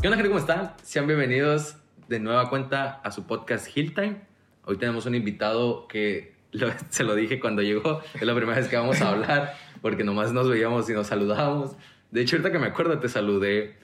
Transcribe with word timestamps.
¿Qué 0.00 0.06
onda, 0.06 0.16
gente? 0.16 0.28
¿Cómo 0.28 0.38
están? 0.38 0.72
Sean 0.82 1.06
bienvenidos 1.06 1.76
de 2.08 2.20
nueva 2.20 2.48
cuenta 2.48 3.00
a 3.02 3.10
su 3.10 3.26
podcast 3.26 3.66
Hill 3.76 3.94
Time. 3.94 4.16
Hoy 4.64 4.76
tenemos 4.76 5.06
un 5.06 5.14
invitado 5.14 5.88
que 5.88 6.34
lo- 6.52 6.70
se 6.90 7.04
lo 7.04 7.14
dije 7.14 7.40
cuando 7.40 7.62
llegó. 7.62 8.00
Es 8.14 8.22
la 8.22 8.34
primera 8.34 8.58
vez 8.58 8.68
que 8.68 8.76
vamos 8.76 9.00
a 9.02 9.08
hablar 9.10 9.54
porque 9.82 10.04
nomás 10.04 10.32
nos 10.32 10.48
veíamos 10.48 10.88
y 10.88 10.92
nos 10.92 11.08
saludábamos. 11.08 11.72
De 12.10 12.20
hecho, 12.22 12.36
ahorita 12.36 12.52
que 12.52 12.58
me 12.58 12.68
acuerdo, 12.68 12.98
te 12.98 13.08
saludé 13.08 13.76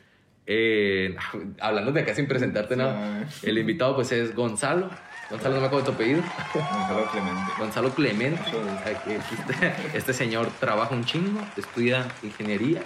eh, 0.46 1.16
hablando 1.60 1.92
de 1.92 2.00
acá 2.02 2.14
sin 2.14 2.26
presentarte 2.26 2.76
nada. 2.76 3.26
El 3.42 3.58
invitado 3.58 3.94
pues 3.96 4.12
es 4.12 4.34
Gonzalo. 4.34 4.90
Gonzalo, 5.30 5.54
no 5.56 5.60
me 5.62 5.66
acuerdo 5.66 5.86
tu 5.86 5.92
apellido. 5.92 6.22
Gonzalo 6.52 7.06
Clemente. 7.10 7.52
Gonzalo 7.58 7.90
Clemente. 7.90 8.40
Este, 8.86 9.74
este 9.96 10.12
señor 10.12 10.48
trabaja 10.60 10.94
un 10.94 11.04
chingo, 11.04 11.40
estudia 11.56 12.06
ingeniería, 12.22 12.82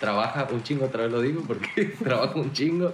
trabaja 0.00 0.48
un 0.50 0.62
chingo, 0.62 0.86
otra 0.86 1.04
vez 1.04 1.12
lo 1.12 1.20
digo, 1.20 1.44
porque 1.46 1.84
trabaja 2.02 2.34
un 2.34 2.52
chingo 2.52 2.92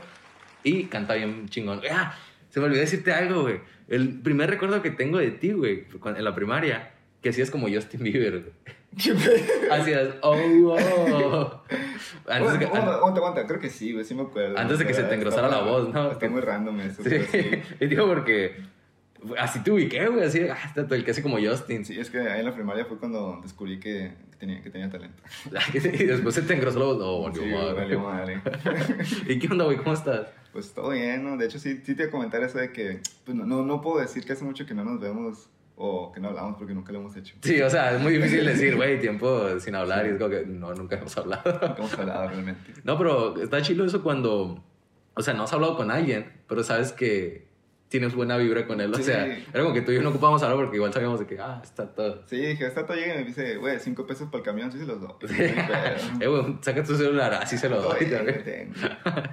y 0.63 0.85
canta 0.85 1.15
bien 1.15 1.49
chingón. 1.49 1.81
Ah, 1.91 2.15
se 2.51 2.61
me 2.61 2.67
olvidó 2.67 2.81
decirte 2.81 3.13
algo, 3.13 3.43
güey. 3.43 3.61
El 3.89 4.21
primer 4.21 4.51
recuerdo 4.51 4.83
que 4.83 4.91
tengo 4.91 5.19
de 5.19 5.31
ti, 5.31 5.53
güey, 5.53 5.87
en 6.05 6.25
la 6.25 6.35
primaria, 6.35 6.91
que 7.23 7.31
hacías 7.31 7.51
como 7.51 7.69
Justin 7.69 8.03
Bieber, 8.03 8.41
güey. 8.41 8.77
Hacías, 9.71 10.15
oh, 10.23 10.35
oh. 10.35 11.63
Antes 12.27 12.59
que, 12.59 12.65
Aguanta, 12.65 12.95
aguanta, 12.95 13.21
aguanta, 13.21 13.47
creo 13.47 13.61
que 13.61 13.69
sí, 13.69 13.93
güey, 13.93 14.07
sí 14.07 14.15
me 14.15 14.23
acuerdo. 14.23 14.59
Antes 14.59 14.79
de 14.79 14.87
que 14.87 14.95
se 14.95 15.03
te 15.03 15.15
engrosara 15.15 15.49
la 15.49 15.61
voz, 15.61 15.93
¿no? 15.93 16.13
Está 16.13 16.29
muy 16.31 16.41
random 16.41 16.81
eso. 16.81 17.03
sí, 17.05 17.11
y 17.81 17.87
digo 17.87 18.07
porque 18.07 18.57
así 19.39 19.63
te 19.63 19.71
ubiqué, 19.71 20.07
güey, 20.09 20.25
así, 20.25 20.47
ah, 20.49 20.73
todo 20.75 20.95
el 20.95 21.05
que 21.05 21.11
hace 21.11 21.23
como 21.23 21.39
Justin. 21.39 21.85
Sí, 21.85 22.01
es 22.01 22.09
que 22.09 22.21
ahí 22.21 22.41
en 22.41 22.47
la 22.47 22.55
primaria 22.55 22.87
fue 22.87 22.99
cuando 22.99 23.39
descubrí 23.43 23.79
que, 23.79 24.13
que 24.37 24.47
tenía, 24.47 24.63
que 24.63 24.71
tenía 24.71 24.91
talento. 24.91 25.23
y 25.75 26.05
después 26.05 26.35
se 26.35 26.43
te 26.43 26.55
engrosó 26.55 26.79
la 26.79 26.85
voz, 26.87 26.99
no, 26.99 27.23
valió 27.23 27.43
Sí, 27.43 27.49
madre. 27.51 27.75
valió 27.75 28.01
madre. 28.01 28.41
¿Y 29.29 29.39
qué 29.39 29.49
onda, 29.51 29.65
güey? 29.65 29.79
¿Cómo 29.79 29.95
estás? 29.95 30.29
Pues 30.53 30.73
todo 30.73 30.91
bien, 30.91 31.25
¿no? 31.25 31.37
De 31.37 31.47
hecho, 31.47 31.59
sí, 31.59 31.81
sí 31.85 31.95
te 31.95 32.03
iba 32.03 32.09
a 32.09 32.11
comentar 32.11 32.43
eso 32.43 32.59
de 32.59 32.73
que, 32.73 33.01
pues 33.25 33.37
no, 33.37 33.45
no, 33.45 33.65
no 33.65 33.81
puedo 33.81 34.01
decir 34.01 34.25
que 34.25 34.33
hace 34.35 34.45
mucho 34.45 34.67
que 34.67 34.75
no 34.75 34.85
nos 34.85 35.01
vemos 35.01 35.49
o 35.77 36.11
que 36.13 36.21
no 36.21 36.29
hablamos 36.29 36.57
porque 36.57 36.73
nunca 36.75 36.93
lo 36.93 37.01
hemos 37.01 37.17
hecho. 37.17 37.37
Sí, 37.43 37.61
o 37.61 37.69
sea, 37.69 37.95
es 37.95 38.01
muy 38.01 38.15
difícil 38.15 38.45
decir, 38.47 38.77
güey, 38.77 38.99
tiempo 39.01 39.59
sin 39.61 39.75
hablar 39.75 40.07
y 40.07 40.11
es 40.11 40.17
como 40.19 40.31
que 40.31 40.47
no, 40.47 40.75
nunca 40.75 40.97
hemos 40.97 41.17
hablado. 41.17 41.53
Nunca 41.53 41.75
hemos 41.79 41.99
hablado 41.99 42.29
realmente. 42.29 42.73
No, 42.85 42.97
pero 42.99 43.41
está 43.43 43.61
chido 43.63 43.85
eso 43.85 44.03
cuando, 44.03 44.65
o 45.15 45.23
sea, 45.23 45.35
no 45.35 45.45
has 45.45 45.53
hablado 45.53 45.77
con 45.77 45.91
alguien, 45.91 46.33
pero 46.49 46.63
sabes 46.63 46.93
que 46.93 47.47
tienes 47.89 48.15
buena 48.15 48.37
vibra 48.37 48.67
con 48.67 48.81
él. 48.81 48.93
O 48.93 48.97
Sí. 48.97 49.05
sea, 49.05 49.25
era 49.27 49.63
como 49.63 49.73
que 49.73 49.81
tú 49.83 49.93
y 49.93 49.95
yo 49.97 50.03
no 50.03 50.11
ocupábamos 50.11 50.43
hablar 50.43 50.59
porque 50.59 50.77
igual 50.77 50.93
sabíamos 50.93 51.21
de 51.21 51.27
que, 51.27 51.39
ah, 51.39 51.61
está 51.63 51.87
todo. 51.95 52.23
Sí, 52.27 52.37
dije, 52.37 52.67
esta 52.67 52.85
todo 52.85 52.97
llega 52.97 53.15
y 53.15 53.19
me 53.19 53.25
dice, 53.25 53.57
güey, 53.57 53.79
cinco 53.79 54.07
pesos 54.07 54.27
para 54.29 54.39
el 54.39 54.45
camión, 54.45 54.73
sí 54.73 54.79
se 54.79 54.87
los 54.87 55.01
doy. 55.01 55.13
Eh, 56.21 56.27
güey, 56.27 56.59
saca 56.61 56.83
tu 56.83 56.95
celular, 56.97 57.35
así 57.35 57.57
se 57.59 57.69
lo 57.69 57.81
doy. 57.81 57.97
Oye, 58.01 58.07
también. 58.17 58.43
tengo. 58.43 58.75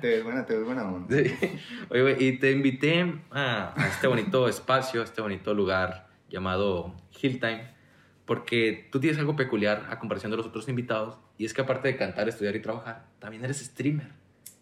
Te 0.02 0.08
ves 0.08 0.24
buena, 0.24 0.46
te 0.46 0.56
ves 0.56 0.66
buena 0.66 0.84
onda. 0.84 1.16
Sí. 1.18 1.36
Oye, 1.90 2.02
güey, 2.02 2.24
y 2.24 2.38
te 2.40 2.52
invité 2.52 3.14
a, 3.31 3.74
a 3.76 3.88
este 3.88 4.08
bonito 4.08 4.48
espacio, 4.48 5.02
a 5.02 5.04
este 5.04 5.22
bonito 5.22 5.54
lugar 5.54 6.08
llamado 6.30 6.96
Hill 7.22 7.40
Time, 7.40 7.74
porque 8.26 8.88
tú 8.92 9.00
tienes 9.00 9.20
algo 9.20 9.36
peculiar 9.36 9.88
a 9.90 10.00
comparación 10.00 10.31
de 10.31 10.38
los 10.38 10.46
otros 10.46 10.68
invitados, 10.70 11.18
y 11.38 11.46
es 11.46 11.54
que 11.54 11.62
aparte 11.62 11.88
de 11.90 11.98
cantar, 11.98 12.30
estudiar 12.30 12.56
y 12.56 12.59
trabajar, 12.62 13.08
también 13.20 13.44
eres 13.44 13.58
streamer 13.59 14.09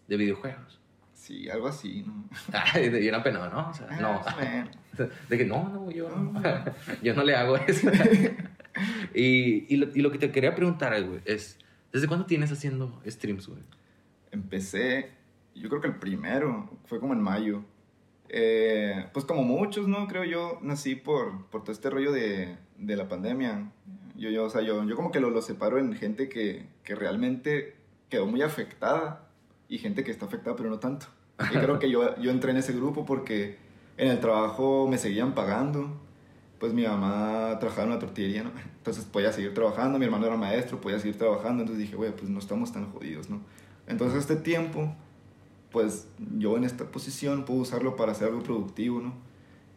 de 0.08 0.16
videojuegos. 0.16 0.80
Sí, 1.22 1.48
algo 1.48 1.68
así, 1.68 2.02
¿no? 2.04 2.24
Ay, 2.52 2.88
de 2.88 2.98
bien 2.98 3.14
apenado, 3.14 3.48
¿no? 3.48 3.70
O 3.70 3.72
sea, 3.72 3.86
Ah, 3.88 4.00
no. 4.00 4.20
menos. 4.44 4.76
De 5.28 5.38
que 5.38 5.44
no, 5.44 5.68
no, 5.68 5.88
yo 5.88 6.08
no. 6.10 6.42
Yo 7.02 7.14
no 7.14 7.22
le 7.22 7.36
hago 7.36 7.56
eso. 7.58 7.88
y, 9.14 9.72
y, 9.72 9.76
lo, 9.76 9.86
y 9.94 10.00
lo 10.00 10.10
que 10.10 10.18
te 10.18 10.32
quería 10.32 10.56
preguntar, 10.56 11.00
güey, 11.04 11.20
es, 11.24 11.58
¿desde 11.92 12.08
cuándo 12.08 12.26
tienes 12.26 12.50
haciendo 12.50 13.00
streams, 13.06 13.46
güey? 13.46 13.62
Empecé, 14.32 15.12
yo 15.54 15.68
creo 15.68 15.80
que 15.80 15.86
el 15.86 15.94
primero, 15.94 16.68
fue 16.86 16.98
como 16.98 17.12
en 17.12 17.20
mayo. 17.20 17.62
Eh, 18.28 19.06
pues 19.12 19.24
como 19.24 19.44
muchos, 19.44 19.86
¿no? 19.86 20.08
Creo 20.08 20.24
yo, 20.24 20.58
nací 20.60 20.96
por, 20.96 21.46
por 21.50 21.62
todo 21.62 21.70
este 21.70 21.88
rollo 21.88 22.10
de, 22.10 22.56
de 22.78 22.96
la 22.96 23.08
pandemia. 23.08 23.70
Yo, 24.16 24.28
yo, 24.28 24.46
o 24.46 24.50
sea, 24.50 24.62
yo, 24.62 24.82
yo 24.88 24.96
como 24.96 25.12
que 25.12 25.20
lo, 25.20 25.30
lo 25.30 25.40
separo 25.40 25.78
en 25.78 25.92
gente 25.94 26.28
que, 26.28 26.66
que 26.82 26.96
realmente 26.96 27.76
quedó 28.08 28.26
muy 28.26 28.42
afectada 28.42 29.28
y 29.72 29.78
gente 29.78 30.04
que 30.04 30.10
está 30.10 30.26
afectada 30.26 30.54
pero 30.54 30.68
no 30.68 30.78
tanto. 30.78 31.06
Y 31.40 31.56
creo 31.56 31.78
que 31.78 31.90
yo, 31.90 32.14
yo 32.20 32.30
entré 32.30 32.50
en 32.50 32.58
ese 32.58 32.74
grupo 32.74 33.06
porque 33.06 33.56
en 33.96 34.08
el 34.08 34.20
trabajo 34.20 34.86
me 34.86 34.98
seguían 34.98 35.34
pagando. 35.34 35.98
Pues 36.60 36.74
mi 36.74 36.82
mamá 36.82 37.56
trabajaba 37.58 37.84
en 37.84 37.88
una 37.92 37.98
tortillería, 37.98 38.44
¿no? 38.44 38.52
Entonces 38.76 39.06
podía 39.06 39.32
seguir 39.32 39.54
trabajando, 39.54 39.98
mi 39.98 40.04
hermano 40.04 40.26
era 40.26 40.36
maestro, 40.36 40.78
podía 40.78 40.98
seguir 40.98 41.16
trabajando. 41.16 41.62
Entonces 41.62 41.78
dije, 41.78 41.96
güey, 41.96 42.14
pues 42.14 42.28
no 42.28 42.38
estamos 42.38 42.70
tan 42.70 42.92
jodidos, 42.92 43.30
¿no? 43.30 43.40
Entonces 43.86 44.18
este 44.18 44.36
tiempo, 44.36 44.94
pues 45.70 46.06
yo 46.36 46.58
en 46.58 46.64
esta 46.64 46.84
posición 46.84 47.46
puedo 47.46 47.60
usarlo 47.60 47.96
para 47.96 48.12
hacer 48.12 48.28
algo 48.28 48.42
productivo, 48.42 49.00
¿no? 49.00 49.14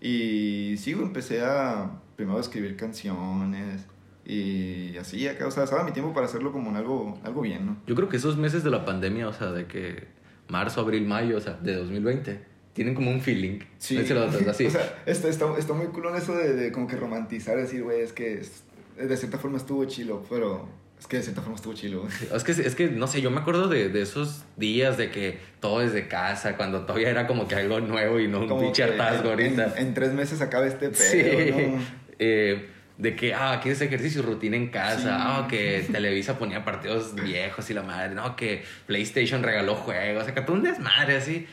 Y 0.01 0.75
sí, 0.77 0.91
empecé 0.91 1.41
a 1.41 2.01
primero 2.17 2.37
a 2.37 2.41
escribir 2.41 2.75
canciones 2.75 3.85
y 4.25 4.97
así, 4.97 5.27
acá, 5.27 5.47
o 5.47 5.51
sea, 5.51 5.63
usaba 5.63 5.83
mi 5.83 5.91
tiempo 5.91 6.13
para 6.13 6.25
hacerlo 6.25 6.51
como 6.51 6.69
en 6.71 6.77
algo, 6.77 7.19
algo 7.23 7.41
bien, 7.41 7.65
¿no? 7.65 7.77
Yo 7.85 7.95
creo 7.95 8.09
que 8.09 8.17
esos 8.17 8.37
meses 8.37 8.63
de 8.63 8.71
la 8.71 8.83
pandemia, 8.85 9.27
o 9.27 9.33
sea, 9.33 9.51
de 9.51 9.65
que 9.67 10.05
marzo, 10.47 10.81
abril, 10.81 11.05
mayo, 11.05 11.37
o 11.37 11.41
sea, 11.41 11.53
de 11.61 11.75
2020, 11.75 12.39
tienen 12.73 12.95
como 12.95 13.11
un 13.11 13.21
feeling. 13.21 13.59
Sí. 13.77 13.95
No 14.09 14.49
así. 14.51 14.65
o 14.67 14.69
sea, 14.71 14.95
está, 15.05 15.27
está, 15.29 15.57
está 15.57 15.73
muy 15.73 15.87
cool 15.87 16.07
eso 16.15 16.35
de, 16.35 16.53
de 16.53 16.71
como 16.71 16.87
que 16.87 16.95
romantizar, 16.95 17.55
decir, 17.57 17.83
güey, 17.83 18.01
es 18.01 18.13
que 18.13 18.39
es- 18.39 18.63
de 18.97 19.15
cierta 19.17 19.37
forma 19.37 19.57
estuvo 19.57 19.83
chilo, 19.85 20.23
pero 20.29 20.67
es 20.97 21.05
que 21.05 21.17
de 21.17 21.23
cierta 21.23 21.41
forma 21.41 21.57
estuvo 21.57 21.73
chilo. 21.73 22.07
Es 22.33 22.43
que, 22.45 22.51
es 22.53 22.75
que, 22.75 22.87
no 22.89 23.07
sé, 23.07 23.21
yo 23.21 23.29
me 23.29 23.39
acuerdo 23.41 23.67
de, 23.67 23.89
de 23.89 24.01
esos 24.01 24.45
días 24.55 24.97
de 24.97 25.11
que 25.11 25.37
todo 25.59 25.79
desde 25.81 26.07
casa, 26.07 26.55
cuando 26.57 26.81
todavía 26.85 27.09
era 27.09 27.27
como 27.27 27.47
que 27.47 27.55
algo 27.55 27.79
nuevo 27.81 28.19
y 28.21 28.27
no 28.29 28.39
un 28.39 28.47
Como 28.47 28.61
pinche 28.61 28.83
que 28.85 28.91
hartazgo 28.93 29.29
ahorita. 29.31 29.73
en, 29.77 29.87
en 29.89 29.93
tres 29.93 30.13
meses 30.13 30.39
acaba 30.41 30.65
este 30.65 30.89
pedo, 30.89 30.97
Sí. 30.97 31.51
¿no? 31.75 31.79
Eh, 32.19 32.69
de 32.97 33.15
que, 33.15 33.33
ah, 33.33 33.59
¿quieres 33.61 33.81
ejercicio? 33.81 34.21
Rutina 34.21 34.55
en 34.55 34.67
casa. 34.69 34.99
Sí. 34.99 35.07
Ah, 35.09 35.47
que 35.49 35.85
Televisa 35.91 36.37
ponía 36.37 36.63
partidos 36.63 37.13
viejos 37.15 37.69
y 37.69 37.73
la 37.73 37.83
madre. 37.83 38.15
No, 38.15 38.35
que 38.35 38.63
PlayStation 38.87 39.43
regaló 39.43 39.75
juegos. 39.75 40.21
O 40.21 40.25
sea, 40.25 40.33
que 40.33 40.41
todo 40.41 40.55
un 40.55 40.63
desmadre 40.63 41.17
así. 41.17 41.45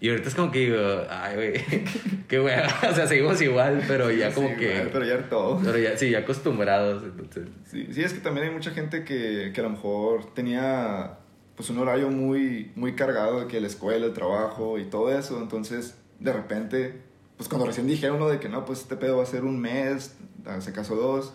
Y 0.00 0.10
ahorita 0.10 0.28
es 0.28 0.34
como 0.36 0.52
que 0.52 0.58
digo, 0.60 1.02
ay, 1.10 1.34
güey, 1.34 1.84
qué 2.28 2.40
wea. 2.40 2.68
O 2.90 2.94
sea, 2.94 3.06
seguimos 3.06 3.40
igual, 3.42 3.82
pero 3.88 4.10
ya 4.10 4.32
como 4.32 4.48
Sí, 4.50 4.54
que. 4.56 4.88
pero 4.92 5.04
ya 5.04 5.28
todo. 5.28 5.60
Pero 5.64 5.78
ya, 5.78 5.96
sí, 5.96 6.10
ya 6.10 6.18
acostumbrados. 6.20 7.02
Entonces, 7.02 7.48
Sí, 7.68 7.88
sí, 7.92 8.02
es 8.02 8.12
que 8.12 8.20
también 8.20 8.46
hay 8.48 8.52
mucha 8.52 8.70
gente 8.70 9.04
que, 9.04 9.50
que 9.52 9.60
a 9.60 9.64
lo 9.64 9.70
mejor 9.70 10.34
tenía 10.34 11.18
pues 11.56 11.70
un 11.70 11.78
horario 11.78 12.08
muy, 12.10 12.70
muy 12.76 12.94
cargado 12.94 13.40
de 13.40 13.46
que 13.48 13.60
la 13.60 13.66
escuela, 13.66 14.06
el 14.06 14.12
trabajo 14.12 14.78
y 14.78 14.84
todo 14.84 15.16
eso. 15.18 15.40
Entonces, 15.42 15.96
de 16.20 16.32
repente, 16.32 16.94
pues 17.38 17.48
cuando 17.48 17.66
recién 17.66 17.86
dijeron 17.86 18.18
lo 18.18 18.28
de 18.28 18.40
que 18.40 18.48
no, 18.48 18.64
pues 18.64 18.80
este 18.80 18.96
pedo 18.96 19.16
va 19.16 19.22
a 19.22 19.26
ser 19.26 19.44
un 19.44 19.58
mes, 19.60 20.16
se 20.58 20.72
casó 20.72 20.96
dos, 20.96 21.32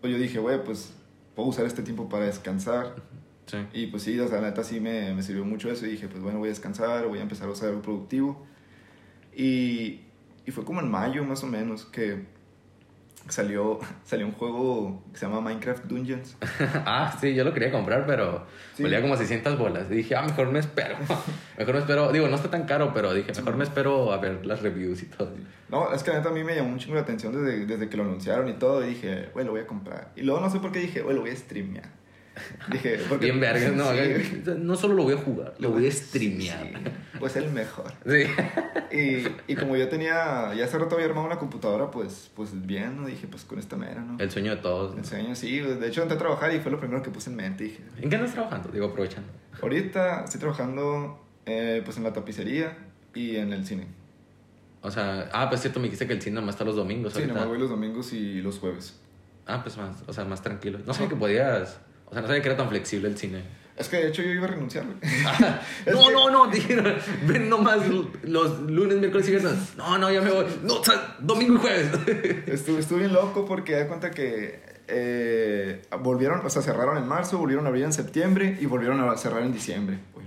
pues 0.00 0.12
yo 0.12 0.18
dije, 0.18 0.40
güey, 0.40 0.62
pues 0.62 0.92
puedo 1.36 1.48
usar 1.48 1.64
este 1.64 1.82
tiempo 1.82 2.08
para 2.08 2.26
descansar. 2.26 2.96
sí. 3.46 3.58
Y 3.72 3.86
pues 3.86 4.02
sí, 4.02 4.18
o 4.18 4.26
sea, 4.28 4.40
la 4.40 4.48
neta 4.48 4.64
sí 4.64 4.80
me, 4.80 5.14
me 5.14 5.22
sirvió 5.22 5.44
mucho 5.44 5.70
eso 5.70 5.86
y 5.86 5.90
dije, 5.90 6.08
pues 6.08 6.20
bueno, 6.22 6.40
voy 6.40 6.48
a 6.48 6.50
descansar, 6.50 7.06
voy 7.06 7.20
a 7.20 7.22
empezar 7.22 7.48
a 7.48 7.52
usar 7.52 7.68
algo 7.68 7.80
productivo. 7.80 8.44
Y, 9.36 10.00
y 10.44 10.50
fue 10.50 10.64
como 10.64 10.80
en 10.80 10.90
mayo 10.90 11.24
más 11.24 11.44
o 11.44 11.46
menos 11.46 11.84
que 11.84 12.26
salió, 13.28 13.78
salió 14.04 14.26
un 14.26 14.32
juego 14.32 15.02
que 15.12 15.18
se 15.18 15.26
llama 15.26 15.40
Minecraft 15.40 15.84
Dungeons. 15.84 16.36
ah, 16.86 17.16
sí, 17.20 17.34
yo 17.34 17.44
lo 17.44 17.52
quería 17.52 17.70
comprar, 17.72 18.06
pero 18.06 18.46
Sí. 18.74 18.82
valía 18.82 19.00
como 19.00 19.16
600 19.16 19.56
bolas. 19.58 19.86
Y 19.90 19.94
dije, 19.94 20.16
ah, 20.16 20.22
mejor 20.22 20.50
me 20.50 20.58
espero. 20.58 20.96
mejor 21.58 21.74
me 21.74 21.80
espero. 21.80 22.12
Digo, 22.12 22.28
no 22.28 22.36
está 22.36 22.50
tan 22.50 22.64
caro, 22.64 22.92
pero 22.92 23.14
dije, 23.14 23.32
mejor 23.36 23.56
me 23.56 23.64
espero 23.64 24.12
a 24.12 24.18
ver 24.18 24.44
las 24.44 24.62
reviews 24.62 25.02
y 25.02 25.06
todo. 25.06 25.30
No, 25.68 25.92
es 25.92 26.02
que 26.02 26.10
la 26.10 26.18
neta 26.18 26.30
a 26.30 26.32
mí 26.32 26.42
me 26.44 26.54
llamó 26.54 26.70
un 26.70 26.78
chingo 26.78 26.94
la 26.96 27.02
atención 27.02 27.32
desde, 27.32 27.66
desde 27.66 27.88
que 27.88 27.96
lo 27.96 28.02
anunciaron 28.02 28.48
y 28.48 28.54
todo. 28.54 28.84
Y 28.84 28.88
dije, 28.90 29.28
güey, 29.32 29.44
lo 29.46 29.52
voy 29.52 29.60
a 29.62 29.66
comprar. 29.66 30.10
Y 30.16 30.22
luego 30.22 30.40
no 30.40 30.50
sé 30.50 30.58
por 30.60 30.72
qué 30.72 30.80
dije, 30.80 31.02
güey, 31.02 31.14
lo 31.14 31.22
voy 31.22 31.30
a 31.30 31.36
streamear. 31.36 31.88
Dije, 32.72 32.98
porque. 33.08 33.26
Bien 33.26 33.40
vergas, 33.40 33.72
no, 33.74 33.90
Sí. 33.92 34.42
no 34.58 34.76
solo 34.76 34.94
lo 34.94 35.04
voy 35.04 35.14
a 35.14 35.18
jugar, 35.18 35.54
lo 35.58 35.70
voy 35.70 35.86
a 35.86 35.90
streamear. 35.92 36.62
Sí, 36.66 36.72
pues 37.20 37.36
el 37.36 37.50
mejor. 37.52 37.92
Sí. 38.06 38.24
Y, 38.96 39.52
y 39.52 39.56
como 39.56 39.76
yo 39.76 39.88
tenía, 39.88 40.52
ya 40.54 40.64
hace 40.64 40.78
rato 40.78 40.94
había 40.96 41.06
armado 41.06 41.26
una 41.26 41.38
computadora, 41.38 41.90
pues, 41.90 42.30
pues 42.34 42.50
bien, 42.66 43.00
¿no? 43.00 43.06
Dije, 43.06 43.26
pues 43.28 43.44
con 43.44 43.58
esta 43.58 43.76
mera, 43.76 44.00
¿no? 44.02 44.16
El 44.18 44.30
sueño 44.30 44.50
de 44.56 44.62
todos. 44.62 44.92
¿no? 44.94 44.98
El 45.00 45.04
sueño, 45.04 45.34
sí. 45.34 45.58
De 45.60 45.86
hecho, 45.88 46.02
entré 46.02 46.16
a 46.16 46.18
trabajar 46.18 46.52
y 46.54 46.60
fue 46.60 46.70
lo 46.72 46.78
primero 46.80 47.02
que 47.02 47.10
puse 47.10 47.30
en 47.30 47.36
mente. 47.36 47.64
Dije, 47.64 47.82
¿En 48.00 48.10
qué 48.10 48.16
andas 48.16 48.32
trabajando? 48.32 48.68
Digo, 48.70 48.86
aprovechando. 48.86 49.28
ahorita 49.62 50.24
estoy 50.24 50.40
trabajando, 50.40 51.24
eh, 51.46 51.82
pues, 51.84 51.96
en 51.96 52.02
la 52.04 52.12
tapicería 52.12 52.76
y 53.14 53.36
en 53.36 53.52
el 53.52 53.64
cine. 53.66 53.86
O 54.82 54.90
sea, 54.90 55.30
ah, 55.32 55.48
pues 55.48 55.62
cierto, 55.62 55.80
me 55.80 55.84
dijiste 55.84 56.06
que 56.06 56.12
el 56.12 56.20
cine 56.20 56.34
nomás 56.36 56.56
está 56.56 56.64
los 56.64 56.76
domingos. 56.76 57.12
Sí, 57.14 57.20
ahorita. 57.20 57.34
nomás 57.34 57.48
voy 57.48 57.58
los 57.58 57.70
domingos 57.70 58.12
y 58.12 58.40
los 58.42 58.58
jueves. 58.58 59.00
Ah, 59.46 59.60
pues 59.62 59.76
más, 59.76 60.02
o 60.06 60.12
sea, 60.12 60.24
más 60.24 60.42
tranquilo. 60.42 60.78
No 60.86 60.92
sabía 60.94 61.08
que 61.08 61.16
podías, 61.16 61.80
sea, 62.14 62.22
no 62.22 62.28
sabía 62.28 62.42
que 62.42 62.48
era 62.48 62.56
tan 62.56 62.68
flexible 62.68 63.08
el 63.08 63.18
cine. 63.18 63.42
Es 63.76 63.88
que 63.88 63.96
de 63.96 64.08
hecho 64.08 64.22
yo 64.22 64.30
iba 64.30 64.44
a 64.44 64.50
renunciar, 64.50 64.84
no, 65.92 66.10
no, 66.12 66.30
no, 66.30 66.46
dijeron, 66.46 66.94
ven 67.26 67.48
nomás 67.48 67.80
los 68.22 68.60
lunes, 68.60 68.98
miércoles 68.98 69.26
y 69.26 69.30
viernes. 69.32 69.54
No, 69.76 69.98
no, 69.98 70.12
ya 70.12 70.20
me 70.20 70.30
voy. 70.30 70.46
No, 70.62 70.74
o 70.74 70.84
sea, 70.84 71.16
domingo 71.18 71.54
y 71.54 71.58
jueves. 71.58 71.88
Estuve, 72.46 72.78
estuve 72.78 73.00
bien 73.00 73.12
loco 73.12 73.44
porque 73.44 73.72
da 73.72 73.88
cuenta 73.88 74.12
que 74.12 74.62
eh, 74.86 75.82
volvieron, 76.00 76.46
o 76.46 76.50
sea, 76.50 76.62
cerraron 76.62 76.98
en 76.98 77.08
marzo, 77.08 77.38
volvieron 77.38 77.66
a 77.66 77.70
abrir 77.70 77.84
en 77.84 77.92
septiembre 77.92 78.56
y 78.60 78.66
volvieron 78.66 79.00
a 79.00 79.16
cerrar 79.16 79.42
en 79.42 79.52
diciembre. 79.52 79.98
Uy. 80.14 80.22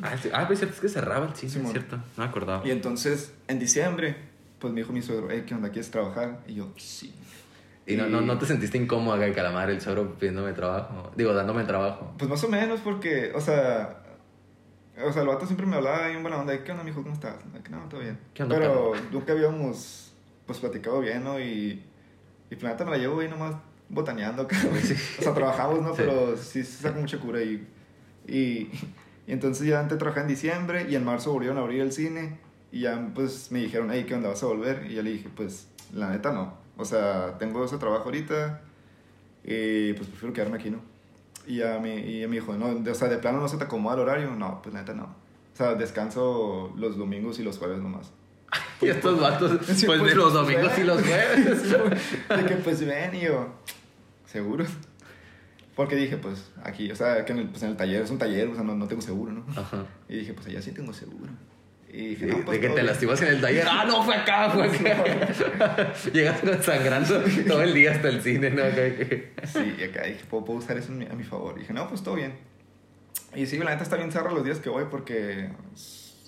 Ah, 0.00 0.16
sí. 0.16 0.30
ah, 0.32 0.46
pues 0.46 0.60
cierto, 0.60 0.76
es 0.76 0.80
que 0.80 0.88
cerraba 0.88 1.26
el 1.26 1.34
cine, 1.34 1.64
es 1.64 1.72
cierto. 1.72 1.96
No 1.96 2.02
me 2.18 2.24
acordaba. 2.24 2.66
Y 2.66 2.70
entonces, 2.70 3.32
en 3.48 3.58
diciembre, 3.58 4.14
pues 4.60 4.72
me 4.72 4.80
dijo 4.80 4.92
mi 4.92 5.02
suegro, 5.02 5.26
hey, 5.28 5.42
¿qué 5.44 5.54
onda? 5.54 5.70
¿Quieres 5.70 5.90
trabajar? 5.90 6.40
Y 6.46 6.54
yo, 6.54 6.72
sí. 6.76 7.12
Y 7.86 7.96
no, 7.96 8.06
no, 8.06 8.20
no 8.20 8.38
te 8.38 8.46
sentiste 8.46 8.78
incómodo 8.78 9.16
acá 9.16 9.26
el 9.26 9.34
calamar, 9.34 9.68
el 9.70 9.80
suegro 9.80 10.14
pidiéndome 10.14 10.52
trabajo. 10.52 11.10
Digo, 11.16 11.34
dándome 11.34 11.64
trabajo. 11.64 12.14
Pues 12.16 12.30
más 12.30 12.42
o 12.44 12.48
menos 12.48 12.80
porque, 12.80 13.32
o 13.34 13.40
sea, 13.40 14.02
o 15.04 15.12
sea, 15.12 15.22
el 15.22 15.28
vato 15.28 15.46
siempre 15.46 15.66
me 15.66 15.76
hablaba 15.76 16.10
en 16.10 16.22
buena 16.22 16.38
onda, 16.38 16.62
¿qué 16.62 16.70
onda, 16.70 16.84
mijo? 16.84 17.02
¿Cómo 17.02 17.14
estás? 17.14 17.36
Que, 17.64 17.70
No, 17.70 17.88
todo 17.88 18.00
bien. 18.00 18.18
¿Qué 18.34 18.42
onda, 18.42 18.56
Pero 18.56 18.92
nunca 19.10 19.32
habíamos, 19.32 20.12
pues, 20.46 20.58
platicado 20.58 21.00
bien, 21.00 21.24
¿no? 21.24 21.40
Y, 21.40 21.82
y 22.50 22.56
planeta 22.56 22.84
me 22.84 22.92
la 22.92 22.98
llevo 22.98 23.20
ahí 23.20 23.28
nomás 23.28 23.56
botaneando, 23.88 24.46
cabrón. 24.48 24.78
O 25.18 25.22
sea, 25.22 25.34
trabajamos, 25.34 25.80
¿no? 25.82 25.90
Sí. 25.90 26.02
Pero 26.04 26.36
sí 26.36 26.62
se 26.62 26.82
saca 26.82 27.00
mucha 27.00 27.18
cura 27.18 27.42
y, 27.42 27.66
y, 28.28 28.70
y 29.26 29.32
entonces 29.32 29.66
ya 29.66 29.80
antes 29.80 29.98
trabajé 29.98 30.20
en 30.20 30.28
diciembre 30.28 30.86
y 30.88 30.94
en 30.94 31.04
marzo 31.04 31.32
volvieron 31.32 31.58
a 31.58 31.62
abrir 31.62 31.80
el 31.80 31.92
cine 31.92 32.38
y 32.70 32.80
ya, 32.80 33.10
pues, 33.14 33.50
me 33.50 33.60
dijeron, 33.60 33.88
hey, 33.90 34.04
¿qué 34.06 34.14
onda? 34.14 34.28
¿Vas 34.28 34.42
a 34.42 34.46
volver? 34.46 34.86
Y 34.88 34.94
yo 34.94 35.02
le 35.02 35.10
dije, 35.10 35.28
pues, 35.34 35.68
la 35.92 36.10
neta 36.10 36.32
no. 36.32 36.61
O 36.82 36.84
sea, 36.84 37.38
tengo 37.38 37.64
ese 37.64 37.78
trabajo 37.78 38.04
ahorita 38.04 38.60
y, 39.44 39.92
pues, 39.94 40.08
prefiero 40.08 40.32
quedarme 40.34 40.58
aquí, 40.58 40.70
¿no? 40.70 40.80
Y 41.46 41.56
ya 41.58 41.78
me, 41.80 41.98
y 41.98 42.26
me 42.28 42.36
dijo, 42.36 42.54
no, 42.54 42.74
de- 42.74 42.90
o 42.90 42.94
sea, 42.94 43.08
de 43.08 43.18
plano 43.18 43.40
no 43.40 43.48
se 43.48 43.56
te 43.56 43.64
acomoda 43.64 43.94
el 43.94 44.00
horario. 44.02 44.30
No, 44.36 44.60
pues 44.62 44.74
neta 44.74 44.94
no. 44.94 45.04
O 45.04 45.56
sea, 45.56 45.74
descanso 45.74 46.72
los 46.76 46.96
domingos 46.96 47.38
y 47.38 47.42
los 47.42 47.58
jueves 47.58 47.78
nomás. 47.78 48.12
Y 48.80 48.88
estos 48.88 49.20
vatos, 49.20 49.52
Sí, 49.66 49.86
pues, 49.86 50.00
pues, 50.00 50.10
de 50.10 50.14
los 50.16 50.32
pues, 50.32 50.34
domingos 50.34 50.78
y 50.78 50.84
los 50.84 51.02
jueves. 51.02 51.70
de 52.28 52.44
que 52.46 52.54
pues 52.56 52.84
ven 52.84 53.14
y 53.14 53.20
yo, 53.20 53.48
¿seguro? 54.26 54.64
Porque 55.76 55.96
dije, 55.96 56.16
pues 56.18 56.50
aquí, 56.62 56.90
o 56.90 56.96
sea, 56.96 57.24
que 57.24 57.32
en 57.32 57.38
el, 57.38 57.48
pues, 57.48 57.62
en 57.62 57.70
el 57.70 57.76
taller 57.76 58.02
es 58.02 58.10
un 58.10 58.18
taller, 58.18 58.48
o 58.48 58.54
sea, 58.54 58.62
no, 58.64 58.74
no 58.74 58.86
tengo 58.88 59.00
seguro, 59.00 59.32
¿no? 59.32 59.44
Ajá. 59.56 59.84
Y 60.08 60.18
dije, 60.18 60.34
pues 60.34 60.46
allá 60.48 60.60
sí 60.60 60.72
tengo 60.72 60.92
seguro. 60.92 61.30
Y 61.92 62.08
dije, 62.08 62.26
De, 62.26 62.32
no, 62.32 62.44
pues 62.44 62.60
de 62.60 62.68
que 62.68 62.74
te 62.74 62.82
lastimas 62.82 63.20
en 63.22 63.28
el 63.28 63.40
taller. 63.40 63.66
Ah, 63.70 63.84
no, 63.86 64.02
fue 64.02 64.14
acá, 64.16 64.50
fue 64.50 64.64
acá. 64.64 65.92
Llegas 66.12 66.40
sangrando 66.64 67.20
todo 67.46 67.62
el 67.62 67.74
día 67.74 67.92
hasta 67.92 68.08
el 68.08 68.22
cine, 68.22 68.50
¿no? 68.50 68.62
Sí, 69.46 69.74
y 69.78 69.82
acá 69.82 70.04
dije, 70.04 70.24
¿puedo, 70.28 70.44
puedo 70.44 70.58
usar 70.60 70.78
eso 70.78 70.92
a 70.92 71.14
mi 71.14 71.24
favor? 71.24 71.54
Y 71.56 71.60
dije, 71.60 71.72
no, 71.74 71.88
pues 71.88 72.02
todo 72.02 72.14
bien. 72.14 72.32
Y 73.34 73.46
sí, 73.46 73.58
la 73.58 73.70
neta 73.70 73.82
está 73.82 73.96
bien 73.96 74.10
zarra 74.10 74.30
los 74.30 74.44
días 74.44 74.58
que 74.58 74.68
voy 74.68 74.84
porque... 74.90 75.50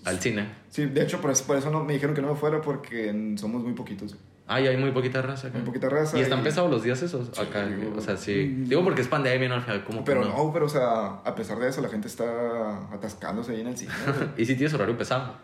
Al 0.05 0.20
cine. 0.20 0.49
Sí, 0.69 0.84
de 0.87 1.02
hecho, 1.02 1.20
por 1.20 1.31
eso, 1.31 1.46
por 1.46 1.56
eso 1.56 1.70
no, 1.70 1.82
me 1.82 1.94
dijeron 1.94 2.14
que 2.14 2.20
no 2.20 2.28
me 2.28 2.38
fuera 2.38 2.60
porque 2.60 3.34
somos 3.37 3.62
muy 3.62 3.72
poquitos. 3.72 4.17
Ah, 4.46 4.60
y 4.60 4.67
hay 4.67 4.76
muy 4.76 4.90
poquita 4.90 5.22
raza 5.22 5.49
acá. 5.49 5.56
Muy 5.56 5.67
poquita 5.67 5.88
raza. 5.88 6.19
Y 6.19 6.20
están 6.20 6.43
pesados 6.43 6.70
los 6.70 6.82
días 6.82 7.00
esos 7.02 7.31
Sí, 7.32 7.40
acá. 7.40 7.67
digo. 7.67 7.94
O 7.96 8.00
sea, 8.02 8.19
sí. 8.19 8.55
Digo 8.67 8.84
porque 8.84 9.00
es 9.00 9.08
pandemia, 9.08 9.49
¿no? 9.49 9.84
Como 9.87 10.05
Pero 10.05 10.22
no, 10.22 10.52
pero 10.52 10.67
o 10.67 10.69
sea, 10.69 11.20
a 11.25 11.34
pesar 11.34 11.58
de 11.58 11.70
eso, 11.70 11.81
la 11.81 11.88
gente 11.88 12.08
está 12.08 12.93
atascándose 12.93 13.52
ahí 13.52 13.62
en 13.62 13.69
el 13.69 13.76
cine. 13.78 13.93
Y 14.37 14.44
si 14.44 14.55
tienes 14.56 14.75
horario 14.75 14.96
pesado. 14.99 15.34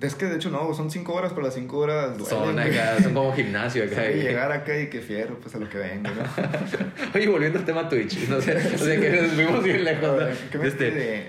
Es 0.00 0.14
que 0.14 0.26
de 0.26 0.36
hecho 0.36 0.50
no, 0.50 0.72
son 0.74 0.90
cinco 0.90 1.12
horas, 1.14 1.32
pero 1.34 1.44
las 1.46 1.54
cinco 1.54 1.78
horas 1.78 2.16
duelen. 2.16 2.28
Son 2.38 2.58
acá, 2.58 3.02
son 3.02 3.14
como 3.14 3.32
gimnasio 3.34 3.84
acá. 3.84 4.02
Sí, 4.12 4.18
llegar 4.20 4.50
acá 4.52 4.78
y 4.78 4.88
que 4.88 5.00
fiero, 5.00 5.38
pues 5.40 5.54
a 5.54 5.58
lo 5.58 5.68
que 5.68 5.78
vengo, 5.78 6.08
¿no? 6.10 6.22
Oye, 7.14 7.28
volviendo 7.28 7.58
al 7.58 7.64
tema 7.64 7.88
Twitch, 7.88 8.28
no 8.28 8.40
sé, 8.40 8.56
o 8.56 8.78
sea, 8.78 9.00
que 9.00 9.10
nos 9.10 9.32
fuimos 9.32 9.62
bien 9.64 9.84
lejos. 9.84 10.22
¿Qué 10.50 10.58
me 10.58 10.68
Este, 10.68 10.90
de- 10.90 11.26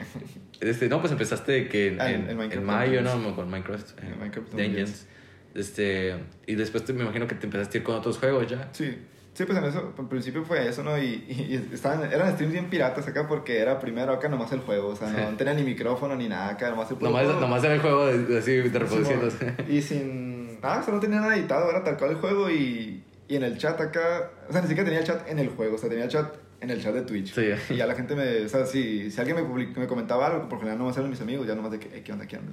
este, 0.62 0.88
no, 0.90 1.00
pues 1.00 1.12
empezaste 1.12 1.68
que 1.68 1.88
en, 1.88 2.02
Ah, 2.02 2.12
en, 2.12 2.22
en- 2.22 2.30
en 2.30 2.38
Minecraft 2.38 2.56
en 2.62 2.66
mayo. 2.66 3.02
¿no? 3.02 3.36
Con 3.36 3.50
Minecraft, 3.50 3.90
eh, 4.04 4.14
Minecraft. 4.20 4.54
Dungeons. 4.54 5.08
Este, 5.56 6.16
y 6.48 6.56
después 6.56 6.86
te, 6.86 6.94
me 6.94 7.04
imagino 7.04 7.28
que 7.28 7.36
te 7.36 7.46
empezaste 7.48 7.78
a 7.78 7.80
ir 7.80 7.84
con 7.84 7.96
otros 7.96 8.18
juegos 8.20 8.48
ya. 8.48 8.70
Sí, 8.72 8.96
sí, 9.34 9.46
pues 9.46 9.58
en 9.58 9.64
eso, 9.66 9.94
en 9.98 10.08
principio 10.08 10.44
fue 10.44 10.68
eso, 10.68 10.84
¿no? 10.84 10.98
Y, 10.98 11.24
y, 11.28 11.70
estaban, 11.74 12.12
eran 12.12 12.32
streams 12.34 12.54
bien 12.54 12.70
piratas 12.70 13.08
acá 13.08 13.28
porque 13.28 13.60
era 13.60 13.80
primero 13.80 14.12
acá 14.14 14.28
nomás 14.30 14.52
el 14.52 14.60
juego, 14.62 14.90
o 14.90 14.96
sea, 14.96 15.10
no 15.10 15.38
tenía 15.38 15.54
ni 15.54 15.64
micrófono 15.64 16.16
ni 16.16 16.28
nada 16.28 16.50
acá, 16.50 16.70
nomás 16.70 16.90
el 16.92 16.98
puro 16.98 17.12
Nomás, 17.12 17.26
juego. 17.26 17.40
nomás 17.42 17.64
era 17.64 17.74
el 17.76 17.82
juego 17.82 18.06
así 18.38 18.62
reproduciéndose. 18.62 19.54
y 19.70 19.82
sin 19.82 20.60
nada, 20.62 20.82
o 20.82 20.84
sea, 20.84 20.94
no 20.94 21.00
tenía 21.00 21.20
nada 21.22 21.36
editado, 21.36 21.70
era 21.70 21.84
tal 21.84 21.98
cual 21.98 22.12
el 22.12 22.18
juego 22.18 22.50
y, 22.50 23.04
y 23.28 23.36
en 23.36 23.44
el 23.44 23.58
chat 23.58 23.80
acá, 23.80 24.32
o 24.50 24.52
sea, 24.52 24.62
ni 24.62 24.68
siquiera 24.68 24.86
tenía 24.86 25.00
el 25.00 25.06
chat 25.08 25.28
en 25.30 25.40
el 25.40 25.50
juego, 25.50 25.76
o 25.76 25.78
sea, 25.78 25.90
tenía 25.90 26.04
el 26.06 26.10
chat 26.12 26.36
en 26.60 26.70
el 26.70 26.80
chat 26.84 26.94
de 26.94 27.02
Twitch. 27.02 27.34
Sí. 27.34 27.50
Y 27.74 27.78
ya 27.78 27.88
la 27.88 27.96
gente 27.96 28.16
me, 28.16 28.46
o 28.46 28.50
sea, 28.50 28.68
si, 28.68 29.10
si 29.10 29.20
alguien 29.20 29.36
me, 29.36 29.44
public- 29.44 29.76
me 29.78 29.88
comentaba 29.88 30.28
algo, 30.28 30.48
por 30.48 30.60
general 30.60 30.78
no 30.78 30.86
me 30.86 30.94
salen 30.94 31.10
mis 31.10 31.20
amigos, 31.22 31.48
ya 31.48 31.56
nomás 31.56 31.72
de 31.72 31.80
que, 31.80 31.96
"Ey, 31.96 32.02
¿qué 32.04 32.12
onda, 32.14 32.28
qué 32.28 32.38
onda? 32.38 32.52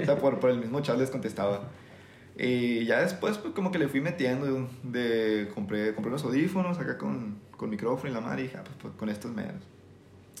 O 0.00 0.04
sea, 0.06 0.16
por, 0.16 0.40
por 0.40 0.48
el 0.48 0.58
mismo 0.60 0.80
chat 0.80 0.96
les 0.98 1.10
contestaba. 1.10 1.68
Y 2.42 2.86
ya 2.86 3.00
después, 3.02 3.36
pues 3.36 3.52
como 3.52 3.70
que 3.70 3.78
le 3.78 3.88
fui 3.88 4.00
metiendo, 4.00 4.66
de, 4.82 5.50
compré, 5.54 5.94
compré 5.94 6.08
unos 6.08 6.24
audífonos 6.24 6.78
acá 6.78 6.96
con, 6.96 7.38
con 7.54 7.68
micrófono 7.68 8.10
y 8.10 8.14
la 8.14 8.22
madre, 8.22 8.40
y 8.40 8.44
dije, 8.44 8.56
ah, 8.56 8.64
pues, 8.64 8.76
pues, 8.80 8.94
con 8.94 9.10
estos 9.10 9.30
meros. 9.30 9.60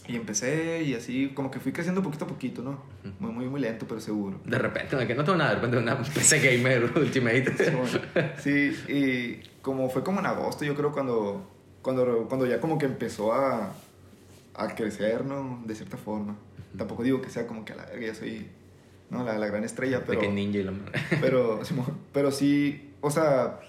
Y 0.08 0.16
empecé 0.16 0.82
y 0.82 0.94
así, 0.94 1.30
como 1.34 1.50
que 1.50 1.60
fui 1.60 1.72
creciendo 1.72 2.02
poquito 2.02 2.24
a 2.24 2.28
poquito, 2.28 2.62
¿no? 2.62 2.82
Muy, 3.18 3.32
muy, 3.32 3.48
muy 3.50 3.60
lento, 3.60 3.84
pero 3.86 4.00
seguro. 4.00 4.40
De 4.46 4.56
repente, 4.56 4.96
¿no? 4.96 5.06
que 5.06 5.14
no 5.14 5.24
tengo 5.24 5.36
nada, 5.36 5.50
de 5.50 5.56
repente 5.56 5.76
una 5.76 5.98
PC 6.00 6.40
gamer 6.40 6.90
Ultimate. 6.96 7.54
Sí, 8.38 8.74
y 8.88 9.42
como 9.60 9.90
fue 9.90 10.02
como 10.02 10.20
en 10.20 10.26
agosto, 10.26 10.64
yo 10.64 10.74
creo, 10.74 10.92
cuando, 10.92 11.46
cuando, 11.82 12.26
cuando 12.28 12.46
ya 12.46 12.60
como 12.60 12.78
que 12.78 12.86
empezó 12.86 13.34
a, 13.34 13.74
a 14.54 14.74
crecer, 14.74 15.26
¿no? 15.26 15.62
De 15.66 15.74
cierta 15.74 15.98
forma. 15.98 16.34
Tampoco 16.78 17.02
digo 17.02 17.20
que 17.20 17.28
sea 17.28 17.46
como 17.46 17.66
que 17.66 17.74
a 17.74 17.76
la 17.76 17.84
verga, 17.84 18.06
ya 18.06 18.14
soy, 18.14 18.48
¿no? 19.10 19.24
La, 19.24 19.38
la 19.38 19.46
gran 19.46 19.64
estrella, 19.64 20.02
pero... 20.06 20.20
De 20.20 20.26
que 20.26 20.32
ninja 20.32 20.58
y 20.58 20.62
la. 20.62 20.72
Pero, 21.20 21.60
pero 22.12 22.30
sí, 22.30 22.94
o 23.00 23.10
sea, 23.10 23.60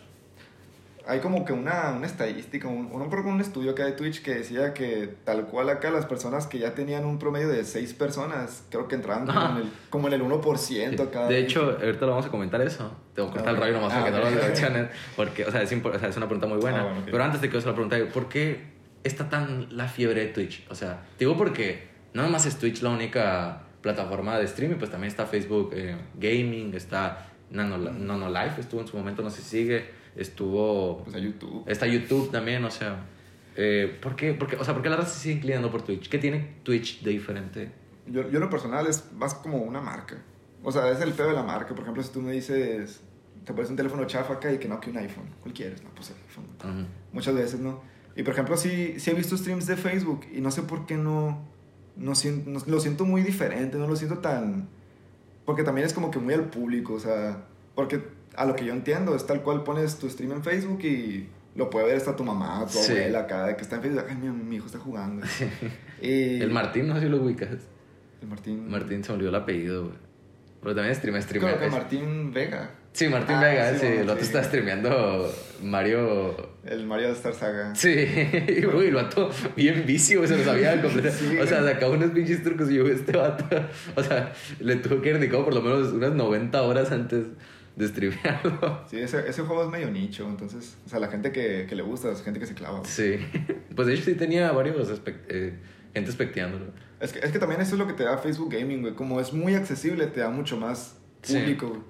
hay 1.08 1.20
como 1.20 1.46
que 1.46 1.54
una, 1.54 1.94
una 1.96 2.06
estadística, 2.06 2.68
un, 2.68 2.90
un, 2.92 3.02
un 3.02 3.42
estudio 3.42 3.72
acá 3.72 3.86
de 3.86 3.94
Twitch 3.94 4.22
que 4.22 4.36
decía 4.36 4.74
que 4.74 5.10
tal 5.24 5.46
cual 5.48 5.70
acá 5.70 5.90
las 5.90 6.06
personas 6.06 6.48
que 6.48 6.60
ya 6.60 6.76
tenían 6.76 7.06
un 7.06 7.18
promedio 7.18 7.50
de 7.50 7.64
seis 7.64 7.94
personas, 7.94 8.64
creo 8.70 8.88
que 8.88 8.96
entraban 8.96 9.26
como, 9.26 9.42
en, 9.42 9.58
el, 9.58 9.72
como 9.90 10.08
en 10.08 10.14
el 10.14 10.22
1% 10.22 11.00
acá. 11.00 11.28
De 11.28 11.40
hecho, 11.40 11.78
ahorita 11.82 12.06
lo 12.06 12.12
vamos 12.12 12.26
a 12.28 12.30
comentar 12.30 12.62
eso. 12.62 12.92
Te 13.16 13.22
voy 13.22 13.30
a 13.30 13.34
cortar 13.34 13.50
Ah, 13.50 13.56
el 13.56 13.62
rayo 13.62 13.74
nomás 13.74 13.94
ah, 13.94 14.00
para 14.00 14.12
que 14.12 14.18
no 14.20 14.28
ok. 14.28 14.36
lo 14.36 14.42
reacciones. 14.42 14.90
Porque, 15.16 15.46
o 15.46 15.52
sea, 15.52 15.62
es, 15.62 15.74
o 15.74 16.00
sea, 16.00 16.10
es 16.10 16.18
una 16.18 16.28
pregunta 16.28 16.48
muy 16.48 16.60
buena. 16.60 16.82
Ah, 16.82 16.84
bueno. 16.84 17.02
Pero 17.06 17.24
antes 17.24 17.42
de 17.42 17.50
que 17.50 17.58
os 17.58 17.66
la 17.66 17.74
pregunta, 17.74 17.98
¿por 18.14 18.30
qué 18.30 18.72
está 19.04 19.30
tan 19.30 19.76
la 19.76 19.88
fiebre 19.88 20.22
de 20.22 20.28
Twitch? 20.28 20.66
O 20.70 20.76
sea, 20.76 21.04
digo 21.18 21.36
porque 21.36 21.90
no 22.14 22.22
nomás 22.22 22.46
es 22.46 22.58
Twitch 22.58 22.82
la 22.82 22.90
única 22.90 23.64
plataforma 23.82 24.38
de 24.38 24.46
streaming, 24.46 24.78
pues 24.78 24.92
también 24.92 25.10
está 25.10 25.26
Facebook 25.26 25.72
eh, 25.74 25.96
Gaming, 26.16 26.74
está 26.76 27.28
Nano, 27.50 27.78
Nano 27.78 28.30
Life, 28.30 28.62
estuvo 28.62 28.82
en 28.82 28.88
su 28.88 28.98
momento, 28.98 29.22
no 29.22 29.30
si 29.30 29.42
sigue, 29.42 29.90
estuvo... 30.16 31.04
Pues 31.04 31.16
a 31.16 31.20
YouTube. 31.20 31.64
Está 31.68 31.88
YouTube 31.88 32.32
también, 32.32 32.64
o 32.66 32.72
sea... 32.72 33.06
Eh, 33.58 33.98
¿por, 34.02 34.16
qué, 34.16 34.34
por 34.34 34.48
qué- 34.48 34.56
o 34.56 34.64
sea, 34.64 34.74
¿por 34.74 34.82
qué 34.82 34.90
la 34.90 34.96
raza 34.96 35.10
se 35.14 35.20
sigue 35.20 35.36
inclinando 35.36 35.70
por 35.72 35.82
Twitch? 35.82 36.08
¿Qué 36.10 36.18
tiene 36.18 36.56
Twitch 36.64 37.02
de 37.04 37.12
diferente? 37.12 37.72
Yo, 38.08 38.30
yo 38.30 38.40
lo 38.40 38.50
personal 38.50 38.88
es 38.88 39.12
más 39.14 39.34
como 39.34 39.58
una 39.58 39.82
marca. 39.82 40.18
O 40.64 40.72
sea, 40.72 40.90
es 40.90 41.02
el 41.02 41.12
feo 41.12 41.28
de 41.28 41.34
la 41.34 41.44
marca. 41.44 41.70
Por 41.76 41.82
ejemplo, 41.82 42.02
si 42.02 42.12
tú 42.14 42.22
me 42.22 42.32
dices, 42.32 43.02
te 43.44 43.52
pones 43.54 43.70
un 43.70 43.76
teléfono 43.76 44.06
chafa 44.06 44.36
acá 44.36 44.54
y 44.54 44.58
que 44.58 44.70
no, 44.70 44.80
que 44.80 44.90
un 44.90 44.98
iPhone. 44.98 45.26
¿Cuál 45.42 45.54
quieres? 45.54 45.84
No, 45.84 45.90
pues 45.90 46.12
el 46.12 46.16
iPhone. 46.30 46.46
Ujú. 46.60 46.88
Muchas 47.12 47.36
veces, 47.36 47.60
¿no? 47.60 47.82
Y 48.16 48.24
por 48.24 48.34
ejemplo, 48.34 48.56
sí, 48.56 48.96
sí 49.00 49.12
he 49.12 49.14
visto 49.14 49.36
streams 49.38 49.68
de 49.68 49.76
Facebook 49.76 50.22
y 50.34 50.40
no 50.40 50.50
sé 50.52 50.62
por 50.64 50.86
qué 50.86 50.96
no, 50.96 51.46
no, 51.96 52.14
no- 52.46 52.60
lo 52.68 52.80
siento 52.80 53.06
muy 53.06 53.22
diferente, 53.22 53.78
no 53.78 53.88
lo 53.88 53.96
siento 53.96 54.20
tan... 54.20 54.68
Porque 55.46 55.64
también 55.64 55.86
es 55.88 55.94
como 55.94 56.12
que 56.12 56.20
muy 56.20 56.34
al 56.34 56.46
público, 56.50 56.94
o 56.94 57.00
sea, 57.00 57.44
porque 57.76 58.02
a 58.36 58.46
lo 58.46 58.56
que 58.56 58.64
yo 58.66 58.74
entiendo 58.74 59.16
es 59.16 59.26
tal 59.26 59.42
cual 59.42 59.64
pones 59.64 59.98
tu 59.98 60.10
stream 60.10 60.32
en 60.34 60.44
Facebook 60.44 60.80
y 60.84 61.28
lo 61.56 61.70
puede 61.70 61.88
ver 61.88 61.98
hasta 61.98 62.16
tu 62.16 62.24
mamá, 62.24 62.66
tu 62.72 62.78
Sí. 62.78 62.92
abuela 62.92 63.22
acá, 63.22 63.48
de 63.48 63.56
que 63.56 63.64
está 63.64 63.78
en 63.78 63.82
Facebook, 63.82 64.06
ay, 64.08 64.16
mi, 64.18 64.30
mi 64.30 64.56
hijo 64.58 64.68
está 64.68 64.78
jugando. 64.80 65.26
y, 66.02 66.40
El 66.42 66.52
Martín, 66.52 66.88
no 66.88 66.96
sé 66.96 67.02
si 67.02 67.10
lo 67.10 67.22
ubicas. 67.22 67.50
El 68.22 68.28
Martín. 68.28 68.70
Martín 68.70 69.04
se 69.04 69.10
me 69.10 69.16
olvidó 69.16 69.30
el 69.30 69.36
apellido, 69.36 69.84
güey. 69.86 69.96
Pero 70.62 70.76
también 70.76 70.96
streamea, 70.96 71.22
streamea. 71.24 71.58
Creo 71.58 71.70
que 71.70 71.76
Martín 71.76 72.32
Vega. 72.32 72.70
Sí, 72.94 73.08
Martín 73.08 73.38
Ah, 73.38 73.42
Vega, 73.42 73.72
sí, 73.74 73.80
sí. 73.80 73.86
bueno, 73.86 74.02
el 74.02 74.10
otro 74.10 74.22
sí. 74.24 74.28
está 74.28 74.44
streameando 74.44 75.34
Mario. 75.64 76.52
El 76.66 76.86
Mario 76.86 77.08
de 77.08 77.14
Star 77.14 77.34
Saga. 77.34 77.74
Sí, 77.74 77.90
uy, 78.74 78.88
el 78.88 78.96
vato 78.96 79.30
bien 79.56 79.86
vicio, 79.86 80.28
se 80.28 80.38
lo 80.38 80.44
sabía 80.44 80.82
completo. 80.82 81.16
Sí. 81.18 81.38
O 81.38 81.48
sea, 81.48 81.64
sacaba 81.64 81.94
unos 81.94 82.12
pinches 82.12 82.44
trucos 82.44 82.70
y 82.70 82.76
yo, 82.76 82.88
este 82.88 83.14
vato. 83.16 83.46
O 83.96 84.04
sea, 84.04 84.34
le 84.60 84.76
tuvo 84.76 85.02
que 85.02 85.14
haber 85.14 85.30
por 85.32 85.54
lo 85.54 85.62
menos 85.62 85.94
unas 85.94 86.12
90 86.14 86.62
horas 86.62 86.92
antes 86.92 87.28
de 87.76 87.88
streamearlo. 87.88 88.84
Sí, 88.90 89.00
ese, 89.00 89.28
ese 89.28 89.42
juego 89.44 89.64
es 89.64 89.70
medio 89.70 89.90
nicho, 89.90 90.28
entonces, 90.28 90.76
o 90.86 90.90
sea, 90.90 91.00
la 91.00 91.08
gente 91.08 91.32
que, 91.32 91.66
que 91.70 91.76
le 91.76 91.84
gusta, 91.84 92.12
es 92.12 92.22
gente 92.22 92.40
que 92.40 92.46
se 92.46 92.54
clava. 92.54 92.84
Sí. 92.84 93.16
Pues 93.76 93.88
de 93.88 93.94
hecho 93.94 94.04
sí 94.04 94.16
tenía 94.16 94.52
varios 94.52 94.92
eh, 95.30 95.54
gente 95.94 96.10
especteándolo. 96.10 96.66
Es 97.00 97.14
que, 97.14 97.20
es 97.20 97.32
que 97.32 97.40
también 97.40 97.62
eso 97.62 97.76
es 97.76 97.80
lo 97.80 97.88
que 97.88 97.94
te 97.94 98.04
da 98.04 98.18
Facebook 98.18 98.52
Gaming, 98.54 98.82
güey. 98.82 98.94
Como 98.94 99.20
es 99.22 99.32
muy 99.34 99.56
accesible, 99.56 100.08
te 100.08 100.20
da 100.20 100.30
mucho 100.30 100.58
más. 100.58 100.98
Público, 101.22 101.68
güey. 101.70 101.82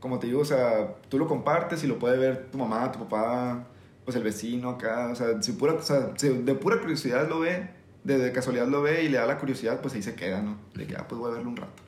Como 0.00 0.18
te 0.18 0.26
digo, 0.26 0.40
o 0.40 0.44
sea, 0.44 0.94
tú 1.08 1.18
lo 1.18 1.26
compartes 1.26 1.82
y 1.84 1.86
lo 1.86 1.98
puede 1.98 2.16
ver 2.18 2.46
tu 2.50 2.58
mamá, 2.58 2.90
tu 2.92 2.98
papá, 3.00 3.66
pues 4.04 4.16
el 4.16 4.22
vecino 4.22 4.70
acá. 4.70 5.08
O 5.10 5.14
sea, 5.14 5.40
si, 5.42 5.52
pura, 5.52 5.74
o 5.74 5.82
sea, 5.82 6.12
si 6.16 6.28
de 6.28 6.54
pura 6.54 6.78
curiosidad 6.80 7.28
lo 7.28 7.40
ve, 7.40 7.68
de, 8.04 8.18
de 8.18 8.32
casualidad 8.32 8.68
lo 8.68 8.82
ve 8.82 9.02
y 9.04 9.08
le 9.08 9.18
da 9.18 9.26
la 9.26 9.38
curiosidad, 9.38 9.80
pues 9.80 9.94
ahí 9.94 10.02
se 10.02 10.14
queda, 10.14 10.40
¿no? 10.42 10.56
De 10.74 10.86
que, 10.86 10.94
ah, 10.96 11.06
pues 11.08 11.18
voy 11.18 11.30
a 11.32 11.34
verlo 11.34 11.50
un 11.50 11.56
rato. 11.56 11.82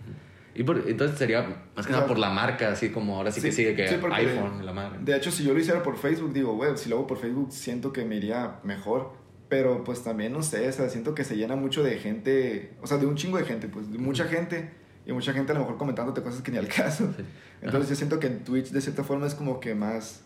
Y 0.54 0.64
por- 0.64 0.82
entonces 0.88 1.16
sería 1.16 1.42
más 1.76 1.86
que 1.86 1.92
O 1.92 1.96
nada 1.96 2.08
por 2.08 2.18
la 2.18 2.30
marca, 2.30 2.72
así 2.72 2.90
como 2.90 3.16
ahora 3.16 3.30
sí, 3.30 3.40
que 3.40 3.52
sí, 3.52 3.56
sigue 3.58 3.76
que 3.76 3.86
sí, 3.86 3.94
iPhone, 4.10 4.66
la 4.66 4.72
madre. 4.72 4.98
De 5.00 5.16
hecho, 5.16 5.30
si 5.30 5.44
yo 5.44 5.54
lo 5.54 5.60
hiciera 5.60 5.84
por 5.84 5.96
Facebook, 5.96 6.32
digo, 6.32 6.54
güey, 6.54 6.76
si 6.76 6.88
lo 6.88 6.96
hago 6.96 7.06
por 7.06 7.18
Facebook, 7.18 7.52
siento 7.52 7.92
que 7.92 8.04
me 8.04 8.16
iría 8.16 8.56
mejor 8.64 9.12
Pero 9.48 9.84
pues 9.84 10.02
también, 10.02 10.32
no 10.32 10.42
sé, 10.42 10.68
o 10.68 10.72
sea, 10.72 10.88
siento 10.90 11.14
que 11.14 11.22
se 11.24 11.36
llena 11.36 11.54
mucho 11.56 11.82
de 11.84 11.96
gente, 11.98 12.72
o 12.82 12.86
sea, 12.88 12.98
de 12.98 13.06
un 13.06 13.14
chingo 13.14 13.38
de 13.38 13.44
gente, 13.44 13.68
pues, 13.68 13.90
de 13.90 13.98
mucha 13.98 14.24
gente. 14.24 14.70
Y 15.06 15.12
mucha 15.12 15.32
gente 15.32 15.52
a 15.52 15.54
lo 15.54 15.62
mejor 15.62 15.78
comentándote 15.78 16.22
cosas 16.22 16.42
que 16.42 16.50
ni 16.50 16.58
al 16.58 16.68
caso. 16.82 17.12
Sí. 17.16 17.24
Entonces 17.62 17.90
yo 17.90 17.96
siento 17.96 18.20
que 18.20 18.26
en 18.26 18.44
Twitch 18.44 18.70
de 18.70 18.80
cierta 18.80 19.04
forma 19.04 19.26
es 19.26 19.34
como 19.34 19.60
que 19.60 19.74
más... 19.74 20.22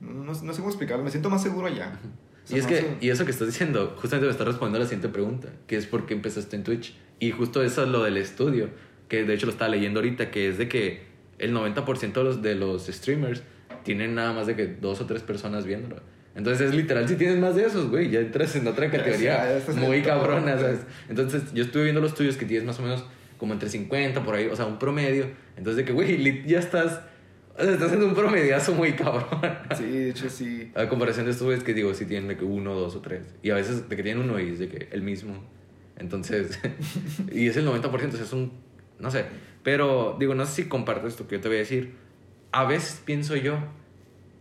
No, 0.00 0.24
no 0.24 0.34
sé 0.34 0.58
cómo 0.58 0.68
explicarlo, 0.68 1.04
me 1.04 1.10
siento 1.10 1.30
más 1.30 1.42
seguro 1.42 1.68
allá. 1.68 1.98
O 2.44 2.48
sea, 2.48 2.56
Y 2.56 2.60
es 2.60 2.66
que, 2.66 2.96
y 3.00 3.10
eso 3.10 3.24
que 3.24 3.30
estás 3.30 3.48
diciendo, 3.48 3.96
justamente 3.96 4.26
me 4.26 4.32
está 4.32 4.44
respondiendo 4.44 4.78
a 4.78 4.80
la 4.80 4.86
siguiente 4.86 5.08
pregunta, 5.08 5.48
que 5.66 5.76
es 5.76 5.86
por 5.86 6.06
qué 6.06 6.14
empezaste 6.14 6.54
en 6.56 6.64
Twitch. 6.64 6.94
Y 7.18 7.30
justo 7.30 7.62
eso 7.62 7.82
es 7.82 7.88
lo 7.88 8.02
del 8.02 8.18
estudio, 8.18 8.68
que 9.08 9.24
de 9.24 9.34
hecho 9.34 9.46
lo 9.46 9.52
estaba 9.52 9.70
leyendo 9.70 10.00
ahorita, 10.00 10.30
que 10.30 10.48
es 10.48 10.58
de 10.58 10.68
que 10.68 11.06
el 11.38 11.54
90% 11.54 12.12
de 12.12 12.24
los, 12.24 12.42
de 12.42 12.54
los 12.54 12.86
streamers 12.86 13.42
tienen 13.84 14.14
nada 14.14 14.32
más 14.32 14.46
de 14.46 14.56
que 14.56 14.66
dos 14.66 15.00
o 15.00 15.06
tres 15.06 15.22
personas 15.22 15.64
viéndolo. 15.64 16.02
Entonces 16.34 16.68
es 16.68 16.74
literal, 16.74 17.08
si 17.08 17.16
tienes 17.16 17.38
más 17.38 17.54
de 17.56 17.64
esos, 17.64 17.88
güey, 17.88 18.10
ya 18.10 18.20
entras 18.20 18.54
en 18.56 18.66
otra 18.66 18.90
categoría 18.90 19.58
en 19.58 19.80
muy 19.80 20.02
cabrona. 20.02 20.58
¿sabes? 20.58 20.80
Entonces 21.08 21.54
yo 21.54 21.64
estuve 21.64 21.84
viendo 21.84 22.02
los 22.02 22.14
tuyos 22.14 22.36
que 22.36 22.44
tienes 22.44 22.66
más 22.66 22.78
o 22.78 22.82
menos 22.82 23.04
como 23.38 23.52
entre 23.52 23.68
50 23.68 24.22
por 24.24 24.34
ahí, 24.34 24.46
o 24.46 24.56
sea, 24.56 24.66
un 24.66 24.78
promedio. 24.78 25.26
Entonces 25.56 25.76
de 25.76 25.84
que, 25.84 25.92
güey, 25.92 26.44
ya 26.46 26.58
estás, 26.58 27.00
o 27.56 27.62
sea, 27.62 27.72
estás 27.72 27.86
haciendo 27.86 28.06
un 28.06 28.14
promediazo 28.14 28.74
muy 28.74 28.92
cabrón. 28.92 29.26
Sí, 29.76 29.84
de 29.84 30.10
hecho 30.10 30.28
sí. 30.28 30.70
A 30.74 30.88
comparación 30.88 31.26
de 31.26 31.32
estos 31.32 31.44
güeyes 31.46 31.64
que 31.64 31.74
digo, 31.74 31.92
si 31.94 32.04
tienen 32.06 32.28
de 32.28 32.36
que 32.36 32.44
uno, 32.44 32.74
dos 32.74 32.94
o 32.96 33.00
tres. 33.00 33.22
Y 33.42 33.50
a 33.50 33.54
veces 33.54 33.88
de 33.88 33.96
que 33.96 34.02
tienen 34.02 34.22
uno 34.24 34.38
y 34.40 34.50
es 34.50 34.58
de 34.58 34.68
que 34.68 34.88
el 34.92 35.02
mismo. 35.02 35.42
Entonces, 35.98 36.58
y 37.32 37.46
es 37.48 37.56
el 37.56 37.66
90%, 37.66 37.84
o 38.08 38.16
sea, 38.16 38.24
es 38.24 38.32
un, 38.32 38.52
no 38.98 39.10
sé. 39.10 39.24
Pero 39.62 40.16
digo, 40.20 40.34
no 40.34 40.44
sé 40.46 40.62
si 40.62 40.68
comparto 40.68 41.06
esto 41.08 41.26
que 41.26 41.36
yo 41.36 41.40
te 41.40 41.48
voy 41.48 41.56
a 41.56 41.60
decir. 41.60 41.94
A 42.52 42.64
veces 42.64 43.00
pienso 43.04 43.34
yo 43.36 43.58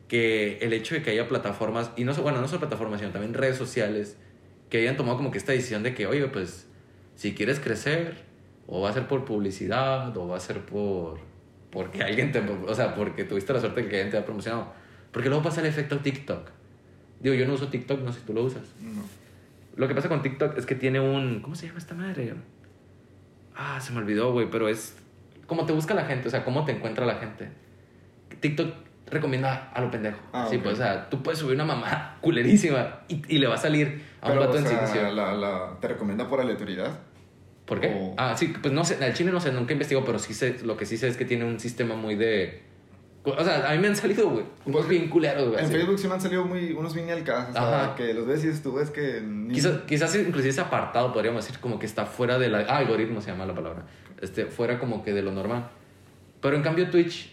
que 0.08 0.60
el 0.62 0.74
hecho 0.74 0.96
de 0.96 1.02
que 1.02 1.12
haya 1.12 1.28
plataformas, 1.28 1.92
y 1.96 2.04
no 2.04 2.14
so- 2.14 2.22
bueno, 2.22 2.40
no 2.42 2.48
solo 2.48 2.60
plataformas, 2.60 3.00
sino 3.00 3.12
también 3.12 3.34
redes 3.34 3.58
sociales, 3.58 4.18
que 4.70 4.78
hayan 4.80 4.98
tomado 4.98 5.18
como 5.18 5.32
que 5.32 5.38
esta 5.38 5.52
decisión 5.52 5.82
de 5.84 5.94
que, 5.96 6.06
oye, 6.08 6.28
pues, 6.28 6.68
si 7.16 7.34
quieres 7.34 7.60
crecer, 7.60 8.24
o 8.68 8.82
va 8.82 8.90
a 8.90 8.94
ser 8.94 9.08
por 9.08 9.26
publicidad, 9.26 10.16
o 10.18 10.28
va 10.28 10.38
a 10.38 10.40
ser 10.40 10.62
por, 10.62 11.20
porque 11.72 12.04
alguien 12.04 12.32
te, 12.32 12.40
o 12.40 12.74
sea, 12.74 12.96
porque 12.96 13.24
tuviste 13.24 13.54
la 13.54 13.60
suerte 13.60 13.84
de 13.84 13.90
que 13.90 13.96
alguien 13.98 14.12
te 14.12 14.18
ha 14.18 14.26
promocionado. 14.26 14.68
Porque 15.12 15.30
luego 15.30 15.44
pasa 15.44 15.62
el 15.62 15.68
efecto 15.68 16.00
TikTok. 16.00 16.50
Digo, 17.20 17.36
yo 17.36 17.48
no 17.48 17.54
uso 17.54 17.68
TikTok, 17.70 18.02
no 18.02 18.12
sé 18.12 18.20
si 18.20 18.26
tú 18.26 18.34
lo 18.34 18.44
usas. 18.44 18.64
No. 18.82 19.02
Lo 19.76 19.88
que 19.88 19.96
pasa 19.96 20.10
con 20.10 20.22
TikTok 20.22 20.58
es 20.58 20.66
que 20.66 20.76
tiene 20.76 21.00
un. 21.00 21.42
¿Cómo 21.42 21.56
se 21.56 21.68
llama 21.68 21.80
esta 21.80 21.96
madre? 21.96 22.34
Ah, 23.56 23.80
se 23.80 23.94
me 23.94 24.00
olvidó, 24.00 24.32
güey, 24.34 24.50
pero 24.50 24.68
es. 24.68 24.96
Cómo 25.48 25.66
te 25.66 25.74
busca 25.74 25.94
la 25.94 26.06
gente, 26.06 26.28
o 26.28 26.32
sea, 26.32 26.44
cómo 26.44 26.66
te 26.66 26.72
encuentra 26.72 27.06
la 27.06 27.16
gente. 27.16 27.50
TikTok 28.42 28.74
recomienda 29.10 29.72
a 29.74 29.82
lo 29.82 29.92
pendejo. 29.92 30.18
Ah, 30.34 30.48
sí, 30.50 30.58
ok. 30.58 30.64
pues, 30.64 30.74
o 30.76 30.78
sea, 30.78 31.10
tú 31.10 31.22
puedes 31.22 31.40
subir 31.40 31.56
una 31.56 31.66
mamá 31.66 32.18
culerísima 32.22 33.02
y, 33.08 33.22
y 33.34 33.38
le 33.38 33.48
va 33.48 33.56
a 33.56 33.58
salir 33.58 34.02
a 34.22 34.28
un 34.28 34.34
Pero, 34.34 34.40
vato 34.42 34.54
o 34.54 34.58
en 34.58 34.64
sea, 34.68 34.72
situación. 34.88 35.16
la, 35.16 35.34
la, 35.34 35.78
¿te 35.80 35.88
recomienda 35.88 36.28
por 36.28 36.42
aleatoriedad? 36.42 37.00
¿Por 37.66 37.82
qué? 37.82 37.88
o- 38.00 38.14
Ah, 38.18 38.36
sí, 38.38 38.54
pues 38.62 38.74
no 38.74 38.84
sé, 38.86 38.98
el 39.04 39.14
chile 39.14 39.32
no 39.32 39.40
sé, 39.40 39.52
nunca 39.52 39.74
investigo, 39.74 40.04
pero 40.06 40.20
sí 40.20 40.34
sé, 40.34 40.58
lo 40.64 40.78
que 40.78 40.86
sí 40.86 40.98
sé 40.98 41.08
es 41.08 41.18
que 41.18 41.26
tiene 41.26 41.46
un 41.46 41.60
sistema 41.60 41.96
muy 41.96 42.16
de. 42.16 42.62
O 43.24 43.44
sea, 43.44 43.68
a 43.68 43.74
mí 43.74 43.80
me 43.80 43.88
han 43.88 43.96
salido, 43.96 44.30
güey, 44.30 44.46
unos 44.66 44.82
Pues, 44.82 44.88
bien 44.88 45.10
culeros, 45.10 45.48
güey. 45.48 45.58
En 45.60 45.66
así. 45.66 45.74
Facebook 45.74 45.98
sí 45.98 46.08
me 46.08 46.14
han 46.14 46.22
salido 46.22 46.46
muy, 46.46 46.74
unos 46.74 46.94
bien 46.94 47.10
al 47.10 47.24
caso, 47.24 47.50
o 47.50 47.54
sea, 47.54 47.84
Ajá. 47.86 47.96
que 47.96 48.14
los 48.14 48.28
ves 48.28 48.46
y 48.46 48.62
tú, 48.62 48.80
es 48.80 48.92
que... 48.92 49.20
ni- 49.20 49.52
Quizás, 49.56 49.80
quizás 49.88 50.16
inclusive 50.16 50.50
ese 50.50 50.62
apartado 50.62 51.12
podríamos 51.12 51.44
decir 51.44 51.60
como 51.60 51.80
que 51.80 51.88
está 51.88 52.06
fuera 52.06 52.38
de 52.38 52.50
la... 52.50 52.60
Ah, 52.70 52.78
algoritmo 52.78 53.22
se 53.22 53.32
llama 53.32 53.48
la 53.48 53.56
palabra. 53.56 53.88
Este, 54.22 54.46
fuera 54.46 54.78
como 54.78 55.04
que 55.04 55.12
de 55.12 55.24
lo 55.24 55.32
normal. 55.32 55.70
Pero 56.40 56.56
en 56.56 56.62
cambio 56.62 56.88
Twitch, 56.92 57.32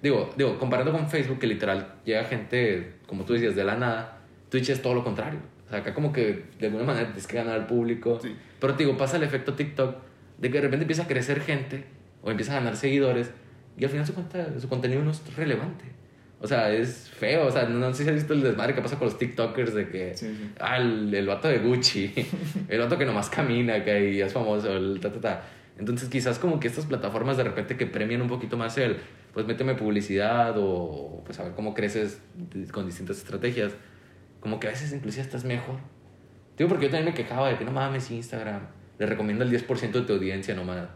digo, 0.00 0.30
digo, 0.36 0.60
comparando 0.60 0.92
con 0.92 1.08
Facebook 1.10 1.40
que 1.40 1.48
literal 1.48 1.96
llega 2.04 2.22
gente, 2.22 2.92
como 3.08 3.24
tú 3.24 3.32
decías, 3.32 3.56
de 3.56 3.64
la 3.64 3.74
nada, 3.74 4.18
Twitch 4.48 4.68
es 4.70 4.80
todo 4.80 4.94
lo 4.94 5.02
contrario. 5.02 5.40
Sea, 5.72 5.80
acá 5.80 5.94
como 5.94 6.12
que 6.12 6.44
de 6.60 6.66
alguna 6.66 6.84
manera 6.84 7.06
tienes 7.06 7.26
que 7.26 7.38
ganar 7.38 7.54
al 7.54 7.66
público. 7.66 8.18
Sí. 8.20 8.36
Pero 8.60 8.74
te 8.74 8.84
digo, 8.84 8.98
pasa 8.98 9.16
el 9.16 9.22
efecto 9.22 9.54
TikTok 9.54 9.96
de 10.36 10.50
que 10.50 10.58
de 10.58 10.60
repente 10.60 10.82
empieza 10.82 11.04
a 11.04 11.06
crecer 11.06 11.40
gente 11.40 11.84
o 12.20 12.30
empieza 12.30 12.52
a 12.52 12.56
ganar 12.56 12.76
seguidores 12.76 13.30
y 13.78 13.84
al 13.84 13.90
final 13.90 14.06
su, 14.06 14.12
cuenta, 14.12 14.60
su 14.60 14.68
contenido 14.68 15.02
no 15.02 15.12
es 15.12 15.34
relevante. 15.34 15.86
O 16.42 16.46
sea, 16.46 16.70
es 16.70 17.08
feo. 17.08 17.46
O 17.46 17.50
sea, 17.50 17.64
no, 17.64 17.78
no 17.78 17.94
sé 17.94 18.02
si 18.02 18.10
has 18.10 18.16
visto 18.16 18.34
el 18.34 18.42
desmadre 18.42 18.74
que 18.74 18.82
pasa 18.82 18.98
con 18.98 19.06
los 19.06 19.16
TikTokers 19.16 19.72
de 19.72 19.88
que... 19.88 20.14
Sí, 20.14 20.26
sí. 20.26 20.50
Ah, 20.60 20.76
el, 20.76 21.14
el 21.14 21.26
vato 21.26 21.48
de 21.48 21.60
Gucci. 21.60 22.12
el 22.68 22.78
vato 22.78 22.98
que 22.98 23.06
nomás 23.06 23.30
camina, 23.30 23.82
que 23.82 23.92
ahí 23.92 24.20
es 24.20 24.30
famoso, 24.34 24.76
el 24.76 25.00
ta, 25.00 25.10
ta, 25.10 25.20
ta. 25.20 25.44
Entonces, 25.78 26.10
quizás 26.10 26.38
como 26.38 26.60
que 26.60 26.68
estas 26.68 26.84
plataformas 26.84 27.38
de 27.38 27.44
repente 27.44 27.78
que 27.78 27.86
premian 27.86 28.20
un 28.20 28.28
poquito 28.28 28.58
más 28.58 28.76
el, 28.76 28.98
pues 29.32 29.46
méteme 29.46 29.74
publicidad 29.74 30.54
o 30.58 31.22
pues 31.24 31.40
a 31.40 31.44
ver 31.44 31.54
cómo 31.54 31.72
creces 31.72 32.20
con 32.72 32.84
distintas 32.84 33.16
estrategias. 33.16 33.72
Como 34.42 34.60
que 34.60 34.66
a 34.66 34.70
veces 34.70 34.92
inclusive 34.92 35.22
estás 35.22 35.44
mejor. 35.44 35.76
Digo, 36.58 36.68
porque 36.68 36.86
yo 36.86 36.90
también 36.90 37.06
me 37.06 37.14
quejaba 37.14 37.48
de 37.48 37.56
que 37.56 37.64
no 37.64 37.70
mames 37.72 38.10
Instagram. 38.10 38.60
Le 38.98 39.06
recomiendo 39.06 39.44
el 39.44 39.50
10% 39.50 39.92
de 39.92 40.02
tu 40.02 40.12
audiencia 40.12 40.54
nomás. 40.54 40.88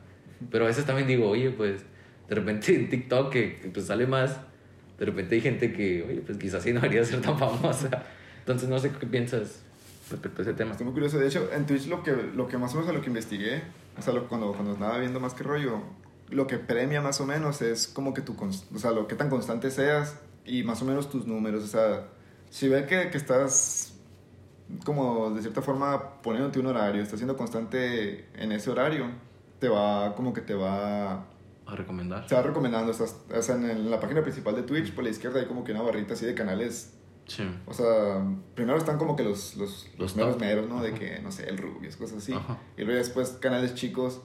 Pero 0.50 0.64
a 0.64 0.68
veces 0.68 0.84
también 0.84 1.08
digo, 1.08 1.28
oye, 1.30 1.50
pues 1.50 1.82
de 2.28 2.34
repente 2.34 2.74
en 2.74 2.90
TikTok 2.90 3.32
que, 3.32 3.56
que, 3.60 3.68
pues 3.68 3.86
sale 3.86 4.06
más. 4.06 4.36
De 4.98 5.06
repente 5.06 5.34
hay 5.36 5.40
gente 5.40 5.72
que, 5.72 6.02
oye, 6.02 6.20
pues 6.20 6.36
quizás 6.38 6.62
sí 6.62 6.72
no 6.72 6.80
debería 6.80 7.04
ser 7.04 7.20
tan 7.22 7.38
famosa. 7.38 8.04
Entonces 8.40 8.68
no 8.68 8.78
sé 8.78 8.90
qué 8.90 9.06
piensas 9.06 9.62
respecto 10.10 10.42
a 10.42 10.44
ese 10.44 10.54
tema. 10.54 10.72
Estoy 10.72 10.84
muy 10.84 10.92
curioso. 10.94 11.18
De 11.18 11.26
hecho, 11.26 11.48
en 11.52 11.66
Twitch 11.66 11.86
lo 11.86 12.02
que, 12.02 12.12
lo 12.34 12.46
que 12.48 12.58
más 12.58 12.72
o 12.74 12.76
menos 12.76 12.90
a 12.90 12.92
lo 12.92 13.00
que 13.00 13.08
investigué, 13.08 13.62
o 13.98 14.02
sea, 14.02 14.12
lo- 14.12 14.28
cuando, 14.28 14.52
cuando 14.52 14.72
estaba 14.74 14.98
viendo 14.98 15.20
más 15.20 15.34
que 15.34 15.42
rollo, 15.42 15.80
lo 16.30 16.46
que 16.46 16.58
premia 16.58 17.00
más 17.00 17.20
o 17.20 17.26
menos 17.26 17.62
es 17.62 17.86
como 17.88 18.12
que 18.14 18.20
tu, 18.22 18.36
o 18.74 18.78
sea, 18.78 18.90
lo 18.92 19.06
que 19.08 19.14
tan 19.14 19.30
constante 19.30 19.70
seas 19.70 20.18
y 20.44 20.62
más 20.64 20.82
o 20.82 20.84
menos 20.84 21.08
tus 21.10 21.26
números. 21.26 21.64
O 21.64 21.66
sea, 21.66 22.08
si 22.56 22.68
ve 22.68 22.86
que, 22.86 23.10
que 23.10 23.16
estás 23.18 23.92
como 24.84 25.30
de 25.30 25.42
cierta 25.42 25.62
forma 25.62 26.22
poniéndote 26.22 26.58
un 26.58 26.66
horario, 26.66 27.02
estás 27.02 27.18
siendo 27.18 27.36
constante 27.36 28.26
en 28.34 28.52
ese 28.52 28.70
horario, 28.70 29.06
te 29.58 29.68
va 29.68 30.14
como 30.14 30.32
que 30.32 30.40
te 30.40 30.54
va 30.54 31.26
A 31.66 31.76
recomendar. 31.76 32.28
se 32.28 32.34
va 32.34 32.42
recomendando. 32.42 32.90
Estás, 32.92 33.16
o 33.34 33.42
sea, 33.42 33.56
en, 33.56 33.70
el- 33.70 33.90
la 33.90 34.00
página 34.00 34.22
principal 34.22 34.54
de 34.56 34.62
Twitch, 34.62 34.92
por 34.94 35.04
la 35.04 35.10
izquierda 35.10 35.40
hay 35.40 35.46
como 35.46 35.64
que 35.64 35.72
una 35.72 35.82
barrita 35.82 36.14
así 36.14 36.24
de 36.26 36.34
canales 36.34 36.92
Sí. 37.26 37.42
o 37.66 37.74
sea, 37.74 38.24
primero 38.54 38.78
están 38.78 38.98
como 38.98 39.16
que 39.16 39.24
los, 39.24 39.56
los, 39.56 39.88
Los 39.98 40.16
los 40.16 40.38
meros 40.38 40.68
¿no? 40.68 40.80
De 40.80 40.94
que, 40.94 41.18
no 41.20 41.32
sé, 41.32 41.48
el 41.48 41.58
Rubius, 41.58 41.96
cosas 41.96 42.18
así. 42.18 42.32
Ajá. 42.32 42.56
Y 42.78 42.82
luego 42.84 42.98
después 42.98 43.30
canales 43.40 43.74
chicos 43.74 44.20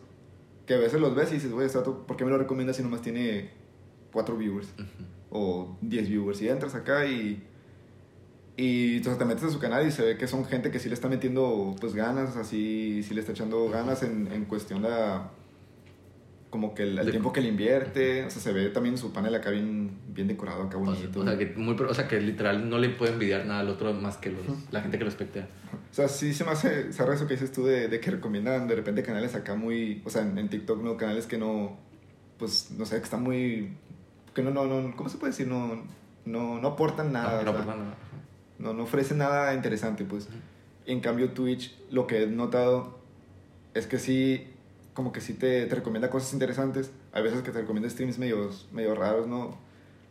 que 0.67 0.75
a 0.75 0.77
veces 0.77 1.01
los 1.01 1.15
ves 1.15 1.31
y 1.31 1.35
dices, 1.35 1.51
güey, 1.51 1.67
¿por 2.07 2.15
qué 2.15 2.23
me 2.25 2.29
lo 2.31 2.37
recomiendas 2.37 2.77
si 2.77 2.83
nomás 2.83 3.01
tiene 3.01 3.49
cuatro 4.13 4.37
viewers? 4.37 4.67
Ujú. 4.75 5.03
O 5.31 5.77
10 5.81 6.09
viewers. 6.09 6.41
Y 6.43 6.49
entras 6.49 6.75
acá 6.75 7.05
y... 7.07 7.43
Y 8.61 8.97
entonces 8.97 9.17
te 9.17 9.25
metes 9.25 9.43
a 9.43 9.49
su 9.49 9.57
canal 9.57 9.87
y 9.87 9.91
se 9.91 10.03
ve 10.03 10.17
que 10.17 10.27
son 10.27 10.45
gente 10.45 10.69
que 10.69 10.77
sí 10.77 10.87
le 10.87 10.93
está 10.93 11.09
metiendo 11.09 11.75
pues 11.81 11.95
ganas, 11.95 12.37
así, 12.37 13.01
sí 13.01 13.15
le 13.15 13.21
está 13.21 13.31
echando 13.31 13.67
ganas 13.69 14.03
en, 14.03 14.31
en 14.31 14.45
cuestión 14.45 14.83
de 14.83 14.89
como 16.51 16.75
que 16.75 16.83
el, 16.83 16.99
el 16.99 17.09
tiempo 17.09 17.33
que 17.33 17.41
le 17.41 17.47
invierte, 17.47 18.23
o 18.25 18.29
sea, 18.29 18.39
se 18.39 18.51
ve 18.51 18.69
también 18.69 18.99
su 18.99 19.11
panel 19.11 19.33
acá 19.33 19.49
bien, 19.49 19.97
bien 20.09 20.27
decorado, 20.27 20.63
acá 20.63 20.77
sea, 20.77 20.79
bonito. 20.79 21.21
o 21.21 21.23
sea, 21.23 21.37
que 21.39 21.45
muy, 21.55 21.75
o 21.75 21.93
sea, 21.95 22.07
que 22.07 22.21
literal 22.21 22.69
no 22.69 22.77
le 22.77 22.89
puede 22.89 23.13
envidiar 23.13 23.47
nada 23.47 23.61
al 23.61 23.69
otro 23.69 23.93
más 23.93 24.17
que 24.17 24.29
los, 24.29 24.43
la 24.69 24.81
gente 24.81 24.99
que 24.99 25.05
lo 25.05 25.09
espectea. 25.09 25.47
O 25.89 25.93
sea, 25.93 26.07
sí 26.07 26.31
se 26.31 26.43
me 26.43 26.51
hace 26.51 26.93
zarra 26.93 27.15
eso 27.15 27.25
que 27.25 27.33
dices 27.33 27.51
tú 27.51 27.65
de, 27.65 27.87
de 27.87 27.99
que 27.99 28.11
recomiendan 28.11 28.67
de 28.67 28.75
repente 28.75 29.01
canales 29.01 29.33
acá 29.33 29.55
muy, 29.55 30.03
o 30.05 30.11
sea, 30.11 30.21
en, 30.21 30.37
en 30.37 30.49
TikTok, 30.49 30.83
¿no? 30.83 30.97
Canales 30.97 31.25
que 31.25 31.39
no, 31.39 31.79
pues, 32.37 32.69
no 32.77 32.85
sé, 32.85 32.97
que 32.97 33.05
están 33.05 33.23
muy, 33.23 33.73
que 34.35 34.43
no, 34.43 34.51
no, 34.51 34.65
no, 34.65 34.95
¿cómo 34.95 35.09
se 35.09 35.17
puede 35.17 35.31
decir? 35.31 35.47
No, 35.47 35.81
no, 36.25 36.59
no 36.59 36.67
aportan 36.67 37.11
nada, 37.11 37.39
Ah, 37.39 37.43
no, 37.43 37.51
o 37.51 37.53
sea, 37.53 37.65
perdón, 37.65 37.93
no. 38.61 38.73
no, 38.73 38.83
ofrecen 38.83 39.17
nada 39.17 39.53
interesante, 39.53 40.05
pues. 40.05 40.27
En 40.85 40.99
cambio, 40.99 41.31
Twitch, 41.31 41.75
lo 41.89 42.07
que 42.07 42.23
he 42.23 42.27
notado 42.27 42.99
es 43.73 43.87
que 43.87 43.99
sí, 43.99 44.47
como 44.93 45.11
que 45.11 45.21
sí 45.21 45.33
te, 45.33 45.65
te 45.65 45.75
recomienda 45.75 46.09
cosas 46.09 46.33
interesantes. 46.33 46.91
Hay 47.13 47.23
veces 47.23 47.41
que 47.41 47.51
te 47.51 47.59
recomienda 47.61 47.89
streams 47.89 48.17
medios, 48.17 48.67
medio 48.71 48.95
raros, 48.95 49.27
¿no? 49.27 49.57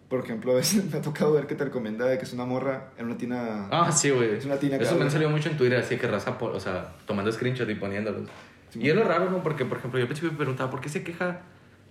Por 0.09 0.25
ejemplo, 0.25 0.53
a 0.53 0.57
veces 0.57 0.85
me 0.93 0.99
ha 0.99 1.03
tocado 1.03 1.33
ver 1.33 1.47
que 1.47 1.55
te 1.55 1.65
recomienda 1.65 2.07
de 2.07 2.19
que 2.19 2.25
es 2.25 2.33
una 2.33 2.45
morra 2.45 2.91
en 2.99 3.07
una 3.07 3.17
tina... 3.17 3.69
Ah, 3.71 3.91
sí, 3.93 4.11
güey. 4.11 4.37
Es 4.37 4.45
una 4.45 4.57
tina 4.59 4.77
Eso 4.77 4.97
me 4.97 5.05
han 5.05 5.11
salido 5.11 5.31
mucho 5.31 5.49
en 5.49 5.57
Twitter, 5.57 5.79
así 5.79 5.97
que 5.97 6.07
raza, 6.07 6.39
por- 6.39 6.53
o 6.53 6.61
sea, 6.61 6.93
tomando 7.07 7.31
screenshot 7.33 7.69
y 7.69 7.75
poniéndolos. 7.75 8.29
Sí. 8.71 8.81
Y 8.83 8.91
es 8.91 8.97
lo 8.97 9.05
raro, 9.05 9.31
¿no? 9.31 9.43
Porque, 9.43 9.65
por 9.65 9.79
ejemplo, 9.79 9.99
yo 9.99 10.05
al 10.05 10.09
principio 10.09 10.33
me 10.33 10.39
preguntaba, 10.39 10.71
¿por 10.71 10.81
qué 10.81 10.89
se 10.89 11.03
queja 11.03 11.41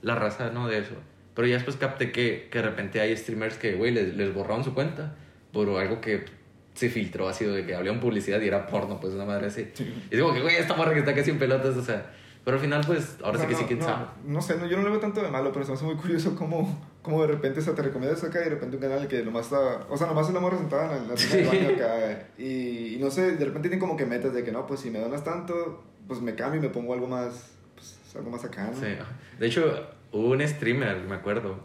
la 0.01 0.15
raza, 0.15 0.49
no, 0.51 0.67
de 0.67 0.79
eso? 0.79 0.95
Pero 1.35 1.47
ya 1.47 1.55
después 1.55 1.77
capté 1.77 2.11
que, 2.11 2.47
que 2.51 2.57
de 2.59 2.63
repente 2.63 2.99
hay 2.99 3.15
streamers 3.15 3.57
que, 3.57 3.75
güey, 3.75 3.91
les, 3.91 4.15
les 4.15 4.33
borraron 4.33 4.63
su 4.63 4.73
cuenta 4.73 5.15
por 5.53 5.69
algo 5.79 6.01
que 6.01 6.25
se 6.73 6.89
filtró 6.89 7.27
así 7.27 7.45
de 7.45 7.65
que 7.65 7.75
había 7.75 7.97
publicidad 7.99 8.39
y 8.41 8.47
era 8.47 8.67
porno, 8.67 8.99
pues 8.99 9.13
una 9.13 9.25
madre 9.25 9.47
así. 9.47 9.69
Sí. 9.73 10.07
Y 10.09 10.15
digo 10.15 10.33
que, 10.33 10.41
güey, 10.41 10.55
esta 10.55 10.75
morra 10.75 10.93
que 10.93 10.99
está 10.99 11.13
casi 11.13 11.31
en 11.31 11.39
pelotas, 11.39 11.75
o 11.75 11.83
sea... 11.83 12.13
Pero 12.45 12.55
al 12.55 12.63
final, 12.63 12.81
pues, 12.87 13.17
ahora 13.21 13.37
O 13.37 13.41
sí 13.41 13.47
que 13.47 13.53
sí, 13.53 13.61
no, 13.61 13.67
quién 13.67 13.79
no, 13.79 13.85
sabe. 13.85 14.05
No 14.25 14.41
sé, 14.41 14.57
no, 14.57 14.65
yo 14.65 14.77
no 14.77 14.83
le 14.83 14.89
veo 14.89 14.99
tanto 14.99 15.21
de 15.21 15.29
malo, 15.29 15.51
pero 15.51 15.65
se 15.65 15.71
me 15.71 15.77
hace 15.77 15.85
muy 15.85 15.95
curioso 15.95 16.35
cómo, 16.35 16.81
cómo 17.01 17.21
de 17.21 17.27
repente 17.27 17.61
se 17.61 17.71
te 17.73 17.81
recomienda 17.81 18.15
eso 18.15 18.27
acá 18.27 18.39
y 18.39 18.45
de 18.45 18.51
repente 18.51 18.77
un 18.77 18.81
canal 18.81 19.07
que 19.07 19.21
nomás 19.23 19.45
está, 19.45 19.85
o 19.89 19.97
sea, 19.97 20.07
nomás 20.07 20.29
es 20.29 20.33
la 20.33 20.39
morra 20.39 20.57
sentada 20.57 20.97
en 20.97 21.07
la 21.09 21.13
del 21.15 21.45
baño 21.45 21.75
acá 21.75 22.27
y, 22.37 22.95
y 22.95 22.97
no 22.99 23.11
sé, 23.11 23.33
de 23.33 23.45
repente 23.45 23.67
tienen 23.67 23.79
como 23.79 23.97
que 23.97 24.05
metas 24.05 24.33
de 24.33 24.43
que 24.43 24.51
no, 24.51 24.65
pues 24.65 24.79
si 24.79 24.89
me 24.89 24.99
donas 24.99 25.23
tanto, 25.23 25.83
pues 26.07 26.21
me 26.21 26.33
cambio 26.33 26.59
y 26.59 26.63
me 26.63 26.69
pongo 26.69 26.93
algo 26.93 27.07
más, 27.07 27.51
pues 27.75 28.15
algo 28.15 28.31
más 28.31 28.43
acá, 28.45 28.71
¿no? 28.73 28.79
Sí. 28.79 28.95
De 29.37 29.45
hecho, 29.45 29.87
hubo 30.11 30.29
un 30.29 30.47
streamer, 30.47 30.97
me 31.01 31.15
acuerdo, 31.15 31.59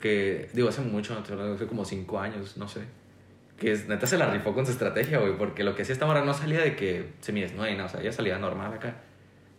que, 0.00 0.50
digo, 0.52 0.68
hace 0.68 0.82
mucho, 0.82 1.14
no 1.14 1.54
hace 1.54 1.66
como 1.66 1.84
cinco 1.84 2.18
años, 2.18 2.56
no 2.56 2.68
sé, 2.68 2.80
que 3.62 3.78
neta 3.86 4.08
se 4.08 4.18
la 4.18 4.26
rifó 4.26 4.52
con 4.52 4.66
su 4.66 4.72
estrategia, 4.72 5.20
güey, 5.20 5.38
porque 5.38 5.62
lo 5.62 5.76
que 5.76 5.82
hacía 5.82 5.92
esta 5.92 6.04
morra 6.04 6.24
no 6.24 6.34
salía 6.34 6.60
de 6.60 6.74
que 6.74 7.12
se 7.20 7.32
mide 7.32 7.52
no, 7.54 7.62
o 7.62 7.88
sea, 7.88 8.00
ella 8.00 8.10
salía 8.10 8.36
normal 8.36 8.72
acá, 8.72 8.96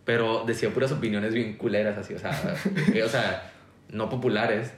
pero 0.04 0.44
decía 0.46 0.68
puras 0.68 0.92
opiniones 0.92 1.32
bien 1.32 1.56
culeras, 1.56 1.96
así, 1.96 2.12
o 2.12 2.18
sea, 2.18 2.54
eh, 2.92 3.02
o 3.02 3.08
sea, 3.08 3.50
no 3.88 4.10
populares, 4.10 4.74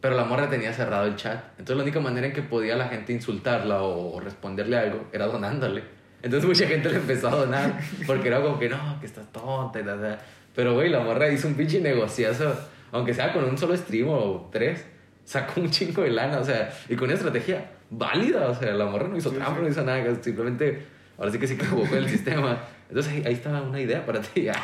pero 0.00 0.14
la 0.14 0.24
morra 0.24 0.48
tenía 0.48 0.72
cerrado 0.72 1.06
el 1.06 1.16
chat, 1.16 1.42
entonces 1.58 1.76
la 1.76 1.82
única 1.82 1.98
manera 1.98 2.28
en 2.28 2.32
que 2.32 2.42
podía 2.42 2.76
la 2.76 2.86
gente 2.86 3.12
insultarla 3.12 3.82
o 3.82 4.20
responderle 4.20 4.78
algo 4.78 5.08
era 5.12 5.26
donándole. 5.26 5.82
Entonces 6.22 6.48
mucha 6.48 6.66
gente 6.66 6.88
le 6.88 6.96
empezó 6.96 7.28
a 7.28 7.36
donar 7.36 7.78
porque 8.06 8.28
era 8.28 8.40
como 8.40 8.58
que 8.58 8.68
no, 8.68 8.98
que 9.00 9.06
estás 9.06 9.30
tonta 9.32 9.80
y 9.80 9.82
tal, 9.84 10.18
Pero 10.54 10.74
güey, 10.74 10.88
la 10.88 11.00
morra 11.00 11.28
hizo 11.30 11.48
un 11.48 11.54
pinche 11.54 11.80
negociazo, 11.80 12.54
aunque 12.92 13.12
sea 13.12 13.32
con 13.32 13.44
un 13.44 13.58
solo 13.58 13.76
stream 13.76 14.08
o 14.08 14.48
tres, 14.52 14.84
sacó 15.24 15.60
un 15.60 15.70
chingo 15.70 16.02
de 16.02 16.10
lana, 16.10 16.38
o 16.38 16.44
sea, 16.44 16.72
y 16.88 16.94
con 16.94 17.06
una 17.06 17.14
estrategia 17.14 17.75
válida, 17.90 18.48
o 18.48 18.54
sea, 18.54 18.72
la 18.74 18.86
morra 18.86 19.08
no 19.08 19.16
hizo 19.16 19.30
trampa, 19.30 19.60
no 19.60 19.68
hizo 19.68 19.82
nada, 19.82 20.04
simplemente, 20.22 20.82
ahora 21.18 21.30
sí 21.30 21.38
que 21.38 21.46
se 21.46 21.54
equivocó 21.54 21.94
el 21.96 22.08
sistema. 22.16 22.58
Entonces 22.88 23.12
ahí, 23.12 23.22
ahí 23.26 23.32
estaba 23.32 23.62
una 23.62 23.80
idea 23.80 24.06
para 24.06 24.20
ti, 24.20 24.42
ya. 24.42 24.54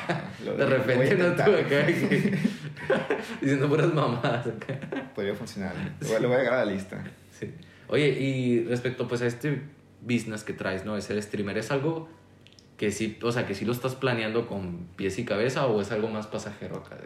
de 0.44 0.66
repente 0.66 1.16
no 1.16 1.34
tuve 1.34 1.60
acá 1.62 1.86
diciendo 3.40 3.68
puras 3.68 3.92
mamadas 3.92 4.46
acá. 4.46 4.78
Podría 5.14 5.34
funcionar, 5.34 5.74
lo 6.00 6.28
voy 6.28 6.36
a 6.36 6.40
agregar 6.40 6.54
a 6.54 6.64
la 6.64 6.72
lista. 6.72 7.02
Sí. 7.38 7.52
Oye, 7.88 8.08
y 8.08 8.64
respecto 8.64 9.08
pues 9.08 9.22
a 9.22 9.26
este 9.26 9.62
business 10.00 10.44
que 10.44 10.52
traes, 10.52 10.84
¿no? 10.84 10.94
De 10.94 11.02
ser 11.02 11.20
streamer, 11.22 11.58
¿es 11.58 11.70
algo 11.70 12.08
que 12.76 12.90
sí, 12.90 13.18
o 13.22 13.32
sea, 13.32 13.46
que 13.46 13.54
sí 13.54 13.64
lo 13.64 13.72
estás 13.72 13.94
planeando 13.96 14.46
con 14.46 14.86
pies 14.96 15.18
y 15.18 15.24
cabeza 15.24 15.66
o 15.66 15.80
es 15.80 15.90
algo 15.90 16.08
más 16.08 16.26
pasajero 16.26 16.76
acá? 16.76 16.96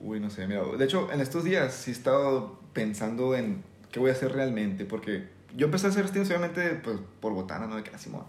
Uy, 0.00 0.20
no 0.20 0.30
sé, 0.30 0.46
mira, 0.46 0.62
de 0.76 0.84
hecho, 0.84 1.10
en 1.12 1.20
estos 1.20 1.44
días 1.44 1.74
sí 1.74 1.90
he 1.90 1.94
estado 1.94 2.60
pensando 2.72 3.34
en 3.34 3.64
qué 3.98 4.02
voy 4.02 4.10
a 4.10 4.12
hacer 4.12 4.32
realmente, 4.32 4.84
porque 4.84 5.24
yo 5.56 5.66
empecé 5.66 5.86
a 5.86 5.90
hacer 5.90 6.06
streams 6.08 6.28
obviamente 6.28 6.70
pues, 6.82 6.98
por 7.20 7.32
botana, 7.32 7.66
¿no? 7.66 7.76
De 7.76 7.82
que 7.82 7.90
era 7.90 7.98
Simón. 7.98 8.24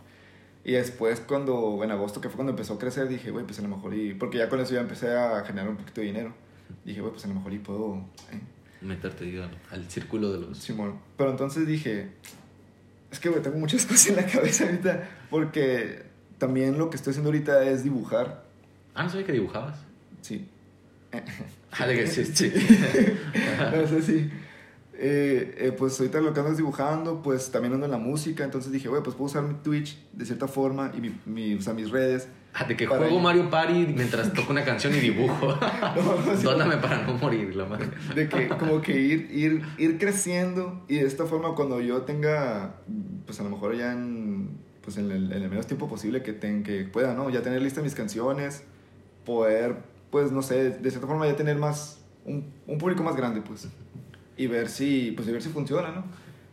Y 0.63 0.73
después 0.73 1.19
cuando, 1.21 1.79
en 1.83 1.91
agosto, 1.91 2.21
que 2.21 2.29
fue 2.29 2.37
cuando 2.37 2.51
empezó 2.51 2.73
a 2.73 2.79
crecer, 2.79 3.07
dije, 3.07 3.31
güey, 3.31 3.45
pues 3.45 3.59
a 3.59 3.61
lo 3.61 3.69
mejor 3.69 3.93
y... 3.93 4.13
Porque 4.13 4.39
ya 4.39 4.49
con 4.49 4.59
eso 4.59 4.73
ya 4.73 4.81
empecé 4.81 5.15
a 5.15 5.43
generar 5.45 5.69
un 5.69 5.77
poquito 5.77 6.01
de 6.01 6.07
dinero. 6.07 6.33
Dije, 6.83 7.01
güey, 7.01 7.13
pues 7.13 7.23
a 7.25 7.27
lo 7.27 7.35
mejor 7.35 7.53
y 7.53 7.59
puedo... 7.59 7.97
¿eh? 8.31 8.39
Meterte, 8.81 9.25
digamos, 9.25 9.55
al 9.71 9.89
círculo 9.89 10.31
de 10.31 10.39
los... 10.39 10.57
Simón. 10.57 10.99
Pero 11.17 11.31
entonces 11.31 11.65
dije, 11.65 12.09
es 13.11 13.19
que, 13.19 13.29
güey, 13.29 13.41
tengo 13.41 13.57
muchas 13.57 13.85
cosas 13.87 14.07
en 14.07 14.15
la 14.17 14.25
cabeza 14.25 14.65
ahorita. 14.65 15.09
Porque 15.29 16.03
también 16.37 16.77
lo 16.77 16.89
que 16.89 16.97
estoy 16.97 17.11
haciendo 17.11 17.29
ahorita 17.29 17.63
es 17.63 17.83
dibujar. 17.83 18.43
Ah, 18.95 19.03
no 19.03 19.09
sabía 19.09 19.25
que 19.25 19.33
dibujabas. 19.33 19.77
Sí. 20.21 20.47
ah, 21.71 21.87
de 21.87 21.95
que 21.95 22.07
sí, 22.07 22.25
sí. 22.33 22.51
no 23.75 23.87
sé 23.87 24.01
si. 24.01 24.29
Eh, 25.01 25.55
eh, 25.57 25.71
pues 25.71 25.97
ahorita 25.97 26.19
lo 26.19 26.33
que 26.33 26.41
ando 26.41 26.51
es 26.51 26.57
dibujando, 26.57 27.21
pues 27.21 27.51
también 27.51 27.73
ando 27.73 27.85
en 27.85 27.91
la 27.93 27.97
música. 27.97 28.43
Entonces 28.43 28.69
dije, 28.69 28.89
güey, 28.89 29.01
pues 29.01 29.15
puedo 29.15 29.27
usar 29.27 29.43
mi 29.43 29.53
Twitch 29.53 29.97
de 30.11 30.25
cierta 30.25 30.49
forma 30.49 30.91
y 30.93 30.99
mi, 30.99 31.15
mi, 31.25 31.53
o 31.55 31.61
sea, 31.61 31.73
mis 31.73 31.89
redes. 31.89 32.27
Ah, 32.53 32.65
de 32.65 32.75
que 32.75 32.85
juego 32.85 33.17
Mario 33.19 33.49
Party 33.49 33.93
mientras 33.95 34.33
toco 34.33 34.51
una 34.51 34.65
canción 34.65 34.93
y 34.93 34.99
dibujo. 34.99 35.57
no, 35.95 36.35
Dóname 36.43 36.77
para 36.77 37.03
no 37.03 37.13
morir, 37.13 37.55
la 37.55 37.65
madre. 37.65 37.87
De 38.13 38.27
que 38.27 38.49
como 38.49 38.81
que 38.81 38.99
ir, 38.99 39.31
ir, 39.31 39.61
ir 39.77 39.97
creciendo 39.99 40.83
y 40.89 40.95
de 40.95 41.05
esta 41.05 41.25
forma 41.25 41.55
cuando 41.55 41.79
yo 41.79 42.01
tenga, 42.01 42.75
pues 43.25 43.39
a 43.39 43.43
lo 43.43 43.51
mejor 43.51 43.77
ya 43.77 43.93
en, 43.93 44.49
pues 44.83 44.97
en 44.97 45.11
el, 45.11 45.31
en 45.31 45.43
el 45.43 45.49
menos 45.49 45.65
tiempo 45.65 45.87
posible 45.87 46.23
que, 46.23 46.33
ten, 46.33 46.63
que 46.63 46.83
pueda, 46.83 47.13
¿no? 47.13 47.29
Ya 47.29 47.41
tener 47.41 47.61
listas 47.61 47.85
mis 47.85 47.95
canciones, 47.95 48.63
poder, 49.25 49.77
pues 50.11 50.33
no 50.33 50.41
sé, 50.41 50.71
de 50.71 50.89
cierta 50.89 51.07
forma 51.07 51.25
ya 51.25 51.37
tener 51.37 51.57
más, 51.57 52.01
un, 52.25 52.51
un 52.67 52.77
público 52.77 53.01
más 53.01 53.15
grande, 53.15 53.39
pues. 53.39 53.69
Y 54.39 54.47
ver 54.47 54.69
si, 54.69 55.11
pues 55.11 55.29
ver 55.29 55.43
si 55.43 55.49
funciona, 55.49 55.91
¿no? 55.91 56.05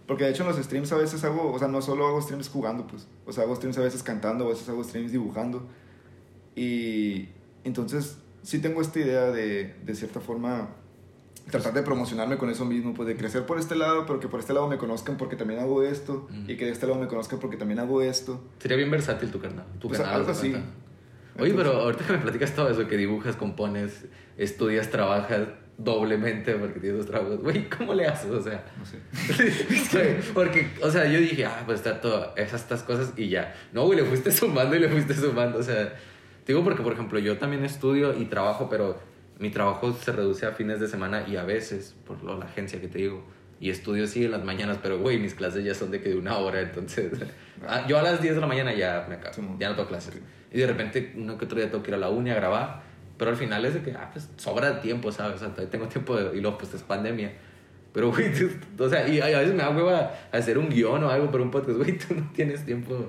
Porque 0.08 0.24
de 0.24 0.30
hecho 0.30 0.42
en 0.42 0.48
los 0.48 0.58
streams 0.58 0.90
a 0.90 0.96
veces 0.96 1.22
hago, 1.22 1.52
o 1.52 1.58
sea, 1.58 1.68
no 1.68 1.80
solo 1.80 2.04
hago 2.08 2.20
streams 2.20 2.48
jugando, 2.48 2.84
pues. 2.84 3.06
O 3.24 3.32
sea, 3.32 3.44
hago 3.44 3.54
streams 3.54 3.78
a 3.78 3.82
veces 3.82 4.02
cantando, 4.02 4.44
a 4.44 4.48
veces 4.48 4.68
hago 4.68 4.82
streams 4.82 5.12
dibujando. 5.12 5.64
Y 6.56 7.28
entonces 7.62 8.18
sí 8.42 8.58
tengo 8.58 8.80
esta 8.80 8.98
idea 8.98 9.30
de, 9.30 9.76
de 9.84 9.94
cierta 9.94 10.18
forma, 10.18 10.70
tratar 11.48 11.74
de 11.74 11.82
promocionarme 11.82 12.38
con 12.38 12.50
eso 12.50 12.64
mismo, 12.64 12.92
pues 12.92 13.06
de 13.06 13.16
crecer 13.16 13.46
por 13.46 13.60
este 13.60 13.76
lado, 13.76 14.04
pero 14.04 14.18
que 14.18 14.26
por 14.26 14.40
este 14.40 14.52
lado 14.52 14.66
me 14.66 14.78
conozcan 14.78 15.16
porque 15.16 15.36
también 15.36 15.60
hago 15.60 15.84
esto, 15.84 16.28
y 16.48 16.56
que 16.56 16.64
de 16.64 16.72
este 16.72 16.88
lado 16.88 16.98
me 16.98 17.06
conozcan 17.06 17.38
porque 17.38 17.56
también 17.56 17.78
hago 17.78 18.02
esto. 18.02 18.42
Sería 18.58 18.76
bien 18.76 18.90
versátil 18.90 19.30
tu 19.30 19.38
canal. 19.40 19.64
Tu 19.78 19.86
pues 19.86 20.00
canal 20.00 20.16
algo 20.16 20.32
así. 20.32 20.56
Oye, 21.38 21.54
pero 21.54 21.72
ahorita 21.72 22.04
que 22.04 22.12
me 22.14 22.18
platicas 22.18 22.52
todo 22.52 22.68
eso, 22.68 22.88
que 22.88 22.96
dibujas, 22.96 23.36
compones, 23.36 24.06
estudias, 24.36 24.90
trabajas 24.90 25.48
doblemente 25.78 26.54
porque 26.54 26.80
tienes 26.80 26.98
dos 26.98 27.06
trabajos, 27.06 27.38
güey, 27.40 27.68
¿cómo 27.68 27.94
le 27.94 28.06
haces? 28.06 28.30
O 28.30 28.42
sea, 28.42 28.64
no 28.78 28.84
sé. 28.86 30.20
porque, 30.34 30.68
o 30.82 30.90
sea, 30.90 31.06
yo 31.06 31.18
dije, 31.18 31.44
ah, 31.44 31.62
pues 31.66 31.80
está 31.80 32.00
todo, 32.00 32.34
esas 32.36 32.62
estas 32.62 32.82
cosas 32.82 33.12
y 33.16 33.28
ya. 33.28 33.54
No, 33.72 33.84
güey, 33.84 34.00
le 34.00 34.04
fuiste 34.04 34.32
sumando 34.32 34.74
y 34.76 34.78
le 34.78 34.88
fuiste 34.88 35.14
sumando, 35.14 35.58
o 35.58 35.62
sea, 35.62 35.92
Digo 36.46 36.62
porque, 36.62 36.82
por 36.82 36.92
ejemplo, 36.92 37.18
yo 37.18 37.38
también 37.38 37.64
estudio 37.64 38.16
y 38.16 38.26
trabajo, 38.26 38.68
pero 38.70 39.00
mi 39.38 39.50
trabajo 39.50 39.92
se 39.92 40.12
reduce 40.12 40.46
a 40.46 40.52
fines 40.52 40.78
de 40.78 40.86
semana 40.86 41.24
y 41.26 41.36
a 41.36 41.42
veces, 41.42 41.96
por 42.06 42.22
lo, 42.22 42.38
la 42.38 42.44
agencia 42.44 42.80
que 42.80 42.86
te 42.86 42.98
digo, 42.98 43.24
y 43.58 43.70
estudio 43.70 44.06
sí 44.06 44.24
en 44.24 44.30
las 44.30 44.44
mañanas, 44.44 44.78
pero 44.80 44.98
güey, 45.00 45.18
mis 45.18 45.34
clases 45.34 45.64
ya 45.64 45.74
son 45.74 45.90
de 45.90 46.00
que 46.00 46.10
de 46.10 46.16
una 46.16 46.38
hora, 46.38 46.60
entonces 46.60 47.12
ah, 47.66 47.84
yo 47.88 47.98
a 47.98 48.02
las 48.02 48.22
10 48.22 48.36
de 48.36 48.40
la 48.40 48.46
mañana 48.46 48.72
ya 48.74 49.06
me 49.08 49.16
acabo, 49.16 49.56
ya 49.58 49.70
no 49.70 49.74
tengo 49.74 49.88
clases. 49.88 50.20
Y 50.52 50.58
de 50.58 50.66
repente 50.68 51.14
uno 51.16 51.36
que 51.36 51.46
otro 51.46 51.58
día 51.58 51.68
tengo 51.68 51.82
que 51.82 51.90
ir 51.90 51.96
a 51.96 51.98
la 51.98 52.10
uni 52.10 52.30
a 52.30 52.34
grabar, 52.34 52.82
pero 53.16 53.30
al 53.30 53.36
final 53.36 53.64
es 53.64 53.74
de 53.74 53.82
que, 53.82 53.92
ah, 53.92 54.10
pues 54.12 54.28
sobra 54.36 54.80
tiempo, 54.80 55.12
¿sabes? 55.12 55.36
O 55.36 55.38
sea, 55.38 55.48
todavía 55.48 55.70
tengo 55.70 55.86
tiempo 55.88 56.16
de, 56.16 56.36
y 56.36 56.40
luego 56.40 56.58
pues 56.58 56.74
es 56.74 56.82
pandemia. 56.82 57.32
Pero, 57.92 58.10
güey, 58.10 58.30
o 58.78 58.88
sea, 58.88 59.08
y 59.08 59.20
a 59.20 59.38
veces 59.38 59.54
me 59.54 59.62
da 59.62 59.70
hueva 59.70 60.12
hacer 60.32 60.58
un 60.58 60.68
guion 60.68 61.02
o 61.02 61.10
algo 61.10 61.30
por 61.30 61.40
un 61.40 61.50
podcast, 61.50 61.78
güey, 61.78 61.96
tú 61.98 62.14
no 62.14 62.30
tienes 62.34 62.64
tiempo 62.64 63.08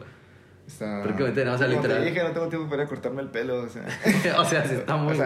Está... 0.68 1.02
Prácticamente 1.02 1.46
no, 1.46 1.54
o 1.54 1.58
sea, 1.58 1.68
literal. 1.68 2.04
dije, 2.04 2.22
no 2.22 2.32
tengo 2.32 2.50
tiempo 2.50 2.70
para 2.70 2.86
cortarme 2.86 3.22
el 3.22 3.30
pelo, 3.30 3.64
o 3.64 3.70
sea. 3.70 3.86
o 4.38 4.44
sea, 4.44 4.66
está 4.66 4.98
muy 4.98 5.18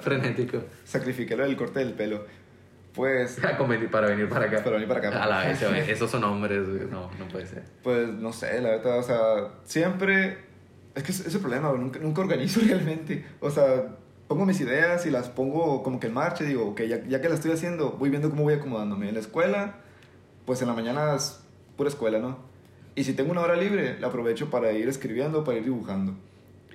frenético. 0.00 0.62
Sacrifiqué 0.84 1.34
el 1.34 1.54
corte 1.54 1.80
del 1.80 1.92
pelo. 1.92 2.24
Pues. 2.94 3.38
para 3.38 4.08
venir 4.08 4.30
para 4.30 4.46
acá. 4.46 4.64
Para 4.64 4.76
venir 4.76 4.88
para 4.88 5.06
acá. 5.06 5.22
A 5.22 5.26
la 5.26 5.44
vez, 5.44 5.88
esos 5.88 6.10
son 6.10 6.24
hombres, 6.24 6.66
no, 6.90 7.10
no 7.18 7.28
puede 7.28 7.46
ser. 7.46 7.64
Pues 7.82 8.08
no 8.08 8.32
sé, 8.32 8.58
la 8.62 8.70
verdad, 8.70 8.98
o 8.98 9.02
sea, 9.02 9.48
siempre. 9.64 10.38
Es 10.94 11.02
que 11.02 11.12
es, 11.12 11.34
el 11.34 11.40
problema, 11.42 11.70
nunca, 11.72 12.00
nunca 12.00 12.22
organizo 12.22 12.60
realmente. 12.66 13.22
O 13.40 13.50
sea, 13.50 13.84
pongo 14.28 14.44
mis 14.44 14.60
ideas 14.60 15.06
y 15.06 15.10
las 15.10 15.28
pongo 15.28 15.82
como 15.82 16.00
que 16.00 16.08
en 16.08 16.14
marcha 16.14 16.44
y 16.44 16.48
digo, 16.48 16.68
ok, 16.68 16.82
ya, 16.82 17.04
ya 17.06 17.20
que 17.20 17.28
las 17.28 17.38
estoy 17.38 17.52
haciendo, 17.52 17.92
voy 17.92 18.10
viendo 18.10 18.30
cómo 18.30 18.44
voy 18.44 18.54
acomodándome. 18.54 19.08
En 19.08 19.14
la 19.14 19.20
escuela, 19.20 19.76
pues 20.44 20.60
en 20.62 20.68
la 20.68 20.74
mañana 20.74 21.14
es 21.14 21.40
pura 21.76 21.88
escuela, 21.88 22.18
¿no? 22.18 22.38
Y 22.94 23.04
si 23.04 23.12
tengo 23.12 23.30
una 23.30 23.42
hora 23.42 23.56
libre, 23.56 24.00
la 24.00 24.08
aprovecho 24.08 24.50
para 24.50 24.72
ir 24.72 24.88
escribiendo, 24.88 25.44
para 25.44 25.58
ir 25.58 25.64
dibujando. 25.64 26.14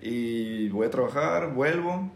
Y 0.01 0.69
voy 0.69 0.87
a 0.87 0.89
trabajar, 0.89 1.53
vuelvo. 1.53 2.11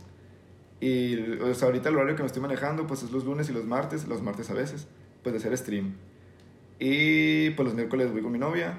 Y 0.80 1.39
o 1.39 1.54
sea, 1.56 1.67
ahorita 1.67 1.89
el 1.89 1.95
horario 1.95 2.15
que 2.15 2.21
me 2.21 2.28
estoy 2.28 2.41
manejando, 2.41 2.86
pues 2.86 3.04
es 3.04 3.12
los 3.12 3.26
lunes 3.26 3.50
y 3.50 3.54
los 3.54 3.65
martes, 3.65 4.08
los 4.08 4.21
martes 4.21 4.50
a 4.52 4.54
veces, 4.54 4.88
pues 5.24 5.34
de 5.34 5.39
hacer 5.39 5.58
stream. 5.58 5.95
Y 6.80 7.50
pues 7.52 7.65
los 7.65 7.76
miércoles 7.76 8.12
voy 8.12 8.21
con 8.21 8.32
mi 8.32 8.39
novia. 8.39 8.78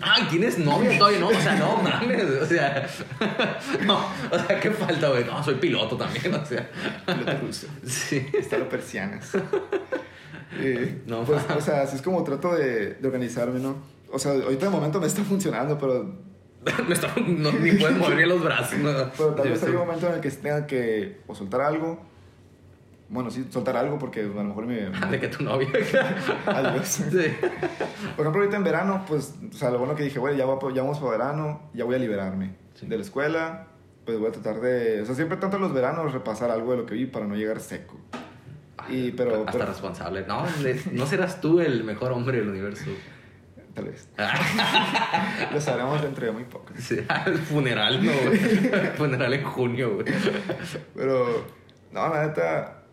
Ay, 0.00 0.24
¿tienes 0.28 0.58
novia 0.58 0.98
todavía? 0.98 1.20
No, 1.20 1.28
o 1.28 1.32
sea, 1.32 1.54
no 1.54 1.76
mames, 1.82 2.24
o 2.24 2.46
sea, 2.46 2.88
no, 3.86 3.98
o 4.30 4.38
sea, 4.38 4.60
¿qué 4.60 4.70
falta, 4.70 5.08
güey? 5.08 5.24
No, 5.24 5.42
soy 5.42 5.54
piloto 5.54 5.96
también, 5.96 6.34
o 6.34 6.44
sea. 6.44 6.68
Piloto 7.06 7.38
ruso. 7.40 7.68
Sí. 7.86 8.26
Estalo 8.32 8.68
persianas. 8.68 9.30
Eh, 10.56 11.02
no, 11.06 11.24
pues, 11.24 11.42
o 11.50 11.60
sea, 11.60 11.82
así 11.82 11.96
es 11.96 12.02
como 12.02 12.22
trato 12.22 12.54
de, 12.54 12.94
de 12.94 13.08
organizarme, 13.08 13.58
¿no? 13.58 13.74
O 14.12 14.20
sea, 14.20 14.30
ahorita 14.30 14.66
de 14.66 14.70
momento 14.70 15.00
me 15.00 15.08
está 15.08 15.24
funcionando, 15.24 15.76
pero. 15.76 16.14
no, 17.26 17.52
ni 17.54 17.72
puedes 17.72 17.96
mover 17.96 18.28
los 18.28 18.40
brazos. 18.40 18.78
Pero 19.16 19.34
tal 19.34 19.48
vez 19.48 19.60
hay 19.64 19.70
un 19.70 19.78
momento 19.78 20.06
en 20.06 20.14
el 20.14 20.20
que 20.20 20.30
tenga 20.30 20.64
que 20.64 21.22
o 21.26 21.34
soltar 21.34 21.60
algo. 21.60 22.06
Bueno, 23.08 23.30
sí, 23.30 23.46
soltar 23.50 23.76
algo 23.76 23.98
porque 23.98 24.20
a 24.20 24.24
lo 24.24 24.44
mejor 24.44 24.66
me. 24.66 24.90
De 25.10 25.20
que 25.20 25.28
tu 25.28 25.44
novia. 25.44 25.68
Adiós. 26.46 26.88
Sí. 26.88 27.36
Por 28.16 28.26
ejemplo, 28.26 28.40
ahorita 28.40 28.56
en 28.56 28.64
verano, 28.64 29.04
pues, 29.06 29.34
o 29.52 29.56
sea, 29.56 29.70
lo 29.70 29.78
bueno 29.78 29.94
que 29.94 30.04
dije, 30.04 30.18
güey, 30.18 30.36
ya, 30.36 30.44
ya 30.46 30.82
vamos 30.82 30.98
para 30.98 31.10
verano, 31.10 31.70
ya 31.74 31.84
voy 31.84 31.96
a 31.96 31.98
liberarme 31.98 32.64
de 32.80 32.96
la 32.96 33.02
escuela. 33.02 33.68
Pues 34.04 34.18
voy 34.18 34.28
a 34.28 34.32
tratar 34.32 34.60
de. 34.60 35.02
O 35.02 35.06
sea, 35.06 35.14
siempre 35.14 35.38
tanto 35.38 35.58
los 35.58 35.72
veranos 35.72 36.12
repasar 36.12 36.50
algo 36.50 36.72
de 36.72 36.78
lo 36.78 36.86
que 36.86 36.94
vi 36.94 37.06
para 37.06 37.26
no 37.26 37.34
llegar 37.34 37.60
seco. 37.60 37.98
Y, 38.88 39.12
pero, 39.12 39.44
Hasta 39.46 39.64
responsable. 39.64 40.26
No, 40.26 40.44
no 40.92 41.06
serás 41.06 41.40
tú 41.40 41.60
el 41.60 41.84
mejor 41.84 42.12
hombre 42.12 42.38
del 42.38 42.50
universo. 42.50 42.90
Tal 43.72 43.86
vez. 43.86 44.08
Lo 45.52 45.60
sabremos 45.60 46.00
dentro 46.00 46.26
de 46.26 46.32
muy 46.32 46.44
poco. 46.44 46.72
Sí, 46.78 46.96
el 47.26 47.38
funeral, 47.38 48.04
no, 48.04 48.12
funeral 48.96 49.34
en 49.34 49.42
junio, 49.42 49.94
güey. 49.94 50.06
Pero, 50.94 51.44
no, 51.90 52.08
la 52.08 52.26
neta, 52.26 52.83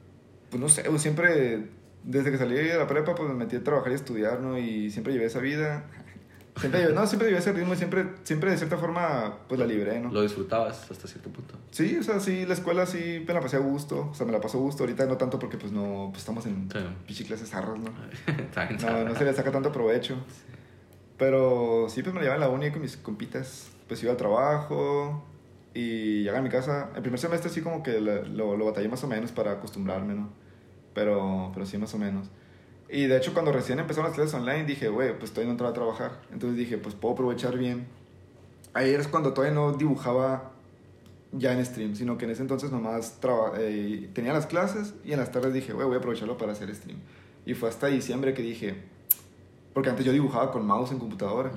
pues 0.51 0.61
no 0.61 0.67
sé, 0.69 0.83
siempre, 0.99 1.69
desde 2.03 2.29
que 2.29 2.37
salí 2.37 2.55
de 2.55 2.77
la 2.77 2.85
prepa, 2.85 3.15
pues 3.15 3.29
me 3.29 3.35
metí 3.35 3.55
a 3.55 3.63
trabajar 3.63 3.91
y 3.93 3.95
estudiar, 3.95 4.41
¿no? 4.41 4.59
Y 4.59 4.91
siempre 4.91 5.13
llevé 5.13 5.25
esa 5.25 5.39
vida. 5.39 5.85
Siempre 6.59 6.93
no, 6.93 7.07
siempre 7.07 7.29
llevé 7.29 7.39
ese 7.39 7.53
ritmo 7.53 7.73
y 7.73 7.77
siempre, 7.77 8.05
siempre 8.23 8.51
de 8.51 8.57
cierta 8.57 8.77
forma, 8.77 9.37
pues 9.47 9.57
la 9.57 9.65
libré, 9.65 10.01
¿no? 10.01 10.11
Lo 10.11 10.21
disfrutabas 10.21 10.91
hasta 10.91 11.07
cierto 11.07 11.29
punto. 11.29 11.55
Sí, 11.71 11.95
o 11.97 12.03
sea, 12.03 12.19
sí, 12.19 12.45
la 12.45 12.53
escuela 12.53 12.85
sí 12.85 13.23
me 13.25 13.33
la 13.33 13.39
pasé 13.39 13.55
a 13.55 13.59
gusto, 13.59 14.09
o 14.11 14.13
sea, 14.13 14.25
me 14.25 14.33
la 14.33 14.41
paso 14.41 14.57
a 14.57 14.61
gusto. 14.61 14.83
Ahorita 14.83 15.05
no 15.05 15.15
tanto 15.15 15.39
porque, 15.39 15.57
pues, 15.57 15.71
no, 15.71 16.09
pues 16.11 16.19
estamos 16.19 16.45
en 16.45 16.69
sí. 17.07 17.23
clases 17.23 17.49
zarras, 17.49 17.79
¿no? 17.79 17.89
no, 18.81 19.05
no 19.05 19.15
se 19.15 19.23
le 19.23 19.33
saca 19.33 19.51
tanto 19.51 19.71
provecho. 19.71 20.17
Pero 21.17 21.87
sí, 21.87 22.03
pues 22.03 22.13
me 22.13 22.19
la 22.19 22.25
llevaba 22.25 22.43
en 22.43 22.51
la 22.51 22.55
uni 22.55 22.71
con 22.71 22.81
mis 22.81 22.97
compitas. 22.97 23.69
Pues 23.87 24.03
iba 24.03 24.11
al 24.11 24.17
trabajo 24.17 25.30
y 25.73 26.21
llegaba 26.23 26.39
a 26.39 26.41
mi 26.41 26.49
casa. 26.49 26.89
El 26.95 27.01
primer 27.01 27.19
semestre 27.19 27.49
sí 27.49 27.61
como 27.61 27.83
que 27.83 27.99
lo, 27.99 28.57
lo, 28.57 28.65
batallé 28.65 28.89
más 28.89 29.03
o 29.03 29.07
menos 29.07 29.31
para 29.31 29.53
acostumbrarme, 29.53 30.13
¿no? 30.15 30.29
Pero, 30.93 31.51
pero 31.53 31.65
sí 31.65 31.77
más 31.77 31.93
o 31.93 31.97
menos. 31.97 32.29
Y 32.89 33.05
de 33.05 33.17
hecho 33.17 33.33
cuando 33.33 33.53
recién 33.53 33.79
empezaron 33.79 34.09
las 34.09 34.15
clases 34.15 34.33
online 34.33 34.65
dije, 34.65 34.89
güey, 34.89 35.17
pues 35.17 35.31
todavía 35.31 35.47
no 35.47 35.51
entraba 35.51 35.71
a 35.71 35.73
trabajar. 35.73 36.21
Entonces 36.31 36.57
dije, 36.57 36.77
pues 36.77 36.93
puedo 36.95 37.13
aprovechar 37.13 37.57
bien. 37.57 37.87
Ahí 38.73 38.89
es 38.89 39.07
cuando 39.07 39.33
todavía 39.33 39.55
no 39.55 39.73
dibujaba 39.73 40.51
ya 41.31 41.53
en 41.53 41.65
stream, 41.65 41.95
sino 41.95 42.17
que 42.17 42.25
en 42.25 42.31
ese 42.31 42.41
entonces 42.41 42.71
nomás 42.71 43.17
eh, 43.57 44.09
tenía 44.13 44.33
las 44.33 44.45
clases 44.45 44.93
y 45.05 45.13
en 45.13 45.19
las 45.19 45.31
tardes 45.31 45.53
dije, 45.53 45.71
güey, 45.71 45.87
voy 45.87 45.95
a 45.95 45.99
aprovecharlo 45.99 46.37
para 46.37 46.51
hacer 46.51 46.73
stream. 46.75 46.99
Y 47.45 47.53
fue 47.53 47.69
hasta 47.69 47.87
diciembre 47.87 48.33
que 48.33 48.41
dije, 48.41 48.75
porque 49.73 49.89
antes 49.89 50.05
yo 50.05 50.11
dibujaba 50.11 50.51
con 50.51 50.65
mouse 50.65 50.91
en 50.91 50.99
computadora. 50.99 51.51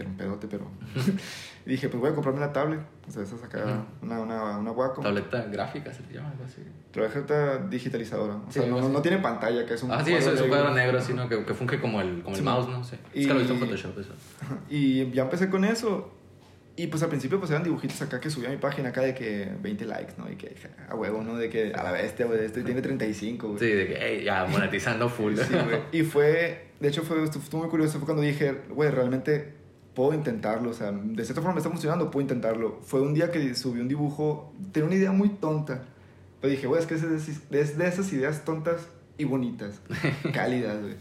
Que 0.00 0.02
era 0.02 0.10
un 0.10 0.16
pedote, 0.16 0.46
pero 0.48 0.66
y 1.66 1.70
dije, 1.70 1.88
pues 1.88 2.00
voy 2.00 2.10
a 2.10 2.14
comprarme 2.14 2.40
una 2.40 2.52
tablet, 2.52 2.80
o 3.06 3.10
sea, 3.10 3.22
esa 3.22 3.36
acá, 3.44 3.84
una, 4.02 4.20
una, 4.20 4.58
una 4.58 4.70
Wacom. 4.72 5.04
Tableta 5.04 5.42
gráfica 5.44 5.92
se 5.92 6.02
te 6.04 6.14
llama 6.14 6.30
algo 6.30 6.44
así. 6.44 6.62
Tarjeta 6.90 7.58
digitalizadora, 7.68 8.36
o 8.36 8.50
sea, 8.50 8.62
Sí, 8.62 8.68
no, 8.70 8.88
no, 8.88 9.02
tiene 9.02 9.18
pantalla, 9.18 9.66
que 9.66 9.74
es 9.74 9.82
un 9.82 9.92
Ah, 9.92 10.02
sí, 10.04 10.12
eso 10.12 10.32
es 10.32 10.40
un 10.40 10.48
cuadro 10.48 10.72
negro, 10.74 10.98
así, 10.98 11.12
¿no? 11.12 11.28
Que, 11.28 11.44
que 11.44 11.54
funge 11.54 11.80
como 11.80 12.00
el, 12.00 12.22
como 12.22 12.30
el 12.34 12.36
Sí. 12.36 12.42
mouse, 12.42 12.68
¿no? 12.68 12.82
Sí. 12.82 12.96
Es 13.14 13.26
que 13.26 13.32
lo 13.32 13.38
visto 13.40 13.54
en 13.54 13.60
Photoshop, 13.60 13.98
eso. 13.98 14.12
Y 14.68 15.10
ya 15.10 15.22
empecé 15.24 15.50
con 15.50 15.64
eso. 15.64 16.14
Y 16.76 16.86
pues 16.86 17.02
al 17.02 17.10
principio 17.10 17.38
pues 17.38 17.50
eran 17.50 17.62
dibujitos 17.62 18.00
acá 18.00 18.20
que 18.20 18.30
subía 18.30 18.48
a 18.48 18.52
mi 18.52 18.56
página 18.56 18.88
acá 18.88 19.02
de 19.02 19.14
que 19.14 19.52
20 19.60 19.84
likes, 19.84 20.14
¿no? 20.16 20.30
Y 20.32 20.36
que 20.36 20.56
a 20.88 20.94
huevo, 20.94 21.22
¿no? 21.22 21.36
De 21.36 21.50
que 21.50 21.74
a 21.74 21.82
la 21.82 21.92
bestia, 21.92 22.24
güey, 22.24 22.42
este 22.42 22.62
tiene 22.62 22.80
35, 22.80 23.48
güey. 23.48 23.58
Sí, 23.58 23.66
de 23.66 23.86
que, 23.86 23.98
hey, 24.00 24.22
ya 24.24 24.46
monetizando 24.46 25.08
full. 25.10 25.34
Sí, 25.36 25.52
güey. 25.52 25.80
Y 25.92 26.04
fue, 26.04 26.68
de 26.80 26.88
hecho 26.88 27.02
fue, 27.02 27.22
estuvo 27.22 27.60
muy 27.60 27.68
curioso, 27.68 27.98
fue 27.98 28.06
cuando 28.06 28.22
dije, 28.22 28.62
güey, 28.70 28.90
realmente 28.90 29.52
puedo 29.94 30.14
intentarlo, 30.14 30.70
o 30.70 30.72
sea, 30.72 30.92
de 30.92 31.24
cierta 31.24 31.40
forma 31.40 31.54
me 31.54 31.58
está 31.58 31.70
funcionando, 31.70 32.10
puedo 32.10 32.22
intentarlo. 32.22 32.78
Fue 32.82 33.00
un 33.00 33.14
día 33.14 33.30
que 33.30 33.54
subí 33.54 33.80
un 33.80 33.88
dibujo, 33.88 34.52
tenía 34.72 34.86
una 34.86 34.96
idea 34.96 35.12
muy 35.12 35.30
tonta, 35.30 35.82
pero 36.40 36.50
dije, 36.50 36.66
güey, 36.66 36.80
es 36.80 36.86
que 36.86 36.94
es 36.94 37.02
de, 37.50 37.60
es 37.60 37.78
de 37.78 37.88
esas 37.88 38.12
ideas 38.12 38.44
tontas 38.44 38.88
y 39.18 39.24
bonitas, 39.24 39.80
cálidas, 40.32 40.80
güey. 40.80 40.94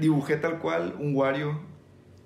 Dibujé 0.00 0.36
tal 0.36 0.58
cual 0.58 0.96
un 0.98 1.14
Wario, 1.14 1.60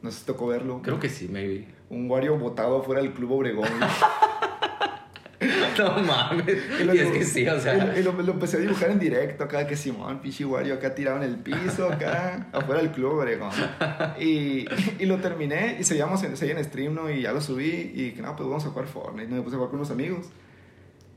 no 0.02 0.10
sé 0.10 0.20
si 0.20 0.26
tocó 0.26 0.46
verlo. 0.46 0.80
Creo 0.82 1.00
que 1.00 1.08
sí, 1.08 1.28
maybe. 1.28 1.66
Un 1.90 2.10
Wario 2.10 2.38
botado 2.38 2.80
afuera 2.80 3.02
del 3.02 3.12
Club 3.12 3.32
Obregón. 3.32 3.68
No 5.96 6.02
mames. 6.02 6.46
lo- 6.84 6.94
Y 6.94 6.98
es 6.98 7.10
que 7.12 7.24
sí, 7.24 7.46
o 7.48 7.60
sea. 7.60 7.94
Y, 7.96 8.00
y 8.00 8.02
lo, 8.02 8.12
lo 8.12 8.32
empecé 8.32 8.56
a 8.56 8.60
dibujar 8.60 8.90
en 8.90 8.98
directo 8.98 9.44
acá, 9.44 9.66
que 9.66 9.76
Simón, 9.76 10.20
pinche 10.20 10.44
Wario 10.44 10.74
acá 10.74 10.94
tirado 10.94 11.18
en 11.18 11.24
el 11.24 11.36
piso, 11.36 11.86
acá, 11.90 12.48
afuera 12.52 12.80
del 12.82 12.90
club 12.92 13.12
Obregón. 13.12 13.50
Y, 14.20 14.66
y 14.98 15.06
lo 15.06 15.18
terminé 15.18 15.76
y 15.80 15.84
seguíamos 15.84 16.22
en, 16.22 16.36
seguía 16.36 16.56
en 16.58 16.64
stream, 16.64 16.94
¿no? 16.94 17.10
Y 17.10 17.22
ya 17.22 17.32
lo 17.32 17.40
subí 17.40 17.92
y 17.94 18.12
que 18.12 18.22
no, 18.22 18.34
pues 18.36 18.48
vamos 18.48 18.64
a 18.64 18.68
jugar 18.70 18.86
Fortnite, 18.86 19.28
¿no? 19.28 19.36
Me 19.36 19.42
puse 19.42 19.56
a 19.56 19.58
jugar 19.58 19.70
con 19.70 19.78
unos 19.80 19.90
amigos. 19.90 20.26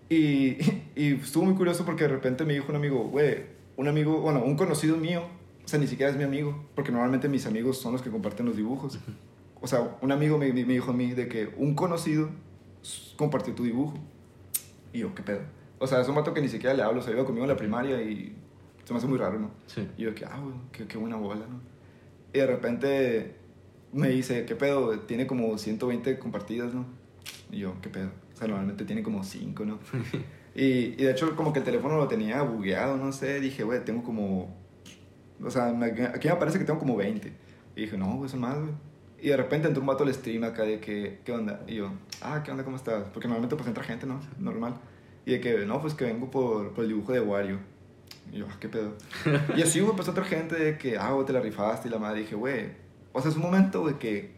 Y, 0.09 0.57
y 0.95 1.13
estuvo 1.15 1.45
muy 1.45 1.53
curioso 1.55 1.85
porque 1.85 2.03
de 2.03 2.09
repente 2.09 2.43
me 2.45 2.53
dijo 2.53 2.65
un 2.69 2.75
amigo, 2.75 3.03
güey, 3.09 3.43
un 3.77 3.87
amigo, 3.87 4.19
bueno, 4.21 4.41
un 4.43 4.55
conocido 4.57 4.97
mío, 4.97 5.23
o 5.63 5.67
sea, 5.67 5.79
ni 5.79 5.85
siquiera 5.87 6.11
es 6.11 6.17
mi 6.17 6.23
amigo, 6.23 6.65
porque 6.75 6.91
normalmente 6.91 7.29
mis 7.29 7.45
amigos 7.45 7.77
son 7.79 7.93
los 7.93 8.01
que 8.01 8.09
comparten 8.09 8.45
los 8.47 8.57
dibujos. 8.57 8.99
O 9.61 9.67
sea, 9.67 9.97
un 10.01 10.11
amigo 10.11 10.37
me, 10.37 10.51
me 10.51 10.63
dijo 10.63 10.91
a 10.91 10.93
mí 10.93 11.11
de 11.11 11.27
que 11.27 11.49
un 11.57 11.75
conocido 11.75 12.29
compartió 13.17 13.53
tu 13.53 13.63
dibujo. 13.63 13.93
Y 14.93 14.99
yo, 14.99 15.13
¿qué 15.15 15.23
pedo? 15.23 15.41
O 15.79 15.87
sea, 15.87 16.01
es 16.01 16.07
un 16.09 16.15
vato 16.15 16.33
que 16.33 16.41
ni 16.41 16.49
siquiera 16.49 16.73
le 16.75 16.83
hablo, 16.83 16.99
o 16.99 17.03
sea, 17.03 17.13
iba 17.13 17.23
conmigo 17.25 17.45
en 17.45 17.49
la 17.51 17.57
primaria 17.57 18.01
y 18.01 18.35
se 18.83 18.93
me 18.93 18.97
hace 18.97 19.07
muy 19.07 19.17
raro, 19.17 19.39
¿no? 19.39 19.51
Sí. 19.67 19.87
Y 19.97 20.03
yo, 20.03 20.15
que, 20.15 20.25
ah, 20.25 20.39
güey, 20.41 20.55
qué, 20.71 20.85
qué 20.87 20.97
buena 20.97 21.15
bola, 21.15 21.45
¿no? 21.47 21.61
Y 22.33 22.39
de 22.39 22.47
repente 22.47 23.35
me 23.93 24.09
dice, 24.09 24.45
¿qué 24.45 24.55
pedo? 24.55 24.99
Tiene 25.01 25.25
como 25.27 25.57
120 25.57 26.19
compartidas, 26.19 26.73
¿no? 26.73 26.85
Y 27.51 27.59
yo, 27.59 27.75
¿qué 27.81 27.89
pedo? 27.89 28.09
O 28.33 28.37
sea, 28.37 28.47
normalmente 28.47 28.85
tiene 28.85 29.03
como 29.03 29.23
5, 29.23 29.65
¿no? 29.65 29.79
y, 30.55 30.63
y 30.63 30.95
de 30.95 31.11
hecho, 31.11 31.35
como 31.35 31.53
que 31.53 31.59
el 31.59 31.65
teléfono 31.65 31.97
lo 31.97 32.07
tenía 32.07 32.41
bugueado, 32.41 32.97
no 32.97 33.11
sé. 33.11 33.39
Dije, 33.39 33.63
güey, 33.63 33.83
tengo 33.85 34.03
como. 34.03 34.55
O 35.43 35.49
sea, 35.49 35.71
me- 35.73 35.85
aquí 35.87 36.27
me 36.27 36.35
parece 36.35 36.59
que 36.59 36.65
tengo 36.65 36.79
como 36.79 36.95
20. 36.97 37.31
Y 37.75 37.81
dije, 37.81 37.97
no, 37.97 38.15
güey, 38.17 38.29
son 38.29 38.41
más, 38.41 38.57
güey. 38.59 38.71
Y 39.21 39.29
de 39.29 39.37
repente 39.37 39.67
entró 39.67 39.81
un 39.81 39.87
vato 39.87 40.03
al 40.03 40.13
stream 40.13 40.43
acá 40.43 40.63
de 40.63 40.79
que, 40.79 41.19
¿qué 41.25 41.31
onda? 41.31 41.61
Y 41.67 41.75
yo, 41.75 41.91
ah, 42.21 42.41
¿qué 42.43 42.51
onda? 42.51 42.63
¿Cómo 42.63 42.77
estás? 42.77 43.03
Porque 43.13 43.27
normalmente 43.27 43.55
pues 43.55 43.67
entra 43.67 43.83
gente, 43.83 44.05
¿no? 44.05 44.19
Normal. 44.37 44.75
Y 45.25 45.31
de 45.31 45.41
que, 45.41 45.65
no, 45.65 45.81
pues 45.81 45.93
que 45.93 46.05
vengo 46.05 46.31
por, 46.31 46.73
por 46.73 46.83
el 46.83 46.89
dibujo 46.89 47.11
de 47.11 47.19
Wario. 47.19 47.59
Y 48.31 48.37
yo, 48.37 48.45
ah, 48.49 48.55
¿qué 48.59 48.69
pedo? 48.69 48.95
y 49.57 49.61
así, 49.61 49.79
güey, 49.79 49.95
pues 49.95 50.07
otra 50.07 50.23
gente 50.23 50.55
de 50.55 50.77
que, 50.77 50.97
ah, 50.97 51.11
güey, 51.11 51.25
te 51.25 51.33
la 51.33 51.41
rifaste 51.41 51.87
y 51.87 51.91
la 51.91 51.99
madre. 51.99 52.21
dije, 52.21 52.35
güey, 52.35 52.71
o 53.11 53.21
sea, 53.21 53.31
es 53.31 53.37
un 53.37 53.43
momento, 53.43 53.81
güey, 53.81 53.99
que, 53.99 54.31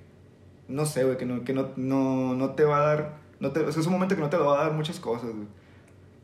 no 0.67 0.85
sé, 0.85 1.03
güey, 1.03 1.17
que, 1.17 1.25
no, 1.25 1.43
que 1.43 1.53
no, 1.53 1.71
no, 1.75 2.35
no 2.35 2.51
te 2.51 2.63
va 2.63 2.77
a 2.77 2.87
dar, 2.87 3.17
no 3.39 3.51
te, 3.51 3.59
o 3.59 3.71
sea, 3.71 3.81
es 3.81 3.87
un 3.87 3.93
momento 3.93 4.15
que 4.15 4.21
no 4.21 4.29
te 4.29 4.37
va 4.37 4.61
a 4.61 4.63
dar 4.65 4.73
muchas 4.73 4.99
cosas, 4.99 5.31
güey. 5.31 5.47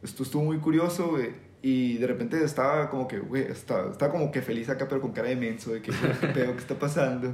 Esto 0.01 0.23
estuvo 0.23 0.43
muy 0.43 0.57
curioso, 0.59 1.09
güey. 1.09 1.31
Y 1.61 1.97
de 1.97 2.07
repente 2.07 2.43
estaba 2.43 2.89
como 2.89 3.07
que, 3.07 3.19
güey, 3.19 3.43
estaba, 3.43 3.91
estaba 3.91 4.11
como 4.11 4.31
que 4.31 4.41
feliz 4.41 4.69
acá, 4.69 4.87
pero 4.87 5.01
con 5.01 5.11
cara 5.11 5.27
de 5.27 5.35
menso, 5.35 5.73
de 5.73 5.81
que, 5.81 5.91
¿qué 5.91 6.27
pedo? 6.27 6.53
¿Qué 6.53 6.59
está 6.59 6.77
pasando? 6.77 7.33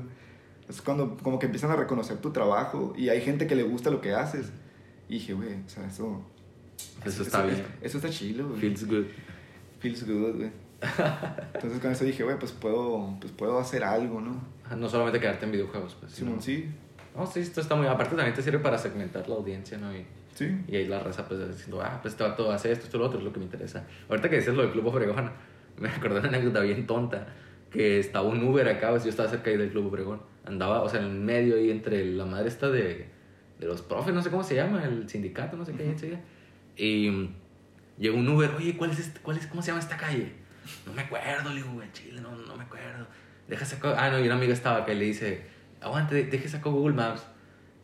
Es 0.73 0.81
cuando 0.81 1.17
como 1.17 1.37
que 1.37 1.45
empiezan 1.45 1.69
a 1.69 1.75
reconocer 1.75 2.17
tu 2.17 2.31
trabajo 2.31 2.93
y 2.97 3.09
hay 3.09 3.21
gente 3.21 3.45
que 3.45 3.55
le 3.55 3.63
gusta 3.63 3.91
lo 3.91 4.01
que 4.01 4.13
haces. 4.13 4.51
Y 5.07 5.15
dije, 5.15 5.33
güey, 5.33 5.53
o 5.53 5.69
sea, 5.69 5.85
eso... 5.85 6.23
Eso 7.05 7.21
está 7.21 7.43
bien. 7.43 7.63
Eso 7.81 7.97
está 7.97 8.09
chilo, 8.09 8.47
güey. 8.47 8.59
Feels 8.59 8.87
good. 8.87 9.05
Feels 9.79 10.07
good, 10.07 10.35
güey. 10.37 10.63
Entonces 11.53 11.79
con 11.79 11.91
eso 11.91 12.03
dije, 12.05 12.23
güey, 12.23 12.37
pues 12.39 12.51
puedo, 12.51 13.15
pues 13.19 13.31
puedo 13.31 13.59
hacer 13.59 13.83
algo, 13.83 14.19
¿no? 14.19 14.41
No 14.75 14.89
solamente 14.89 15.19
quedarte 15.19 15.45
en 15.45 15.51
videojuegos, 15.51 15.95
pues. 15.99 16.11
Simón, 16.11 16.41
sí, 16.41 16.69
No, 17.15 17.25
sí, 17.25 17.39
esto 17.39 17.61
está 17.61 17.75
muy. 17.75 17.87
Aparte, 17.87 18.15
también 18.15 18.35
te 18.35 18.41
sirve 18.41 18.59
para 18.59 18.77
segmentar 18.77 19.27
la 19.29 19.35
audiencia, 19.35 19.77
¿no? 19.77 19.95
Y, 19.95 20.05
sí. 20.33 20.57
y 20.67 20.75
ahí 20.75 20.87
la 20.87 20.99
raza, 20.99 21.27
pues, 21.27 21.47
diciendo, 21.47 21.81
ah, 21.81 21.99
pues 22.01 22.13
este 22.13 22.23
vato 22.23 22.51
hace 22.51 22.71
esto, 22.71 22.85
esto, 22.85 22.97
lo 22.97 23.05
otro, 23.05 23.19
es 23.19 23.25
lo 23.25 23.31
que 23.31 23.39
me 23.39 23.45
interesa. 23.45 23.85
Ahorita 24.09 24.29
que 24.29 24.37
dices 24.37 24.55
lo 24.55 24.63
del 24.63 24.71
Club 24.71 24.87
Obregón, 24.87 25.31
me 25.79 25.89
acordé 25.89 26.15
de 26.15 26.27
una 26.27 26.29
anécdota 26.29 26.59
bien 26.61 26.87
tonta. 26.87 27.27
Que 27.71 27.99
estaba 27.99 28.27
un 28.27 28.43
Uber 28.43 28.67
acá, 28.67 28.91
pues, 28.91 29.03
yo 29.03 29.09
estaba 29.09 29.29
cerca 29.29 29.49
ahí 29.49 29.57
del 29.57 29.69
Club 29.69 29.87
Obregón. 29.87 30.21
Andaba, 30.45 30.81
o 30.81 30.89
sea, 30.89 30.99
en 30.99 31.05
el 31.07 31.11
medio 31.13 31.55
ahí 31.55 31.71
entre 31.71 32.03
la 32.05 32.25
madre 32.25 32.47
esta 32.49 32.69
de, 32.69 33.07
de 33.59 33.65
los 33.65 33.81
profes, 33.81 34.13
no 34.13 34.21
sé 34.21 34.29
cómo 34.29 34.43
se 34.43 34.55
llama, 34.55 34.83
el 34.83 35.07
sindicato, 35.09 35.55
no 35.57 35.65
sé 35.65 35.73
qué, 35.73 35.85
enseguida. 35.85 36.19
Y 36.75 37.09
mm, 37.09 37.29
llegó 37.99 38.17
un 38.17 38.27
Uber, 38.27 38.51
oye, 38.57 38.75
¿cuál 38.75 38.91
es 38.91 38.99
este, 38.99 39.19
cuál 39.21 39.37
es, 39.37 39.47
¿cómo 39.47 39.61
se 39.61 39.67
llama 39.67 39.79
esta 39.79 39.95
calle? 39.97 40.33
No 40.85 40.93
me 40.93 41.01
acuerdo, 41.03 41.49
le 41.49 41.55
digo, 41.57 41.71
güey, 41.73 41.91
chile, 41.93 42.19
no, 42.21 42.35
no 42.35 42.55
me 42.57 42.63
acuerdo. 42.63 43.05
Deja 43.47 43.65
saco, 43.65 43.93
ah, 43.97 44.09
no, 44.09 44.19
y 44.19 44.25
una 44.25 44.35
amiga 44.35 44.53
estaba 44.53 44.89
y 44.91 44.95
le 44.95 45.05
dice, 45.05 45.41
aguante, 45.81 46.15
de- 46.15 46.23
deje 46.25 46.47
saco 46.49 46.71
Google 46.71 46.95
Maps. 46.95 47.25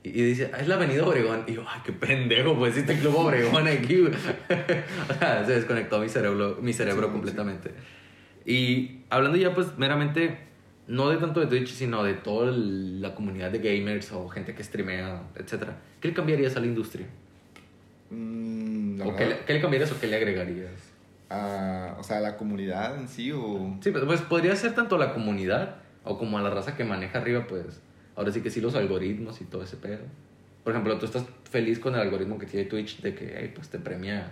Y, 0.03 0.09
y 0.09 0.21
dice, 0.23 0.49
ah, 0.53 0.59
es 0.59 0.67
la 0.67 0.75
avenida 0.75 1.05
Obregón. 1.05 1.43
Y 1.47 1.53
yo, 1.53 1.65
ay, 1.67 1.81
qué 1.85 1.91
pendejo, 1.93 2.57
pues 2.57 2.73
sí 2.73 2.81
está 2.81 2.93
el 2.93 2.99
Club 2.99 3.15
Obregón 3.17 3.67
aquí, 3.67 4.01
o 5.09 5.13
sea, 5.19 5.45
se 5.45 5.51
desconectó 5.53 5.99
mi 5.99 6.07
cerebro, 6.09 6.57
mi 6.61 6.71
cerebro 6.73 7.03
Sí, 7.03 7.07
sí. 7.07 7.11
completamente. 7.13 7.71
Y 8.45 9.01
hablando 9.09 9.37
ya, 9.37 9.53
pues, 9.53 9.77
meramente, 9.77 10.37
no 10.89 11.09
de 11.09 11.17
tanto 11.17 11.39
de 11.39 11.45
Twitch, 11.47 11.69
sino 11.69 12.03
de 12.03 12.15
toda 12.15 12.51
la 12.51 13.15
comunidad 13.15 13.51
de 13.51 13.59
gamers 13.59 14.11
o 14.11 14.27
gente 14.27 14.53
que 14.53 14.63
streamea, 14.63 15.23
etcétera. 15.35 15.77
¿Qué 16.01 16.09
le 16.09 16.13
cambiarías 16.13 16.57
a 16.57 16.59
la 16.59 16.65
industria? 16.65 17.05
Mm, 18.09 19.01
¿O 19.01 19.15
qué 19.15 19.25
le, 19.27 19.39
qué 19.45 19.53
le 19.53 19.61
cambiarías 19.61 19.91
o 19.91 19.99
qué 19.99 20.07
le 20.07 20.15
agregarías? 20.17 20.71
a- 21.31 21.95
o 21.99 22.03
sea, 22.03 22.17
a 22.17 22.21
la 22.21 22.37
comunidad 22.37 22.97
en 22.99 23.07
sí 23.07 23.31
o... 23.31 23.77
Sí, 23.81 23.91
pues, 23.91 24.03
pues 24.03 24.21
podría 24.21 24.55
ser 24.55 24.73
tanto 24.73 24.95
a 24.95 24.97
la 24.97 25.13
comunidad 25.13 25.75
o 26.03 26.17
como 26.17 26.39
a 26.39 26.41
la 26.41 26.49
raza 26.49 26.75
que 26.75 26.83
maneja 26.83 27.19
arriba, 27.19 27.45
pues 27.47 27.79
ahora 28.15 28.31
sí 28.31 28.41
que 28.41 28.49
sí 28.49 28.59
los 28.61 28.73
algoritmos 28.73 29.39
y 29.39 29.45
todo 29.45 29.61
ese 29.61 29.77
pedo. 29.77 29.99
Por 30.63 30.73
ejemplo, 30.73 30.97
tú 30.97 31.05
estás 31.05 31.25
feliz 31.51 31.77
con 31.77 31.93
el 31.93 32.01
algoritmo 32.01 32.39
que 32.39 32.47
tiene 32.47 32.65
Twitch 32.67 33.01
de 33.01 33.13
que, 33.13 33.35
hey, 33.37 33.51
pues 33.53 33.69
te 33.69 33.77
premia. 33.77 34.31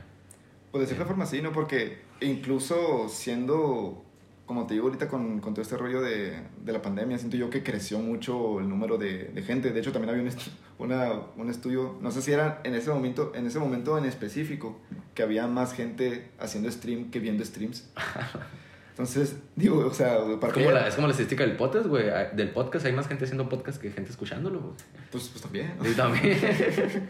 Pues 0.71 0.81
de 0.81 0.87
cierta 0.87 1.05
forma 1.05 1.27
sí, 1.27 1.39
¿no? 1.39 1.51
Porque 1.51 1.99
incluso 2.19 3.07
siendo, 3.09 4.03
como 4.47 4.65
te 4.65 4.73
digo 4.73 4.87
ahorita 4.87 5.07
con, 5.07 5.39
con 5.41 5.53
todo 5.53 5.61
este 5.61 5.77
rollo 5.77 6.01
de, 6.01 6.39
de 6.63 6.71
la 6.71 6.81
pandemia, 6.81 7.19
siento 7.19 7.37
yo 7.37 7.49
que 7.51 7.61
creció 7.61 7.99
mucho 7.99 8.59
el 8.59 8.67
número 8.67 8.97
de, 8.97 9.25
de 9.25 9.41
gente. 9.43 9.69
De 9.71 9.79
hecho, 9.79 9.91
también 9.91 10.09
había 10.15 10.23
un, 10.23 10.29
estu- 10.29 10.49
una, 10.79 11.11
un 11.35 11.49
estudio, 11.51 11.97
no 12.01 12.09
sé 12.09 12.21
si 12.23 12.31
era 12.31 12.61
en 12.63 12.73
ese, 12.73 12.89
momento, 12.89 13.33
en 13.35 13.45
ese 13.45 13.59
momento 13.59 13.95
en 13.99 14.05
específico, 14.05 14.79
que 15.13 15.21
había 15.21 15.45
más 15.47 15.73
gente 15.73 16.31
haciendo 16.39 16.71
stream 16.71 17.11
que 17.11 17.19
viendo 17.19 17.43
streams. 17.45 17.89
Entonces, 18.91 19.35
digo, 19.55 19.85
o 19.85 19.93
sea, 19.93 20.17
para 20.39 20.53
Es 20.53 20.53
como, 20.57 20.71
la, 20.71 20.87
es 20.87 20.95
como 20.95 21.05
la 21.07 21.11
estadística 21.11 21.45
del 21.45 21.55
podcast, 21.55 21.85
güey. 21.85 22.05
Del 22.35 22.49
podcast 22.49 22.83
hay 22.87 22.93
más 22.93 23.07
gente 23.07 23.25
haciendo 23.25 23.47
podcast 23.47 23.79
que 23.79 23.91
gente 23.91 24.09
escuchándolo, 24.09 24.59
güey. 24.59 24.73
pues, 25.11 25.27
pues 25.27 25.41
también. 25.43 25.71
también. 25.95 26.39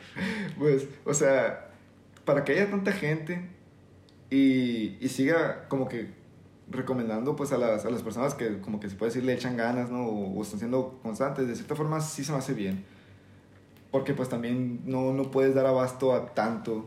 Pues, 0.57 0.85
o 1.05 1.13
sea, 1.13 1.69
para 2.25 2.43
que 2.43 2.51
haya 2.53 2.69
tanta 2.69 2.91
gente 2.91 3.47
y, 4.29 4.97
y 4.99 5.07
siga 5.07 5.67
como 5.69 5.87
que 5.87 6.16
recomendando 6.69 7.35
pues 7.35 7.51
a 7.51 7.57
las, 7.57 7.85
a 7.85 7.89
las 7.89 8.03
personas 8.03 8.33
que 8.33 8.59
como 8.59 8.79
que 8.79 8.89
se 8.89 8.95
puede 8.95 9.09
decir 9.11 9.23
le 9.23 9.33
echan 9.33 9.55
ganas, 9.57 9.89
¿no? 9.89 10.05
O, 10.05 10.37
o 10.37 10.41
están 10.43 10.59
siendo 10.59 10.99
constantes, 11.01 11.47
de 11.47 11.55
cierta 11.55 11.75
forma 11.75 12.01
sí 12.01 12.23
se 12.23 12.31
me 12.31 12.37
hace 12.39 12.53
bien. 12.53 12.85
Porque 13.91 14.13
pues 14.13 14.27
también 14.29 14.81
no, 14.85 15.13
no 15.13 15.31
puedes 15.31 15.55
dar 15.55 15.65
abasto 15.65 16.13
a 16.13 16.33
tanto. 16.33 16.83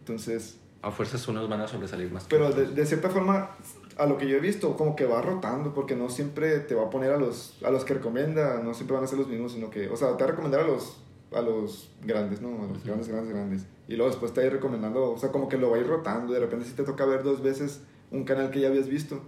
Entonces, 0.00 0.58
A 0.82 0.90
fuerzas 0.90 1.26
unos 1.28 1.48
van 1.48 1.60
a 1.60 1.68
sobresalir 1.68 2.10
más. 2.12 2.24
pero 2.28 2.52
de, 2.52 2.66
de 2.66 2.86
cierta 2.86 3.10
forma 3.10 3.50
a 3.98 4.06
lo 4.06 4.16
que 4.16 4.28
yo 4.28 4.36
he 4.36 4.40
visto, 4.40 4.76
como 4.76 4.96
que 4.96 5.04
va 5.04 5.20
rotando, 5.20 5.74
porque 5.74 5.94
no 5.96 6.08
siempre 6.08 6.60
te 6.60 6.74
va 6.74 6.84
a 6.84 6.90
poner 6.90 7.10
a 7.12 7.18
los, 7.18 7.58
a 7.64 7.70
los 7.70 7.84
que 7.84 7.94
recomienda, 7.94 8.60
no 8.62 8.72
siempre 8.74 8.94
van 8.94 9.04
a 9.04 9.06
ser 9.08 9.18
los 9.18 9.28
mismos, 9.28 9.52
sino 9.52 9.68
que, 9.68 9.88
o 9.90 9.96
sea, 9.96 10.16
te 10.16 10.22
va 10.22 10.28
a 10.28 10.30
recomendar 10.30 10.60
a 10.60 10.66
los, 10.66 11.02
a 11.34 11.42
los 11.42 11.90
grandes, 12.02 12.40
¿no? 12.40 12.48
A 12.64 12.66
los 12.68 12.82
grandes, 12.84 13.08
grandes, 13.08 13.34
grandes. 13.34 13.66
Y 13.88 13.96
luego 13.96 14.10
después 14.10 14.32
te 14.32 14.40
va 14.40 14.44
a 14.44 14.46
ir 14.46 14.52
recomendando, 14.54 15.10
o 15.10 15.18
sea, 15.18 15.30
como 15.30 15.48
que 15.48 15.58
lo 15.58 15.70
va 15.70 15.76
a 15.76 15.80
ir 15.80 15.86
rotando, 15.86 16.32
de 16.32 16.40
repente 16.40 16.64
si 16.64 16.72
te 16.72 16.84
toca 16.84 17.04
ver 17.04 17.22
dos 17.24 17.42
veces 17.42 17.82
un 18.10 18.24
canal 18.24 18.50
que 18.50 18.60
ya 18.60 18.68
habías 18.68 18.88
visto, 18.88 19.22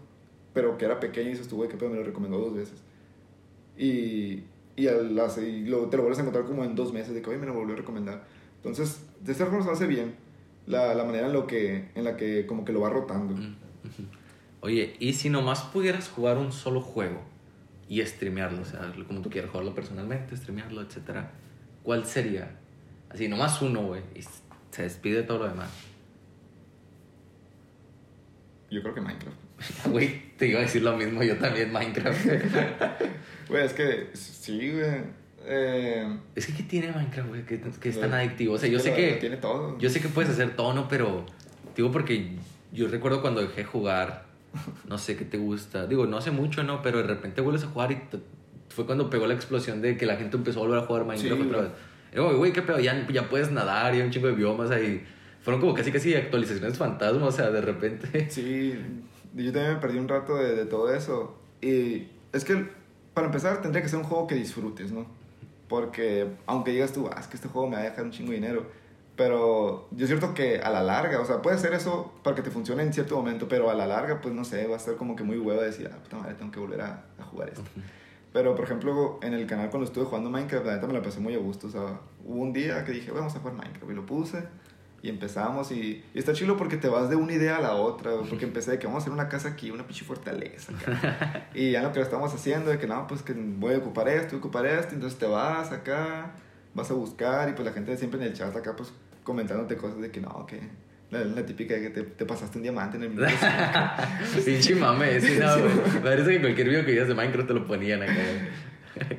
pero 0.52 0.76
que 0.78 0.84
era 0.84 1.00
pequeño 1.00 1.28
y 1.28 1.32
dices 1.32 1.48
tú, 1.48 1.56
güey, 1.56 1.68
qué 1.68 1.76
pedo, 1.76 1.90
me 1.90 1.96
lo 1.96 2.04
recomendó 2.04 2.38
dos 2.38 2.54
veces. 2.54 2.82
Y, 3.76 4.44
y, 4.76 4.86
al, 4.88 5.10
y 5.38 5.64
lo, 5.66 5.88
te 5.88 5.96
lo 5.96 6.02
vuelves 6.02 6.18
a 6.18 6.22
encontrar 6.22 6.44
como 6.44 6.64
en 6.64 6.74
dos 6.74 6.92
meses, 6.92 7.14
de 7.14 7.22
que, 7.22 7.30
oye, 7.30 7.38
me 7.38 7.46
lo 7.46 7.54
volvió 7.54 7.74
a 7.74 7.78
recomendar. 7.78 8.24
Entonces, 8.56 9.04
de 9.20 9.32
esta 9.32 9.46
forma 9.46 9.70
hace 9.72 9.86
bien 9.86 10.14
la, 10.66 10.94
la 10.94 11.04
manera 11.04 11.26
en, 11.26 11.32
lo 11.32 11.46
que, 11.46 11.90
en 11.94 12.04
la 12.04 12.16
que 12.16 12.46
como 12.46 12.64
que 12.64 12.72
lo 12.72 12.80
va 12.80 12.90
rotando. 12.90 13.34
Oye, 14.60 14.94
¿y 15.00 15.14
si 15.14 15.28
nomás 15.28 15.62
pudieras 15.62 16.08
jugar 16.08 16.38
un 16.38 16.52
solo 16.52 16.80
juego 16.80 17.20
y 17.88 18.00
streamearlo? 18.02 18.62
O 18.62 18.64
sea, 18.64 18.92
como 19.06 19.20
tú 19.20 19.30
quieras, 19.30 19.50
jugarlo 19.50 19.74
personalmente, 19.74 20.36
streamearlo, 20.36 20.82
etcétera. 20.82 21.32
¿Cuál 21.82 22.04
sería? 22.04 22.58
Así, 23.10 23.26
nomás 23.28 23.60
uno, 23.60 23.82
güey, 23.82 24.02
y 24.14 24.22
se 24.70 24.82
despide 24.82 25.24
todo 25.24 25.38
lo 25.38 25.48
demás. 25.48 25.70
Yo 28.72 28.80
creo 28.80 28.94
que 28.94 29.00
Minecraft. 29.02 29.36
Güey, 29.90 30.36
te 30.38 30.48
iba 30.48 30.60
a 30.60 30.62
decir 30.62 30.82
lo 30.82 30.96
mismo, 30.96 31.22
yo 31.22 31.36
también 31.36 31.70
Minecraft. 31.70 32.26
Güey, 33.48 33.66
es 33.66 33.74
que 33.74 34.08
sí, 34.14 34.72
güey. 34.72 35.22
Eh, 35.44 36.18
es 36.34 36.46
que 36.46 36.54
¿qué 36.54 36.62
tiene 36.62 36.90
Minecraft, 36.90 37.28
güey? 37.28 37.44
Que, 37.44 37.60
que 37.60 37.88
es 37.90 38.00
tan 38.00 38.14
adictivo. 38.14 38.54
O 38.54 38.58
sea, 38.58 38.70
yo 38.70 38.78
sé 38.78 38.94
que... 38.94 39.12
Tiene 39.14 39.36
todo. 39.36 39.76
Yo 39.78 39.90
sé 39.90 40.00
que 40.00 40.08
puedes 40.08 40.30
hacer 40.30 40.56
todo, 40.56 40.72
¿no? 40.72 40.88
Pero, 40.88 41.26
digo, 41.76 41.90
porque 41.90 42.36
yo 42.72 42.88
recuerdo 42.88 43.20
cuando 43.20 43.42
dejé 43.42 43.64
jugar, 43.64 44.24
no 44.88 44.96
sé 44.96 45.16
qué 45.16 45.26
te 45.26 45.36
gusta. 45.36 45.86
Digo, 45.86 46.06
no 46.06 46.16
hace 46.16 46.30
mucho, 46.30 46.62
¿no? 46.62 46.80
Pero 46.80 46.98
de 46.98 47.04
repente 47.04 47.42
vuelves 47.42 47.64
a 47.64 47.66
jugar 47.66 47.92
y 47.92 47.98
fue 48.70 48.86
cuando 48.86 49.10
pegó 49.10 49.26
la 49.26 49.34
explosión 49.34 49.82
de 49.82 49.98
que 49.98 50.06
la 50.06 50.16
gente 50.16 50.38
empezó 50.38 50.60
a 50.60 50.62
volver 50.62 50.78
a 50.78 50.86
jugar 50.86 51.04
Minecraft 51.04 51.42
otra 51.42 51.60
vez. 51.60 52.38
Güey, 52.38 52.52
qué 52.52 52.62
pedo, 52.62 52.80
ya, 52.80 53.06
ya 53.08 53.28
puedes 53.28 53.50
nadar 53.50 53.94
y 53.94 53.98
hay 53.98 54.06
un 54.06 54.10
chingo 54.10 54.28
de 54.28 54.34
biomas 54.34 54.70
ahí. 54.70 55.04
Fueron 55.42 55.60
como 55.60 55.74
casi 55.74 55.90
casi 55.90 56.14
actualizaciones 56.14 56.78
fantasmas, 56.78 57.22
o 57.22 57.32
sea, 57.32 57.50
de 57.50 57.60
repente. 57.60 58.30
Sí, 58.30 58.78
yo 59.34 59.52
también 59.52 59.74
me 59.74 59.80
perdí 59.80 59.98
un 59.98 60.08
rato 60.08 60.36
de, 60.36 60.54
de, 60.54 60.66
todo 60.66 60.94
eso. 60.94 61.36
Y 61.60 62.08
es 62.32 62.44
que, 62.44 62.68
para 63.12 63.26
empezar, 63.26 63.60
tendría 63.60 63.82
que 63.82 63.88
ser 63.88 63.98
un 63.98 64.04
juego 64.04 64.26
que 64.28 64.36
disfrutes, 64.36 64.92
¿no? 64.92 65.06
Porque, 65.68 66.28
aunque 66.46 66.70
digas 66.70 66.92
tú, 66.92 67.08
ah, 67.12 67.18
es 67.18 67.26
que 67.26 67.36
este 67.36 67.48
juego 67.48 67.68
me 67.68 67.76
va 67.76 67.82
a 67.82 67.84
dejar 67.84 68.04
un 68.04 68.12
chingo 68.12 68.30
de 68.30 68.36
dinero. 68.36 68.66
Pero 69.16 69.88
yo 69.90 70.04
es 70.04 70.08
cierto 70.08 70.32
que 70.32 70.60
a 70.60 70.70
la 70.70 70.82
larga, 70.82 71.20
o 71.20 71.24
sea, 71.26 71.42
puede 71.42 71.58
ser 71.58 71.74
eso 71.74 72.12
para 72.22 72.36
que 72.36 72.42
te 72.42 72.50
funcione 72.50 72.82
en 72.82 72.92
cierto 72.92 73.16
momento, 73.16 73.48
pero 73.48 73.68
a 73.68 73.74
la 73.74 73.86
larga, 73.86 74.20
pues 74.20 74.34
no 74.34 74.44
sé, 74.44 74.66
va 74.66 74.76
a 74.76 74.78
ser 74.78 74.96
como 74.96 75.16
que 75.16 75.24
muy 75.24 75.38
hueva 75.38 75.62
decir, 75.62 75.90
ah, 75.92 75.98
puta 76.02 76.18
madre, 76.18 76.34
tengo 76.34 76.52
que 76.52 76.60
volver 76.60 76.80
a, 76.82 77.04
a 77.18 77.24
jugar 77.24 77.48
esto. 77.48 77.64
Pero, 78.32 78.54
por 78.54 78.64
ejemplo, 78.64 79.18
en 79.22 79.34
el 79.34 79.46
canal 79.46 79.70
cuando 79.70 79.86
estuve 79.86 80.04
jugando 80.04 80.30
Minecraft, 80.30 80.64
la 80.64 80.74
neta 80.76 80.86
me 80.86 80.94
la 80.94 81.02
pasé 81.02 81.20
muy 81.20 81.34
a 81.34 81.38
gusto. 81.38 81.66
O 81.66 81.70
sea, 81.70 82.00
hubo 82.24 82.40
un 82.40 82.52
día 82.52 82.84
que 82.84 82.92
dije, 82.92 83.10
vamos 83.10 83.34
a 83.34 83.40
jugar 83.40 83.54
Minecraft 83.54 83.90
y 83.90 83.94
lo 83.94 84.06
puse 84.06 84.44
y 85.02 85.08
empezamos 85.08 85.72
y, 85.72 86.04
está 86.14 86.32
chido 86.32 86.56
porque 86.56 86.76
te 86.76 86.88
vas 86.88 87.10
de 87.10 87.16
una 87.16 87.32
idea 87.32 87.56
a 87.56 87.60
la 87.60 87.74
otra, 87.74 88.12
porque 88.28 88.44
empecé 88.44 88.70
de 88.70 88.78
que 88.78 88.86
vamos 88.86 89.00
a 89.00 89.02
hacer 89.02 89.12
una 89.12 89.28
casa 89.28 89.48
aquí, 89.48 89.72
una 89.72 89.84
pinche 89.84 90.04
fortaleza 90.04 90.72
acá. 90.72 91.48
y 91.54 91.72
ya 91.72 91.82
lo 91.82 91.92
que 91.92 91.98
lo 91.98 92.04
estamos 92.04 92.32
haciendo 92.32 92.70
de 92.70 92.78
que 92.78 92.86
no, 92.86 93.06
pues 93.08 93.22
que 93.22 93.32
voy 93.34 93.74
a 93.74 93.78
ocupar 93.78 94.08
esto, 94.08 94.28
voy 94.30 94.36
a 94.36 94.38
ocupar 94.38 94.66
esto, 94.66 94.94
entonces 94.94 95.18
te 95.18 95.26
vas 95.26 95.72
acá, 95.72 96.34
vas 96.72 96.90
a 96.92 96.94
buscar 96.94 97.48
y 97.48 97.52
pues 97.52 97.66
la 97.66 97.72
gente 97.72 97.96
siempre 97.96 98.20
en 98.20 98.28
el 98.28 98.32
chat 98.32 98.54
acá 98.54 98.76
pues 98.76 98.92
comentándote 99.24 99.76
cosas 99.76 100.00
de 100.00 100.12
que 100.12 100.20
no, 100.20 100.46
que 100.46 100.60
la, 101.10 101.44
típica 101.44 101.74
de 101.74 101.82
que 101.82 101.90
te, 101.90 102.02
te, 102.04 102.24
pasaste 102.24 102.58
un 102.58 102.62
diamante 102.62 102.96
en 102.96 103.02
el 103.02 103.10
minuto. 103.10 103.28
Pinche 104.44 104.76
mame, 104.76 105.20
sí, 105.20 105.36
no. 105.38 106.00
Parece 106.00 106.30
que 106.30 106.40
cualquier 106.40 106.68
video 106.68 106.86
que 106.86 106.92
veías 106.92 107.08
de 107.08 107.14
Minecraft 107.14 107.48
te 107.48 107.54
lo 107.54 107.66
ponían 107.66 108.02
acá. 108.02 108.14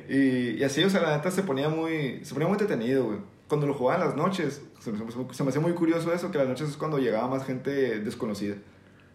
y, 0.08 0.58
y 0.58 0.64
así, 0.64 0.82
o 0.82 0.90
sea, 0.90 1.02
la 1.02 1.16
neta 1.16 1.30
se 1.30 1.44
ponía 1.44 1.68
muy, 1.68 2.24
se 2.24 2.32
ponía 2.32 2.48
muy 2.48 2.54
entretenido, 2.54 3.04
güey 3.04 3.33
cuando 3.48 3.66
lo 3.66 3.74
jugaba 3.74 4.02
en 4.02 4.08
las 4.08 4.16
noches, 4.16 4.62
se 4.78 4.92
me, 4.92 4.98
se 5.32 5.44
me 5.44 5.50
hacía 5.50 5.60
muy 5.60 5.72
curioso 5.72 6.12
eso, 6.12 6.30
que 6.30 6.38
las 6.38 6.48
noches 6.48 6.70
es 6.70 6.76
cuando 6.76 6.98
llegaba 6.98 7.28
más 7.28 7.44
gente 7.44 8.00
desconocida. 8.00 8.56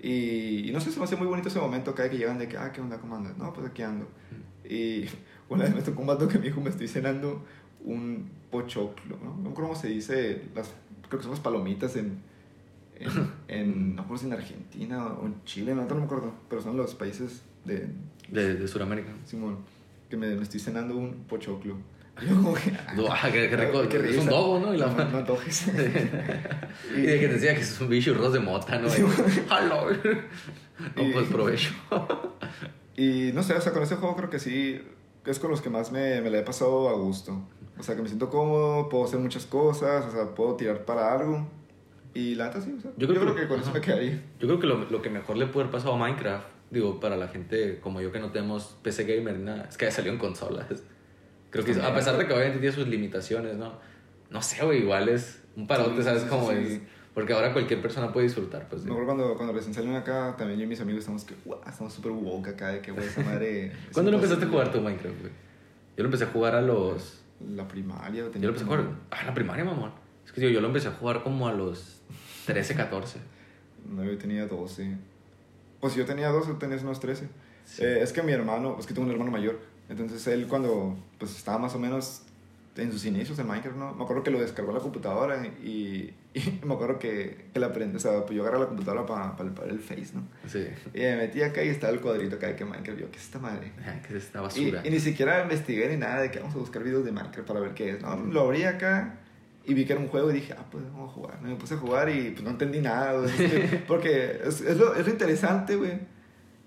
Y, 0.02 0.70
no 0.72 0.80
sé, 0.80 0.92
se 0.92 1.00
me 1.00 1.06
hacía 1.06 1.18
muy 1.18 1.28
bonito 1.28 1.50
ese 1.50 1.60
momento 1.60 1.94
cada 1.94 2.10
que 2.10 2.18
llegan 2.18 2.38
de 2.38 2.48
que, 2.48 2.58
ah, 2.58 2.72
¿qué 2.72 2.80
onda? 2.80 3.00
¿Cómo 3.00 3.16
andas? 3.16 3.38
No, 3.38 3.52
pues 3.52 3.68
aquí 3.68 3.82
ando. 3.82 4.08
Y 4.68 5.06
una 5.50 5.66
vez 5.66 5.76
me 5.76 5.82
tocó 5.82 6.02
un 6.02 6.08
vato 6.08 6.28
que 6.28 6.38
me 6.38 6.46
dijo, 6.46 6.62
me 6.62 6.70
estoy 6.70 6.88
cenando 6.88 7.44
un 7.84 8.30
pochoclo, 8.50 9.18
¿no? 9.24 9.36
No 9.38 9.54
cómo 9.54 9.76
se 9.76 9.88
dice, 9.88 10.44
las, 10.56 10.72
creo 11.08 11.20
que 11.20 11.24
son 11.24 11.32
las 11.32 11.42
palomitas 11.42 11.96
en, 11.96 12.20
en, 12.96 13.10
en 13.48 13.96
no 13.96 14.08
sé 14.10 14.20
si 14.20 14.26
en 14.28 14.34
Argentina 14.34 15.08
o 15.08 15.26
en 15.26 15.44
Chile, 15.44 15.76
no, 15.76 15.86
no 15.86 15.96
me 15.96 16.04
acuerdo, 16.04 16.34
pero 16.50 16.62
son 16.62 16.78
los 16.78 16.96
países 16.96 17.44
de... 17.66 17.90
De, 18.30 18.56
de 18.56 18.68
Sudamérica. 18.68 19.12
Simón, 19.26 19.58
que 20.10 20.16
me, 20.16 20.34
me 20.36 20.44
estoy 20.44 20.60
cenando 20.60 20.96
un 20.96 21.26
pochoclo. 21.28 21.76
Ah, 23.10 23.30
qué, 23.32 23.48
rico. 23.48 23.82
es 23.82 24.18
un 24.18 24.26
dogo, 24.28 24.60
¿no? 24.60 24.74
Y 24.74 24.78
la 24.78 24.88
no, 24.88 25.06
no 25.06 25.18
antojes. 25.20 25.68
y 26.96 27.02
de 27.02 27.20
que 27.20 27.28
te 27.28 27.34
decía 27.34 27.56
que 27.56 27.62
es 27.62 27.82
un 27.82 27.90
bicho 27.90 28.14
ros 28.14 28.34
de 28.34 28.40
mota, 28.40 28.78
¿no? 28.80 28.88
¡Halo! 29.50 29.88
No, 30.96 31.04
pues 31.12 31.28
provecho. 31.28 31.74
y 32.96 33.32
no 33.34 33.44
sé, 33.44 33.54
o 33.54 33.60
sea, 33.60 33.74
con 33.74 33.84
ese 33.84 33.98
juego 33.98 34.16
creo 34.16 34.30
que 34.30 34.40
sí, 34.40 34.82
es 35.26 35.38
con 35.38 35.52
los 35.52 35.62
que 35.62 35.70
más 35.70 35.92
me, 35.92 36.22
me 36.22 36.30
la 36.30 36.40
he 36.40 36.42
pasado 36.42 36.88
a 36.88 36.94
gusto. 36.94 37.42
O 37.78 37.84
sea, 37.84 37.98
que 37.98 38.02
me 38.02 38.08
siento 38.08 38.30
cómodo, 38.30 38.88
puedo 38.88 39.04
hacer 39.04 39.20
muchas 39.20 39.46
cosas, 39.46 40.06
o 40.06 40.12
sea, 40.12 40.34
puedo 40.36 40.56
tirar 40.56 40.86
para 40.86 41.14
algo. 41.14 41.50
Y 42.14 42.36
la 42.36 42.48
neta 42.48 42.62
sí, 42.62 42.74
o 42.78 42.82
sea, 42.82 42.92
yo 42.96 43.10
creo, 43.10 43.36
que, 43.36 43.48
con 43.50 43.60
eso 43.60 43.72
me 43.74 43.82
quedaría. 43.82 44.24
Yo 44.40 44.48
creo 44.48 44.60
que 44.60 44.68
lo, 44.68 44.90
lo, 44.90 45.02
que 45.02 45.10
mejor 45.10 45.36
le 45.36 45.48
puede 45.48 45.66
haber 45.66 45.74
pasado 45.74 45.96
a 45.96 45.98
Minecraft, 45.98 46.48
digo, 46.72 47.02
para 47.02 47.18
la 47.18 47.28
gente 47.28 47.80
como 47.82 48.00
yo 48.00 48.14
que 48.14 48.20
no 48.20 48.32
tenemos 48.32 48.78
PC 48.82 49.04
gamer, 49.04 49.38
nada, 49.38 49.68
es 49.70 49.78
que 49.78 49.92
salió 49.92 50.14
en 50.14 50.18
consolas. 50.18 50.68
Creo 51.50 51.66
que 51.66 51.72
a 51.82 51.94
pesar 51.94 52.18
de 52.18 52.28
que 52.28 52.34
obviamente 52.34 52.60
tiene 52.60 52.76
sus 52.76 52.88
limitaciones, 52.88 53.58
¿no? 53.58 53.74
No 54.30 54.42
sé, 54.42 54.64
güey, 54.64 54.84
igual 54.84 55.10
es 55.10 55.42
un 55.56 55.68
parote, 55.68 56.04
¿sabes? 56.04 56.24
Como 56.24 56.52
porque 57.14 57.34
ahora 57.34 57.52
cualquier 57.52 57.82
persona 57.82 58.14
puede 58.14 58.28
disfrutar, 58.28 58.70
pues. 58.70 58.86
Me 58.86 58.94
cuando, 59.04 59.36
cuando 59.36 59.52
recién 59.52 59.74
salieron 59.74 59.98
acá, 59.98 60.36
también 60.38 60.60
yo 60.60 60.66
y 60.66 60.68
mis 60.68 60.80
amigos 60.80 61.00
estamos 61.00 61.26
que, 61.26 61.36
wow, 61.44 61.60
estamos 61.68 61.92
súper 61.92 62.12
woke 62.12 62.50
acá, 62.50 62.70
de 62.70 62.82
que, 62.82 62.92
güey, 62.92 63.08
esa 63.08 63.22
madre... 63.24 63.74
¿Cuándo 63.94 64.12
lo 64.12 64.18
empezaste 64.18 64.46
a 64.46 64.48
jugar 64.48 64.72
tu 64.72 64.80
Minecraft, 64.80 65.20
güey? 65.20 65.34
Yo 65.98 66.04
lo 66.04 66.06
empecé 66.06 66.24
a 66.24 66.28
jugar 66.28 66.56
a 66.56 66.62
los... 66.62 67.22
La 67.56 67.68
primaria. 67.68 68.24
Tenía 68.32 68.48
yo 68.48 68.54
lo 68.54 68.58
empecé 68.58 68.64
a 68.64 68.68
jugar... 68.68 68.86
Ah, 69.12 69.26
la 69.26 69.34
primaria, 69.34 69.66
mamón. 69.66 69.92
Es 70.26 70.32
que 70.32 70.40
yo, 70.40 70.50
yo 70.50 70.62
lo 70.62 70.68
empecé 70.68 70.88
a 70.88 70.92
jugar 70.92 71.24
como 71.24 71.48
a 71.48 71.54
los 71.54 72.02
13, 72.46 72.76
14. 72.76 73.20
No, 73.90 74.04
yo 74.06 74.18
tenía 74.18 74.46
12. 74.46 74.96
Pues 75.82 75.96
yo 75.96 76.06
tenía 76.06 76.30
12, 76.30 76.52
tú 76.52 76.58
tenías 76.58 76.84
unos 76.84 77.00
13. 77.00 77.28
Eh, 77.80 78.00
es 78.02 78.14
que 78.14 78.22
mi 78.24 78.32
hermano, 78.32 78.78
es 78.80 78.86
que 78.86 78.94
tengo 78.94 79.08
un 79.08 79.12
hermano 79.12 79.32
mayor. 79.32 79.60
Entonces 79.90 80.26
él 80.28 80.48
cuando 80.48 80.96
pues 81.18 81.36
estaba 81.36 81.58
más 81.58 81.76
o 81.76 81.80
menos 81.80 82.24
en 82.76 82.92
sus 82.92 83.06
inicios 83.06 83.38
en 83.40 83.48
Minecraft, 83.48 83.78
¿no? 83.78 83.94
Me 83.94 84.04
acuerdo 84.04 84.24
que 84.24 84.32
lo 84.32 84.40
descargó 84.40 84.72
a 84.72 84.76
la 84.76 84.80
computadora 84.80 85.46
y, 85.46 86.14
y 86.34 86.62
me 86.64 86.74
acuerdo 86.74 87.00
que, 87.00 87.50
que 87.54 87.60
le 87.60 87.66
aprendí, 87.66 87.98
o 87.98 88.00
sea, 88.00 88.26
pues 88.26 88.36
yo 88.36 88.44
agarré 88.44 88.60
la 88.60 88.68
computadora 88.68 89.06
para 89.06 89.36
para 89.36 89.70
el 89.70 89.80
Face, 89.80 90.12
¿no? 90.14 90.24
Sí. 90.48 90.68
Y 90.94 91.00
me 91.00 91.18
metí 91.18 91.42
acá 91.42 91.64
y 91.64 91.70
estaba 91.70 91.92
el 91.94 92.00
cuadrito 92.00 92.36
acá 92.36 92.48
de 92.48 92.56
que 92.56 92.66
Minecraft, 92.66 93.00
yo, 93.00 93.12
¿qué 93.12 93.18
es 93.18 93.26
esta 93.26 93.40
madre? 93.40 93.72
¿Qué 94.08 94.18
es 94.18 94.24
esta 94.26 94.42
basura? 94.42 94.82
Y, 94.84 94.88
y, 94.88 94.92
ni 94.92 95.00
siquiera 95.00 95.42
investigué 95.44 95.90
ni 95.90 95.98
nada 95.98 96.22
de 96.22 96.32
que 96.32 96.40
vamos 96.40 96.56
a 96.56 96.60
buscar 96.60 96.84
videos 96.84 97.04
de 97.04 97.12
Minecraft 97.12 97.48
para 97.48 97.60
ver 97.60 97.74
qué 97.74 97.92
es, 97.92 98.02
¿no? 98.02 98.16
Lo 98.16 98.42
abrí 98.42 98.64
acá 98.64 99.20
y 99.66 99.74
vi 99.74 99.86
que 99.86 99.94
era 99.94 100.02
un 100.02 100.08
juego 100.08 100.32
y 100.32 100.34
dije, 100.34 100.56
ah, 100.58 100.66
pues 100.72 100.84
vamos 100.86 101.12
a 101.12 101.14
jugar. 101.14 101.42
Me 101.42 101.56
puse 101.56 101.76
a 101.76 101.78
jugar 101.78 102.10
y 102.10 102.32
pues 102.32 102.44
no 102.44 102.52
entendí 102.52 102.82
nada, 102.82 103.22
porque 103.88 104.42
es, 104.44 104.62
es, 104.62 104.78
lo, 104.78 104.96
es 104.96 105.06
lo 105.06 105.12
interesante, 105.12 105.76
güey. 105.76 106.00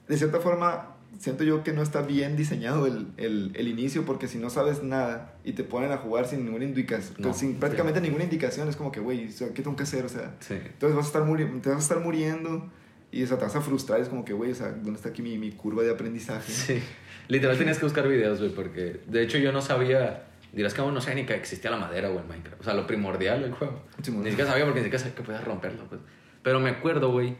De 0.06 0.16
cierta 0.16 0.40
forma, 0.40 0.91
siento 1.18 1.44
yo 1.44 1.62
que 1.62 1.72
no 1.72 1.82
está 1.82 2.02
bien 2.02 2.36
diseñado 2.36 2.86
el, 2.86 3.06
el, 3.16 3.52
el, 3.54 3.68
inicio 3.68 4.04
porque 4.04 4.28
si 4.28 4.38
no 4.38 4.50
sabes 4.50 4.82
nada 4.82 5.34
y 5.44 5.52
te 5.52 5.64
ponen 5.64 5.92
a 5.92 5.98
jugar 5.98 6.26
sin 6.26 6.44
ninguna 6.44 6.64
indicación, 6.64 7.16
pues 7.22 7.36
sin 7.36 7.56
prácticamente 7.56 8.00
ninguna 8.00 8.24
indicación, 8.24 8.68
es 8.68 8.76
como 8.76 8.92
que, 8.92 9.00
güey, 9.00 9.28
¿qué 9.28 9.62
tengo 9.62 9.76
que 9.76 9.84
hacer? 9.84 10.04
O 10.04 10.08
sea, 10.08 10.34
entonces 10.48 10.96
vas 10.96 11.04
a 11.04 11.08
estar 11.08 11.60
te 11.62 11.68
vas 11.68 11.78
a 11.78 11.82
estar 11.82 12.00
muriendo 12.00 12.70
y 13.10 13.22
o 13.22 13.26
sea, 13.26 13.38
te 13.38 13.44
vas 13.44 13.56
a 13.56 13.60
frustrar, 13.60 14.00
es 14.00 14.08
como 14.08 14.24
que, 14.24 14.32
güey, 14.32 14.52
o 14.52 14.54
sea, 14.54 14.70
¿dónde 14.70 14.94
está 14.94 15.10
aquí 15.10 15.22
mi, 15.22 15.38
mi 15.38 15.52
curva 15.52 15.82
de 15.82 15.90
aprendizaje? 15.90 16.50
Sí, 16.52 16.82
literal 17.28 17.58
tenías 17.58 17.78
que 17.78 17.84
buscar 17.84 18.08
videos, 18.08 18.38
güey, 18.38 18.50
porque 18.50 19.00
de 19.06 19.22
hecho 19.22 19.38
yo 19.38 19.52
no 19.52 19.60
sabía... 19.62 20.28
Dirás 20.52 20.74
que 20.74 20.82
aún 20.82 20.92
no 20.92 21.00
sé 21.00 21.14
ni 21.14 21.24
que 21.24 21.34
existía 21.34 21.70
la 21.70 21.78
madera, 21.78 22.10
güey, 22.10 22.20
en 22.20 22.28
Minecraft. 22.28 22.60
O 22.60 22.64
sea, 22.64 22.74
lo 22.74 22.86
primordial 22.86 23.40
del 23.40 23.52
juego. 23.52 23.82
ni 23.96 24.28
siquiera 24.28 24.50
sabía 24.50 24.66
porque 24.66 24.80
ni 24.80 24.84
siquiera 24.84 24.98
sabía 24.98 25.14
que 25.14 25.22
podías 25.22 25.44
romperlo, 25.44 25.84
pues. 25.88 26.02
Pero 26.42 26.60
me 26.60 26.68
acuerdo, 26.68 27.10
güey, 27.10 27.36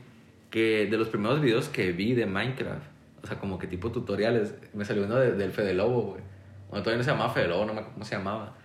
que 0.50 0.86
de 0.90 0.96
los 0.96 1.08
primeros 1.08 1.42
videos 1.42 1.68
que 1.68 1.92
vi 1.92 2.14
de 2.14 2.24
Minecraft, 2.24 2.82
o 3.22 3.26
sea, 3.26 3.38
como 3.38 3.58
que 3.58 3.66
tipo 3.66 3.90
tutoriales. 3.92 4.54
Me 4.74 4.84
salió 4.84 5.04
uno 5.04 5.16
del 5.16 5.52
Fede 5.52 5.74
Lobo, 5.74 6.02
güey. 6.02 6.22
Bueno, 6.68 6.82
todavía 6.82 6.98
no 6.98 7.04
se 7.04 7.10
llamaba 7.10 7.32
Fede 7.32 7.48
Lobo, 7.48 7.66
no 7.66 7.74
me 7.74 7.80
acuerdo 7.80 7.94
cómo 7.94 8.04
se 8.04 8.16
llamaba. 8.16 8.56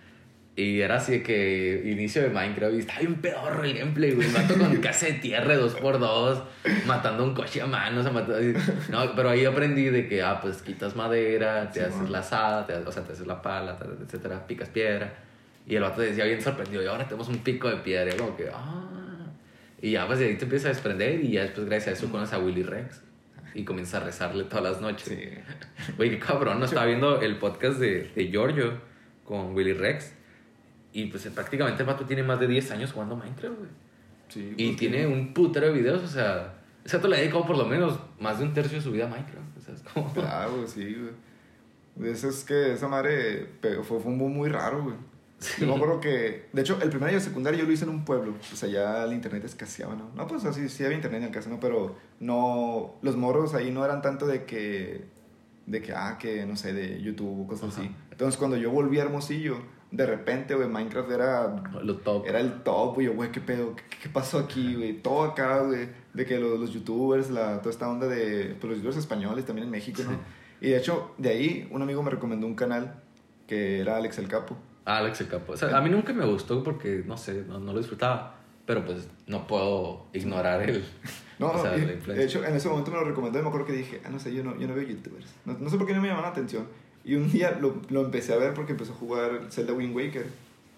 Y 0.56 0.80
era 0.80 0.96
así 0.96 1.12
de 1.12 1.22
que 1.22 1.82
inicio 1.84 2.20
de 2.20 2.30
Minecraft 2.30 2.74
y 2.74 2.78
estaba 2.80 2.98
bien 2.98 3.14
pedorro 3.20 3.62
el 3.62 3.78
gameplay, 3.78 4.10
güey. 4.10 4.26
Mato 4.28 4.58
con 4.58 4.76
casa 4.80 5.06
de 5.06 5.12
tierra 5.12 5.56
dos 5.56 5.74
por 5.74 6.00
dos, 6.00 6.42
matando 6.84 7.22
un 7.22 7.32
coche 7.32 7.62
a 7.62 7.66
mano. 7.66 8.00
O 8.00 8.02
sea, 8.02 8.10
no, 8.90 9.14
pero 9.14 9.30
ahí 9.30 9.44
aprendí 9.44 9.84
de 9.84 10.08
que, 10.08 10.20
ah, 10.20 10.40
pues 10.40 10.62
quitas 10.62 10.96
madera, 10.96 11.70
te 11.70 11.82
haces 11.82 12.10
la 12.10 12.18
asada, 12.18 12.66
te, 12.66 12.74
o 12.74 12.90
sea, 12.90 13.04
te 13.04 13.12
haces 13.12 13.28
la 13.28 13.40
pala, 13.40 13.78
etcétera, 14.02 14.44
picas 14.48 14.68
piedra. 14.70 15.12
Y 15.64 15.76
el 15.76 15.82
vato 15.82 16.00
decía 16.00 16.24
bien 16.24 16.42
sorprendido, 16.42 16.82
y 16.82 16.86
ahora 16.86 17.04
tenemos 17.04 17.28
un 17.28 17.38
pico 17.38 17.68
de 17.68 17.76
piedra. 17.76 18.12
Y 18.12 18.18
como 18.18 18.36
que, 18.36 18.50
ah. 18.52 18.88
Y 19.80 19.92
ya, 19.92 20.08
pues 20.08 20.18
de 20.18 20.26
ahí 20.26 20.34
te 20.34 20.44
empiezas 20.44 20.66
a 20.66 20.68
desprender 20.70 21.22
y 21.22 21.30
ya 21.32 21.42
después, 21.42 21.66
gracias 21.68 21.94
a 21.94 21.98
eso, 21.98 22.10
conoces 22.10 22.34
a 22.34 22.40
Willy 22.40 22.64
Rex. 22.64 23.00
Y 23.54 23.64
comienza 23.64 23.98
a 23.98 24.00
rezarle 24.00 24.44
todas 24.44 24.64
las 24.64 24.80
noches. 24.80 25.08
Sí. 25.08 25.92
Güey, 25.96 26.10
qué 26.10 26.18
cabrón, 26.18 26.58
no 26.58 26.64
estaba 26.64 26.86
viendo 26.86 27.20
el 27.20 27.38
podcast 27.38 27.78
de, 27.78 28.10
de 28.14 28.28
Giorgio 28.30 28.80
con 29.24 29.54
Willy 29.54 29.72
Rex. 29.72 30.12
Y 30.92 31.06
pues 31.06 31.26
prácticamente 31.28 31.82
el 31.82 31.86
vato 31.86 32.04
tiene 32.04 32.22
más 32.22 32.40
de 32.40 32.48
10 32.48 32.70
años 32.72 32.92
jugando 32.92 33.16
Minecraft, 33.16 33.58
güey. 33.58 33.70
Sí, 34.28 34.54
Y 34.56 34.66
pues, 34.68 34.78
tiene 34.78 35.06
un 35.06 35.32
putero 35.32 35.66
de 35.68 35.72
videos, 35.72 36.02
o 36.02 36.08
sea, 36.08 36.54
ese 36.84 36.96
vato 36.96 37.08
le 37.08 37.16
ha 37.16 37.20
dedicado 37.20 37.46
por 37.46 37.56
lo 37.56 37.66
menos 37.66 37.98
más 38.18 38.38
de 38.38 38.44
un 38.44 38.54
tercio 38.54 38.78
de 38.78 38.84
su 38.84 38.90
vida 38.90 39.04
a 39.04 39.08
Minecraft. 39.08 39.58
O 39.58 39.60
sea, 39.60 39.74
es 39.74 39.82
como. 39.82 40.12
Claro, 40.12 40.66
sí, 40.66 40.94
güey. 40.94 42.12
Eso 42.12 42.28
es 42.28 42.44
que 42.44 42.74
esa 42.74 42.88
madre 42.88 43.48
fue, 43.60 43.82
fue 43.82 44.12
un 44.12 44.18
boom 44.18 44.32
muy 44.34 44.48
raro, 44.48 44.84
güey. 44.84 44.96
Sí. 45.38 45.60
Yo 45.60 45.68
me 45.68 45.74
acuerdo 45.74 46.00
que, 46.00 46.48
de 46.52 46.62
hecho, 46.62 46.78
el 46.82 46.90
primer 46.90 47.10
año 47.10 47.18
de 47.18 47.24
secundaria 47.24 47.60
yo 47.60 47.66
lo 47.66 47.72
hice 47.72 47.84
en 47.84 47.90
un 47.90 48.04
pueblo. 48.04 48.34
Pues 48.48 48.62
allá 48.64 49.04
el 49.04 49.12
internet 49.12 49.44
escaseaba, 49.44 49.94
¿no? 49.94 50.10
No, 50.14 50.26
pues 50.26 50.44
así, 50.44 50.68
sí 50.68 50.84
había 50.84 50.96
internet 50.96 51.22
en 51.22 51.30
casa, 51.30 51.48
¿no? 51.48 51.60
Pero 51.60 51.96
no, 52.18 52.96
los 53.02 53.16
morros 53.16 53.54
ahí 53.54 53.70
no 53.70 53.84
eran 53.84 54.02
tanto 54.02 54.26
de 54.26 54.44
que, 54.44 55.04
de 55.66 55.80
que, 55.80 55.92
ah, 55.92 56.18
que, 56.18 56.44
no 56.44 56.56
sé, 56.56 56.72
de 56.72 57.00
YouTube 57.00 57.42
o 57.42 57.46
cosas 57.46 57.72
Ajá. 57.72 57.82
así. 57.82 57.90
Entonces, 58.10 58.36
cuando 58.36 58.56
yo 58.56 58.72
volví 58.72 58.98
a 58.98 59.02
Hermosillo, 59.02 59.58
de 59.92 60.06
repente, 60.06 60.54
güey, 60.54 60.68
Minecraft 60.68 61.10
era 61.10 61.62
Lo 61.82 61.96
top. 61.98 62.26
era 62.26 62.40
el 62.40 62.62
top, 62.62 62.94
güey. 62.94 63.06
Yo, 63.06 63.14
güey, 63.14 63.30
¿qué 63.30 63.40
pedo? 63.40 63.76
¿Qué, 63.76 63.84
qué 64.02 64.08
pasó 64.08 64.38
aquí, 64.38 64.74
güey? 64.74 65.00
Todo 65.00 65.22
acá, 65.22 65.60
güey. 65.60 65.88
De 66.14 66.26
que 66.26 66.38
los, 66.40 66.58
los 66.58 66.72
youtubers, 66.72 67.30
la, 67.30 67.58
toda 67.58 67.70
esta 67.70 67.88
onda 67.88 68.08
de 68.08 68.56
pues, 68.60 68.70
los 68.70 68.78
youtubers 68.78 68.96
españoles 68.96 69.44
también 69.46 69.66
en 69.66 69.70
México, 69.70 70.02
¿no? 70.04 70.10
Sí. 70.10 70.16
Y 70.62 70.70
de 70.70 70.78
hecho, 70.78 71.14
de 71.16 71.28
ahí, 71.28 71.68
un 71.70 71.80
amigo 71.80 72.02
me 72.02 72.10
recomendó 72.10 72.46
un 72.48 72.56
canal 72.56 73.00
que 73.46 73.78
era 73.80 73.96
Alex 73.96 74.18
el 74.18 74.26
Capo. 74.26 74.56
Alex 74.96 75.20
el 75.20 75.28
Capo. 75.28 75.52
O 75.52 75.56
sea, 75.56 75.76
a 75.76 75.80
mí 75.80 75.90
nunca 75.90 76.12
me 76.12 76.24
gustó 76.24 76.62
porque, 76.64 77.02
no 77.06 77.16
sé, 77.16 77.44
no, 77.46 77.58
no 77.58 77.72
lo 77.72 77.78
disfrutaba. 77.78 78.34
Pero 78.66 78.84
pues 78.84 79.08
no 79.26 79.46
puedo 79.46 80.06
ignorar 80.12 80.68
el. 80.68 80.84
No, 81.38 81.48
o 81.48 81.52
no, 81.56 81.62
sea, 81.62 81.76
y- 81.76 82.00
la 82.06 82.14
de 82.14 82.24
hecho, 82.24 82.44
en 82.44 82.54
ese 82.54 82.68
momento 82.68 82.90
me 82.90 82.98
lo 82.98 83.04
recomendó 83.04 83.38
y 83.38 83.42
me 83.42 83.48
acuerdo 83.48 83.66
que 83.66 83.72
dije, 83.72 84.00
ah, 84.04 84.08
no 84.10 84.18
sé, 84.18 84.34
yo 84.34 84.42
no, 84.44 84.58
yo 84.58 84.66
no 84.68 84.74
veo 84.74 84.84
youtubers. 84.84 85.26
No, 85.46 85.56
no 85.58 85.70
sé 85.70 85.78
por 85.78 85.86
qué 85.86 85.94
no 85.94 86.02
me 86.02 86.08
llamaron 86.08 86.28
la 86.28 86.32
atención. 86.32 86.66
Y 87.04 87.14
un 87.14 87.30
día 87.30 87.56
lo, 87.60 87.80
lo 87.88 88.04
empecé 88.04 88.34
a 88.34 88.36
ver 88.36 88.52
porque 88.54 88.72
empezó 88.72 88.92
a 88.92 88.96
jugar 88.96 89.46
Zelda 89.50 89.72
Wind 89.72 89.96
Waker. 89.96 90.26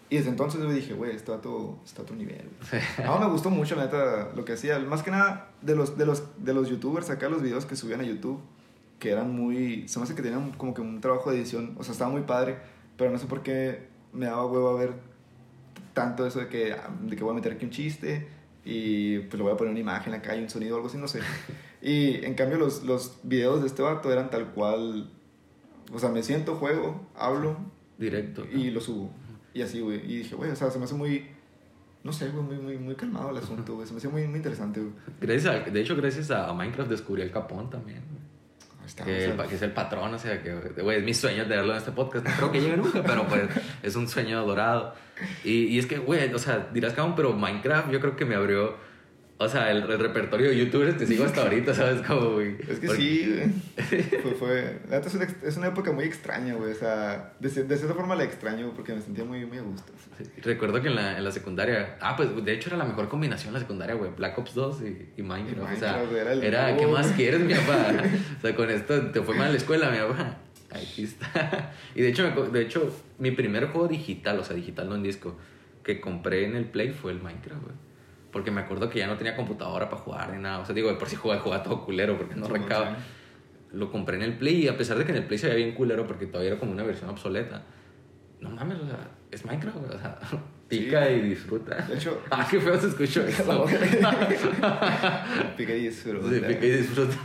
Y 0.08 0.16
desde 0.16 0.30
entonces 0.30 0.60
yo 0.60 0.70
dije, 0.70 0.92
güey, 0.94 1.16
está 1.16 1.32
a 1.32 1.36
otro, 1.36 1.78
está 1.84 2.02
a 2.02 2.04
otro 2.04 2.14
nivel. 2.16 2.48
No, 3.04 3.18
me 3.18 3.26
gustó 3.26 3.50
mucho, 3.50 3.74
la 3.74 3.86
neta, 3.86 4.30
lo 4.36 4.44
que 4.44 4.52
hacía. 4.52 4.78
Más 4.78 5.02
que 5.02 5.10
nada, 5.10 5.48
de 5.62 5.74
los, 5.74 5.96
de 5.98 6.06
los, 6.06 6.22
de 6.44 6.52
los 6.54 6.68
youtubers, 6.68 7.10
acá 7.10 7.28
los 7.28 7.42
videos 7.42 7.64
que 7.66 7.74
subían 7.74 8.00
a 8.00 8.04
YouTube, 8.04 8.40
que 9.00 9.10
eran 9.10 9.34
muy... 9.34 9.88
Se 9.88 9.98
me 9.98 10.04
hace 10.04 10.14
que 10.14 10.22
tenían 10.22 10.52
como 10.52 10.74
que 10.74 10.80
un 10.80 11.00
trabajo 11.00 11.30
de 11.32 11.38
edición. 11.38 11.74
O 11.78 11.82
sea, 11.82 11.92
estaba 11.92 12.10
muy 12.10 12.22
padre, 12.22 12.58
pero 12.96 13.10
no 13.10 13.18
sé 13.18 13.26
por 13.26 13.42
qué 13.42 13.88
me 14.12 14.26
daba 14.26 14.46
huevo 14.46 14.68
a 14.70 14.74
ver 14.78 14.92
tanto 15.94 16.26
eso 16.26 16.40
de 16.40 16.48
que, 16.48 16.76
de 17.02 17.16
que 17.16 17.22
voy 17.24 17.32
a 17.32 17.34
meter 17.34 17.52
aquí 17.52 17.64
un 17.64 17.70
chiste 17.70 18.28
y 18.64 19.18
pues 19.20 19.34
le 19.34 19.42
voy 19.42 19.52
a 19.52 19.56
poner 19.56 19.70
una 19.72 19.80
imagen 19.80 20.14
acá 20.14 20.36
y 20.36 20.42
un 20.42 20.50
sonido 20.50 20.74
o 20.74 20.76
algo 20.76 20.88
así, 20.88 20.98
no 20.98 21.08
sé. 21.08 21.20
Y 21.82 22.22
en 22.26 22.34
cambio 22.34 22.58
los, 22.58 22.82
los 22.82 23.16
videos 23.22 23.62
de 23.62 23.66
este 23.66 23.80
vato 23.80 24.12
eran 24.12 24.28
tal 24.28 24.48
cual... 24.50 25.08
O 25.92 25.98
sea, 25.98 26.10
me 26.10 26.22
siento, 26.22 26.54
juego, 26.56 27.08
hablo 27.16 27.56
Directo. 27.96 28.44
¿no? 28.44 28.58
y 28.58 28.70
lo 28.70 28.80
subo. 28.82 29.10
Y 29.54 29.62
así, 29.62 29.80
güey. 29.80 29.98
Y 30.04 30.18
dije, 30.18 30.34
güey, 30.34 30.50
o 30.50 30.56
sea, 30.56 30.70
se 30.70 30.78
me 30.78 30.84
hace 30.84 30.94
muy... 30.94 31.26
No 32.04 32.12
sé, 32.12 32.28
güey, 32.28 32.44
muy, 32.44 32.56
muy, 32.58 32.76
muy 32.78 32.94
calmado 32.96 33.30
el 33.30 33.38
asunto, 33.38 33.74
güey. 33.76 33.86
Se 33.86 33.94
me 33.94 33.96
hace 33.98 34.08
muy, 34.08 34.26
muy 34.26 34.36
interesante, 34.36 34.78
güey. 34.80 34.92
Gracias 35.22 35.46
a- 35.54 35.70
de 35.70 35.80
hecho, 35.80 35.96
gracias 35.96 36.30
a, 36.30 36.50
a 36.50 36.52
Minecraft 36.52 36.90
descubrí 36.90 37.22
el 37.22 37.30
Capón 37.30 37.70
también. 37.70 38.02
El 38.86 39.48
que 39.48 39.54
es 39.54 39.62
el 39.62 39.72
patrón, 39.72 40.12
o 40.14 40.18
sea, 40.18 40.42
que, 40.42 40.52
güey, 40.82 40.98
es 40.98 41.04
mi 41.04 41.14
sueño 41.14 41.44
tenerlo 41.44 41.72
en 41.72 41.78
este 41.78 41.92
podcast. 41.92 42.26
No 42.26 42.32
creo 42.36 42.52
que 42.52 42.60
llegue 42.60 42.76
nunca, 42.76 43.02
pero 43.02 43.26
pues 43.26 43.42
es 43.82 43.96
un 43.96 44.08
sueño 44.08 44.44
dorado. 44.44 44.94
Y, 45.44 45.64
y 45.66 45.78
es 45.78 45.86
que, 45.86 45.98
güey, 45.98 46.32
o 46.32 46.38
sea, 46.38 46.68
dirás, 46.72 46.94
cabrón, 46.94 47.14
pero 47.14 47.32
Minecraft 47.32 47.90
yo 47.90 48.00
creo 48.00 48.16
que 48.16 48.24
me 48.24 48.34
abrió, 48.34 48.76
o 49.42 49.48
sea, 49.48 49.70
el, 49.70 49.78
el 49.90 49.98
repertorio 49.98 50.50
de 50.50 50.58
youtubers 50.58 50.96
que 50.96 51.06
sigo 51.06 51.24
hasta 51.24 51.40
ahorita, 51.44 51.72
¿sabes? 51.72 52.02
Como, 52.06 52.32
güey. 52.32 52.56
Es 52.68 52.78
que 52.78 52.86
porque- 52.88 53.02
sí, 53.02 53.26
güey. 53.34 54.00
Fue, 54.22 54.32
fue... 54.32 54.80
La 54.90 54.98
es 54.98 55.14
una, 55.14 55.26
es 55.42 55.56
una 55.56 55.68
época 55.68 55.92
muy 55.92 56.04
extraña, 56.04 56.54
güey. 56.54 56.72
O 56.72 56.74
sea, 56.74 57.32
de, 57.40 57.48
de 57.48 57.76
cierta 57.78 57.94
forma 57.94 58.14
la 58.14 58.24
extraño 58.24 58.70
porque 58.76 58.92
me 58.92 59.00
sentía 59.00 59.24
muy, 59.24 59.46
muy 59.46 59.56
a 59.56 59.62
gusto. 59.62 59.90
Recuerdo 60.42 60.82
que 60.82 60.88
en 60.88 60.96
la, 60.96 61.16
en 61.16 61.24
la 61.24 61.32
secundaria, 61.32 61.96
ah, 62.02 62.16
pues 62.16 62.28
de 62.44 62.52
hecho 62.52 62.68
era 62.68 62.76
la 62.76 62.84
mejor 62.84 63.08
combinación 63.08 63.54
la 63.54 63.60
secundaria, 63.60 63.94
güey, 63.94 64.10
Black 64.14 64.36
Ops 64.36 64.54
2 64.54 64.82
y, 64.82 65.08
y 65.16 65.22
Minecraft. 65.22 65.72
Y 65.72 65.76
o 65.76 65.78
sea, 65.78 65.92
Minecraft, 65.94 66.16
era 66.20 66.32
el 66.34 66.44
era, 66.44 66.76
¿qué 66.76 66.86
más 66.86 67.06
quieres, 67.12 67.40
mi 67.40 67.54
papá? 67.54 67.94
o 68.38 68.40
sea, 68.42 68.54
con 68.54 68.68
esto 68.68 69.10
te 69.10 69.22
fue 69.22 69.34
mal 69.36 69.52
la 69.52 69.56
escuela, 69.56 69.90
mi 69.90 69.96
papá. 69.98 70.36
Aquí 70.70 71.04
está. 71.04 71.72
Y 71.94 72.02
de 72.02 72.08
hecho, 72.08 72.30
de 72.30 72.60
hecho, 72.60 72.94
mi 73.18 73.30
primer 73.30 73.68
juego 73.68 73.88
digital, 73.88 74.38
o 74.38 74.44
sea, 74.44 74.54
digital 74.54 74.90
no 74.90 74.96
en 74.96 75.02
disco, 75.02 75.34
que 75.82 75.98
compré 75.98 76.44
en 76.44 76.56
el 76.56 76.66
Play 76.66 76.90
fue 76.90 77.12
el 77.12 77.22
Minecraft, 77.22 77.62
güey. 77.62 77.74
Porque 78.32 78.50
me 78.50 78.60
acuerdo 78.60 78.88
que 78.88 78.98
ya 79.00 79.06
no 79.06 79.16
tenía 79.16 79.34
computadora 79.36 79.88
para 79.90 80.02
jugar 80.02 80.32
ni 80.32 80.40
nada. 80.40 80.60
O 80.60 80.64
sea, 80.64 80.74
digo, 80.74 80.88
de 80.88 80.94
por 80.96 81.08
si 81.08 81.16
jugaba, 81.16 81.40
jugaba 81.42 81.62
todo 81.62 81.84
culero 81.84 82.16
porque 82.16 82.34
no 82.36 82.46
Sí, 82.46 82.52
sí. 82.56 82.60
Lo 83.72 83.90
compré 83.90 84.16
en 84.16 84.22
el 84.22 84.36
Play 84.38 84.64
y 84.64 84.68
a 84.68 84.76
pesar 84.76 84.98
de 84.98 85.04
que 85.04 85.10
en 85.12 85.18
el 85.18 85.24
Play 85.26 85.38
se 85.38 85.46
veía 85.48 85.58
bien 85.64 85.74
culero 85.76 86.06
porque 86.06 86.26
todavía 86.26 86.52
era 86.52 86.60
como 86.60 86.72
una 86.72 86.82
versión 86.82 87.10
obsoleta. 87.10 87.62
No 88.40 88.50
mames, 88.50 88.78
o 88.78 88.86
sea, 88.86 88.98
es 89.30 89.44
Minecraft. 89.44 89.76
O 89.76 89.98
sea, 89.98 90.18
pica 90.68 91.06
Sí. 91.06 91.12
y 91.14 91.20
disfruta. 91.20 91.76
De 91.76 91.94
hecho, 91.96 92.20
Ah, 92.30 92.46
qué 92.50 92.60
feo 92.60 92.80
se 92.80 92.88
escuchó 92.88 93.22
eso. 93.22 93.66
pica 95.56 95.74
y 95.74 95.82
disfruta. 95.88 96.28
Sí, 96.30 96.40
pica 96.40 96.66
y 96.66 96.70
disfruta. 96.70 97.16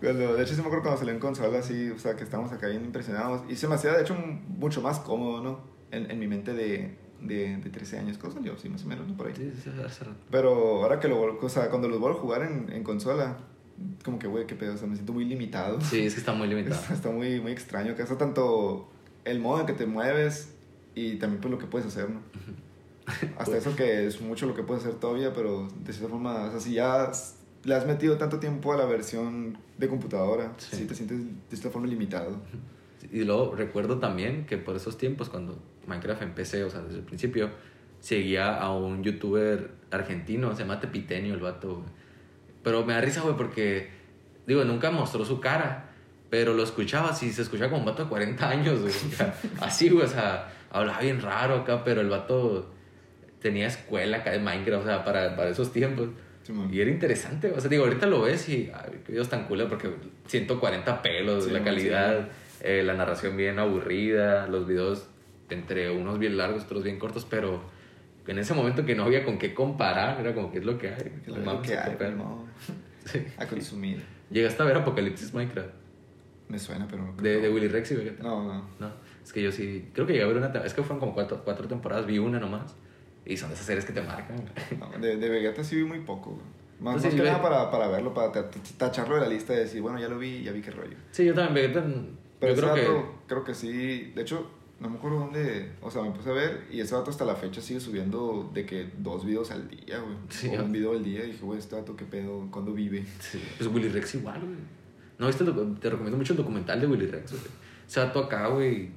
Cuando, 0.00 0.34
de 0.34 0.42
hecho, 0.42 0.54
sí 0.54 0.60
me 0.60 0.66
acuerdo 0.66 0.82
cuando 0.82 0.98
salió 0.98 1.14
en 1.14 1.20
consola, 1.20 1.58
así, 1.58 1.90
o 1.90 1.98
sea, 1.98 2.16
que 2.16 2.24
estábamos 2.24 2.52
acá 2.52 2.68
bien 2.68 2.84
impresionados. 2.84 3.42
Y 3.48 3.56
se 3.56 3.66
me 3.66 3.74
hacía, 3.76 3.92
de 3.92 4.02
hecho, 4.02 4.14
mucho 4.14 4.82
más 4.82 4.98
cómodo, 5.00 5.42
¿no? 5.42 5.60
En, 5.90 6.10
en 6.10 6.18
mi 6.18 6.26
mente 6.28 6.52
de, 6.52 6.98
de, 7.26 7.56
de 7.58 7.70
13 7.70 7.98
años. 7.98 8.18
¿Cómo 8.18 8.32
salió? 8.32 8.56
Sí, 8.58 8.68
más 8.68 8.84
o 8.84 8.86
menos, 8.88 9.06
¿no? 9.08 9.16
Por 9.16 9.26
ahí. 9.28 9.34
Sí, 9.36 9.52
sí, 9.62 9.70
hace 9.84 10.04
rato. 10.04 10.16
Pero 10.30 10.82
ahora 10.82 11.00
que 11.00 11.08
lo 11.08 11.16
vuelvo, 11.16 11.38
o 11.42 11.48
sea, 11.48 11.68
cuando 11.70 11.88
los 11.88 11.98
vuelvo 12.00 12.18
a 12.18 12.20
jugar 12.20 12.42
en, 12.42 12.70
en 12.72 12.82
consola, 12.82 13.36
como 14.04 14.18
que, 14.18 14.26
güey, 14.26 14.46
qué 14.46 14.54
pedo, 14.54 14.74
o 14.74 14.76
sea, 14.76 14.86
me 14.88 14.94
siento 14.94 15.12
muy 15.12 15.24
limitado. 15.24 15.80
Sí, 15.80 16.06
es 16.06 16.14
que 16.14 16.20
está 16.20 16.32
muy 16.32 16.48
limitado. 16.48 16.74
Está, 16.80 16.94
está 16.94 17.10
muy, 17.10 17.40
muy 17.40 17.52
extraño, 17.52 17.94
que 17.94 18.02
eso 18.02 18.16
tanto 18.16 18.88
el 19.24 19.40
modo 19.40 19.60
en 19.60 19.66
que 19.66 19.72
te 19.72 19.86
mueves 19.86 20.52
y 20.94 21.16
también 21.16 21.40
pues 21.40 21.50
lo 21.52 21.58
que 21.58 21.66
puedes 21.66 21.86
hacer, 21.88 22.08
¿no? 22.10 22.20
Hasta 23.38 23.56
eso 23.56 23.76
que 23.76 24.06
es 24.06 24.20
mucho 24.20 24.46
lo 24.46 24.54
que 24.54 24.62
puedes 24.62 24.84
hacer 24.84 24.98
todavía, 24.98 25.32
pero 25.32 25.68
de 25.84 25.92
cierta 25.92 26.10
forma, 26.10 26.44
o 26.46 26.50
sea, 26.50 26.60
si 26.60 26.72
ya 26.74 27.10
le 27.64 27.74
has 27.74 27.86
metido 27.86 28.16
tanto 28.16 28.38
tiempo 28.40 28.72
a 28.72 28.76
la 28.76 28.84
versión 28.84 29.58
de 29.78 29.88
computadora, 29.88 30.52
Sí. 30.58 30.76
sí, 30.76 30.84
te 30.86 30.94
sientes 30.94 31.18
de 31.24 31.56
cierta 31.56 31.70
forma 31.70 31.86
limitado. 31.86 32.36
Y 33.12 33.24
luego 33.24 33.54
recuerdo 33.54 33.98
también 33.98 34.46
que 34.46 34.56
por 34.58 34.74
esos 34.74 34.98
tiempos, 34.98 35.28
cuando 35.28 35.56
Minecraft 35.86 36.22
empecé, 36.22 36.64
o 36.64 36.70
sea, 36.70 36.80
desde 36.82 36.98
el 36.98 37.04
principio, 37.04 37.50
seguía 38.00 38.56
a 38.56 38.72
un 38.72 39.02
youtuber 39.02 39.70
argentino, 39.90 40.52
se 40.54 40.62
llama 40.62 40.80
Tepitenio 40.80 41.34
el 41.34 41.40
vato, 41.40 41.76
güey. 41.76 41.88
Pero 42.62 42.84
me 42.84 42.94
da 42.94 43.00
risa, 43.00 43.20
güey, 43.22 43.36
porque, 43.36 43.88
digo, 44.46 44.64
nunca 44.64 44.90
mostró 44.90 45.24
su 45.24 45.40
cara, 45.40 45.90
pero 46.30 46.54
lo 46.54 46.62
escuchaba 46.64 47.10
así, 47.10 47.32
se 47.32 47.42
escuchaba 47.42 47.70
como 47.70 47.80
un 47.82 47.86
vato 47.86 48.02
de 48.04 48.08
40 48.08 48.48
años, 48.48 48.80
güey. 48.80 48.92
Así, 49.60 49.88
güey, 49.88 50.04
o 50.04 50.08
sea, 50.08 50.52
hablaba 50.70 51.00
bien 51.00 51.20
raro 51.22 51.54
acá, 51.56 51.84
pero 51.84 52.00
el 52.00 52.08
vato 52.08 52.72
tenía 53.40 53.68
escuela 53.68 54.18
acá 54.18 54.32
de 54.32 54.40
Minecraft, 54.40 54.82
o 54.82 54.86
sea, 54.88 55.04
para, 55.04 55.36
para 55.36 55.50
esos 55.50 55.72
tiempos. 55.72 56.08
Y 56.70 56.80
era 56.80 56.90
interesante, 56.90 57.52
o 57.52 57.60
sea, 57.60 57.68
digo, 57.68 57.84
ahorita 57.84 58.06
lo 58.06 58.22
ves 58.22 58.48
y, 58.48 58.70
ay, 58.74 59.00
qué 59.04 59.12
videos 59.12 59.28
tan 59.28 59.46
cool, 59.46 59.66
porque 59.68 59.90
140 60.26 61.02
pelos, 61.02 61.44
Sí, 61.44 61.50
la 61.50 61.58
sí. 61.58 61.64
calidad, 61.64 62.28
eh, 62.62 62.82
la 62.84 62.94
narración 62.94 63.36
bien 63.36 63.58
aburrida, 63.58 64.46
los 64.46 64.66
videos 64.66 65.08
entre 65.50 65.90
unos 65.90 66.18
bien 66.18 66.36
largos, 66.36 66.64
otros 66.64 66.82
bien 66.82 66.98
cortos, 66.98 67.26
pero 67.28 67.60
en 68.26 68.38
ese 68.38 68.54
momento 68.54 68.84
que 68.84 68.94
no 68.94 69.04
había 69.04 69.24
con 69.24 69.38
qué 69.38 69.54
comparar, 69.54 70.20
era 70.20 70.34
como 70.34 70.50
que 70.50 70.58
es 70.58 70.64
lo 70.64 70.78
que 70.78 70.88
hay. 70.88 71.22
No 71.26 71.36
lo 71.38 71.44
mames, 71.44 71.68
que 71.70 71.76
hay, 71.78 71.96
no, 72.16 72.44
Sí. 73.04 73.24
a 73.38 73.46
consumir. 73.46 74.02
Llegaste 74.30 74.60
a 74.62 74.66
ver 74.66 74.76
Apocalipsis 74.78 75.32
Minecraft, 75.32 75.70
Me 76.48 76.58
suena, 76.58 76.88
pero... 76.90 77.14
de, 77.22 77.40
de 77.40 77.48
Willy 77.48 77.68
Rex 77.68 77.92
y 77.92 77.94
Vegeta. 77.94 78.22
No, 78.24 78.42
no. 78.42 78.68
No, 78.80 78.90
es 79.24 79.32
que 79.32 79.40
yo 79.42 79.52
sí, 79.52 79.88
creo 79.94 80.06
que 80.06 80.14
llegué 80.14 80.24
a 80.24 80.28
ver 80.28 80.36
una, 80.38 80.48
es 80.64 80.74
que 80.74 80.82
fueron 80.82 80.98
como 80.98 81.14
cuatro, 81.14 81.42
cuatro 81.44 81.68
temporadas, 81.68 82.06
vi 82.06 82.18
una 82.18 82.40
nomás, 82.40 82.74
y 83.24 83.36
son 83.36 83.48
de 83.50 83.54
esas 83.54 83.66
series 83.66 83.84
que 83.84 83.92
te 83.92 84.02
marcan. 84.02 84.42
No, 84.80 84.98
de, 84.98 85.16
de 85.16 85.28
Vegeta 85.28 85.62
sí 85.62 85.76
vi 85.76 85.84
muy 85.84 86.00
poco, 86.00 86.30
güey. 86.32 86.42
Más, 86.80 86.94
Pues 86.94 87.04
más 87.06 87.14
que 87.14 87.22
nada 87.22 87.40
para, 87.40 87.70
para 87.70 87.88
verlo, 87.88 88.12
para 88.12 88.32
ta- 88.32 88.50
ta- 88.50 88.60
tacharlo 88.76 89.14
de 89.14 89.20
la 89.22 89.28
lista 89.28 89.54
y 89.54 89.58
decir, 89.58 89.80
bueno, 89.80 89.98
ya 90.00 90.08
lo 90.08 90.18
vi, 90.18 90.42
ya 90.42 90.52
vi 90.52 90.60
qué 90.60 90.72
rollo. 90.72 90.96
Sí, 91.12 91.24
yo 91.24 91.32
también, 91.32 91.72
Vegeta, 91.72 91.86
Pero 92.40 92.54
yo 92.54 92.60
creo 92.60 92.74
que... 92.74 93.06
creo 93.28 93.44
que 93.44 93.54
sí. 93.54 94.12
De 94.14 94.22
hecho, 94.22 94.50
no 94.80 94.90
me 94.90 94.96
acuerdo 94.96 95.20
dónde. 95.20 95.72
O 95.80 95.90
sea, 95.90 96.02
me 96.02 96.10
puse 96.10 96.30
a 96.30 96.32
ver 96.32 96.66
y 96.70 96.80
ese 96.80 96.94
vato 96.94 97.10
hasta 97.10 97.24
la 97.24 97.34
fecha 97.34 97.60
sigue 97.60 97.80
subiendo 97.80 98.50
de 98.52 98.66
que 98.66 98.90
dos 98.98 99.24
videos 99.24 99.50
al 99.50 99.68
día, 99.68 99.98
güey. 100.00 100.16
Sí, 100.28 100.48
o 100.54 100.62
un 100.64 100.72
video 100.72 100.92
al 100.92 101.02
día. 101.04 101.24
Y 101.24 101.28
dije, 101.32 101.44
güey, 101.44 101.58
este 101.58 101.76
vato, 101.76 101.96
qué 101.96 102.04
pedo, 102.04 102.48
¿cuándo 102.50 102.72
vive? 102.72 103.04
Sí, 103.20 103.40
pues 103.58 103.70
Willy 103.72 103.88
Rex 103.88 104.16
igual, 104.16 104.40
güey. 104.40 104.56
No, 105.18 105.30
docu- 105.30 105.78
te 105.78 105.88
recomiendo 105.88 106.18
mucho 106.18 106.34
el 106.34 106.36
documental 106.36 106.80
de 106.80 106.86
Willy 106.86 107.06
Rex, 107.06 107.30
güey. 107.32 107.42
Ese 107.88 108.00
vato 108.00 108.18
acá, 108.20 108.48
güey, 108.48 108.88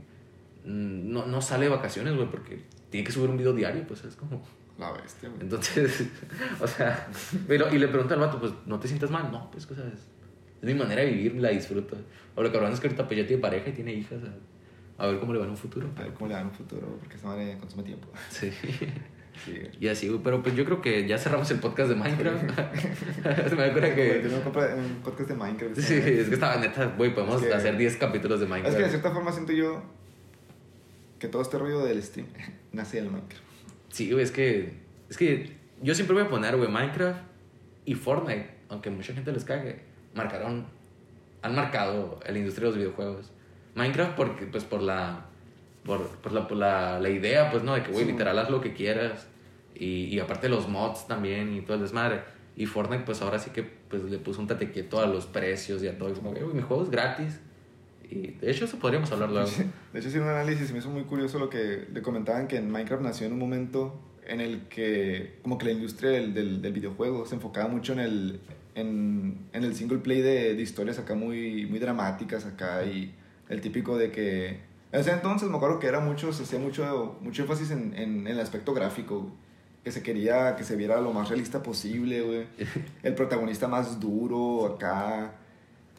mm, 0.66 1.12
no, 1.12 1.26
no 1.26 1.42
sale 1.42 1.66
de 1.66 1.70
vacaciones, 1.72 2.16
güey, 2.16 2.30
porque 2.30 2.62
tiene 2.90 3.06
que 3.06 3.12
subir 3.14 3.30
un 3.30 3.38
video 3.38 3.54
diario, 3.54 3.86
pues 3.88 4.04
es 4.04 4.16
como... 4.16 4.42
La 4.78 4.92
bestia, 4.94 5.30
güey. 5.30 5.42
Entonces, 5.42 6.08
o 6.62 6.68
sea, 6.68 7.08
pero, 7.48 7.74
y 7.74 7.78
le 7.78 7.88
pregunta 7.88 8.16
al 8.16 8.22
vato, 8.22 8.40
pues, 8.40 8.52
¿no 8.66 8.80
te 8.80 8.88
sientes 8.88 9.10
mal? 9.12 9.32
No, 9.32 9.50
pues, 9.52 9.64
¿sabes? 9.66 9.94
Es 10.62 10.64
mi 10.64 10.74
manera 10.74 11.02
de 11.02 11.12
vivir, 11.12 11.36
la 11.36 11.50
disfruto. 11.50 11.96
O 12.36 12.42
lo 12.44 12.52
cabrón 12.52 12.74
es 12.74 12.80
que 12.80 12.88
ahorita 12.88 13.08
pues 13.08 13.20
ya 13.20 13.28
tiene 13.28 13.42
pareja 13.42 13.70
y 13.70 13.74
tiene 13.74 13.94
hijas, 13.94 14.20
a, 14.24 14.34
a 15.00 15.08
ver 15.08 15.20
cómo 15.20 15.34
le 15.34 15.40
va 15.40 15.46
en 15.46 15.52
un 15.52 15.58
futuro. 15.58 15.88
A 15.98 16.02
ver 16.04 16.14
cómo 16.14 16.28
le 16.28 16.34
dan 16.36 16.46
un 16.48 16.52
futuro, 16.54 16.86
porque 17.00 17.16
esa 17.16 17.28
madre 17.28 17.58
consume 17.60 17.84
tiempo. 17.84 18.08
Sí. 18.30 18.52
Sí. 19.46 19.58
Y 19.80 19.88
así, 19.88 20.10
güey. 20.10 20.20
Pero 20.22 20.44
pues 20.44 20.54
yo 20.54 20.66
creo 20.66 20.82
que 20.82 21.08
ya 21.08 21.18
cerramos 21.18 21.50
el 21.52 21.60
podcast 21.60 21.90
de 21.90 21.96
Minecraft. 21.96 22.44
Se 23.50 23.56
me 23.56 23.64
acuerda 23.64 23.96
que. 23.96 24.28
un 24.28 25.02
podcast 25.02 25.30
de 25.30 25.36
Minecraft. 25.36 25.80
Sí, 25.80 25.94
es 25.94 26.28
que 26.28 26.34
estaba 26.34 26.58
neta, 26.58 26.88
güey. 26.98 27.14
Podemos 27.16 27.42
Es 27.42 27.48
que- 27.48 27.54
hacer 27.54 27.78
10 27.78 27.96
capítulos 27.96 28.42
de 28.42 28.46
Es 28.48 28.52
que 28.52 28.58
de 28.58 28.64
Minecraft. 28.64 28.90
cierta 28.92 29.12
forma 29.12 29.32
siento 29.32 29.54
yo 29.54 29.82
que 31.20 31.28
todo 31.30 31.42
este 31.42 31.58
rollo 31.58 31.86
del 31.86 32.04
Steam 32.04 32.28
nace 32.74 32.98
del 32.98 33.10
Minecraft. 33.12 33.44
Sí, 33.90 34.12
güey, 34.12 34.24
es 34.26 34.32
que. 34.32 34.74
Es 35.10 35.16
que 35.18 35.56
yo 35.82 35.96
siempre 35.96 36.16
voy 36.16 36.24
a 36.26 36.30
poner, 36.30 36.58
güey, 36.58 36.70
Minecraft 36.70 37.22
y 37.86 37.96
Fortnite, 37.96 38.50
aunque 38.68 38.90
mucha 38.90 39.14
gente 39.14 39.32
les 39.32 39.46
cague, 39.46 39.80
marcaron. 40.16 40.66
Han 41.44 41.56
marcado 41.56 42.20
la 42.30 42.38
industria 42.38 42.66
de 42.66 42.72
los 42.72 42.78
videojuegos. 42.78 43.32
Minecraft, 43.80 44.16
porque, 44.16 44.46
pues 44.46 44.64
por 44.64 44.82
la. 44.84 45.26
Por, 45.84 46.08
por 46.08 46.32
la, 46.34 46.48
por 46.48 46.58
la, 46.58 47.00
la 47.00 47.10
idea, 47.10 47.50
pues, 47.50 47.64
¿no? 47.64 47.74
De 47.74 47.82
que, 47.84 47.92
güey, 47.92 48.06
Sí. 48.06 48.12
literal, 48.12 48.38
haz 48.38 48.50
lo 48.50 48.62
que 48.62 48.74
quieras. 48.74 49.28
Y, 49.76 50.04
y 50.06 50.20
aparte 50.20 50.50
los 50.50 50.68
mods 50.68 51.08
también 51.08 51.56
y 51.56 51.62
todo 51.62 51.76
el 51.76 51.82
desmadre. 51.82 52.20
Y 52.56 52.66
Fortnite, 52.66 53.04
pues 53.06 53.22
ahora 53.22 53.40
sí 53.40 53.50
que 53.52 53.64
pues, 53.64 54.04
le 54.04 54.18
puso 54.20 54.42
un 54.42 54.48
tate 54.48 54.72
quieto 54.72 55.00
a 55.02 55.08
los 55.08 55.26
precios 55.26 55.82
y 55.82 55.88
a 55.88 55.98
todo. 55.98 56.10
Es 56.10 56.20
como 56.20 56.34
que, 56.34 56.44
güey, 56.44 56.54
mi 56.56 56.62
juego 56.62 56.84
es 56.84 56.90
gratis. 56.92 57.40
Y 58.12 58.32
de 58.42 58.52
hecho, 58.52 58.66
eso 58.66 58.78
podríamos 58.78 59.12
hablar 59.12 59.30
luego. 59.30 59.48
De 59.94 60.00
hecho, 60.00 60.10
hice 60.10 60.20
un 60.20 60.28
análisis 60.28 60.70
y 60.70 60.74
me 60.74 60.80
hizo 60.80 60.90
muy 60.90 61.04
curioso 61.04 61.40
lo 61.40 61.50
que 61.50 61.88
le 61.94 62.02
comentaban 62.02 62.48
que 62.48 62.58
en 62.58 62.70
Minecraft 62.70 63.02
nació 63.04 63.28
en 63.28 63.34
un 63.34 63.40
momento 63.40 64.00
en 64.28 64.42
el 64.42 64.68
que 64.68 65.38
como 65.42 65.58
que 65.58 65.66
la 65.66 65.72
industria 65.72 66.10
del, 66.12 66.34
del, 66.34 66.62
del 66.62 66.74
videojuego 66.74 67.26
se 67.26 67.36
enfocaba 67.36 67.68
mucho 67.68 67.94
en 67.94 68.00
el, 68.00 68.40
en, 68.76 69.38
en 69.54 69.64
el 69.64 69.74
single 69.76 70.00
play 70.00 70.22
de, 70.22 70.56
de 70.56 70.62
historias 70.62 71.00
acá 71.00 71.16
muy, 71.16 71.66
muy 71.68 71.80
dramáticas 71.80 72.46
acá 72.46 72.84
y 72.84 73.14
el 73.50 73.62
típico 73.62 73.98
de 73.98 74.12
que... 74.12 74.62
En 74.92 75.02
ese 75.02 75.12
entonces 75.12 75.50
me 75.50 75.58
acuerdo 75.58 75.80
que 75.80 75.88
era 75.88 76.00
mucho, 76.00 76.32
se 76.34 76.44
hacía 76.44 76.58
mucho, 76.60 77.18
mucho 77.22 77.42
énfasis 77.44 77.72
en, 77.72 77.94
en, 77.96 78.22
en 78.22 78.28
el 78.28 78.40
aspecto 78.40 78.74
gráfico, 78.74 79.20
güey. 79.20 79.34
que 79.84 79.92
se 79.92 80.02
quería 80.02 80.56
que 80.56 80.64
se 80.64 80.76
viera 80.76 81.00
lo 81.02 81.14
más 81.14 81.30
realista 81.30 81.62
posible, 81.62 82.22
güey. 82.22 82.48
El 83.04 83.14
protagonista 83.14 83.68
más 83.68 84.00
duro 84.00 84.66
acá, 84.66 85.34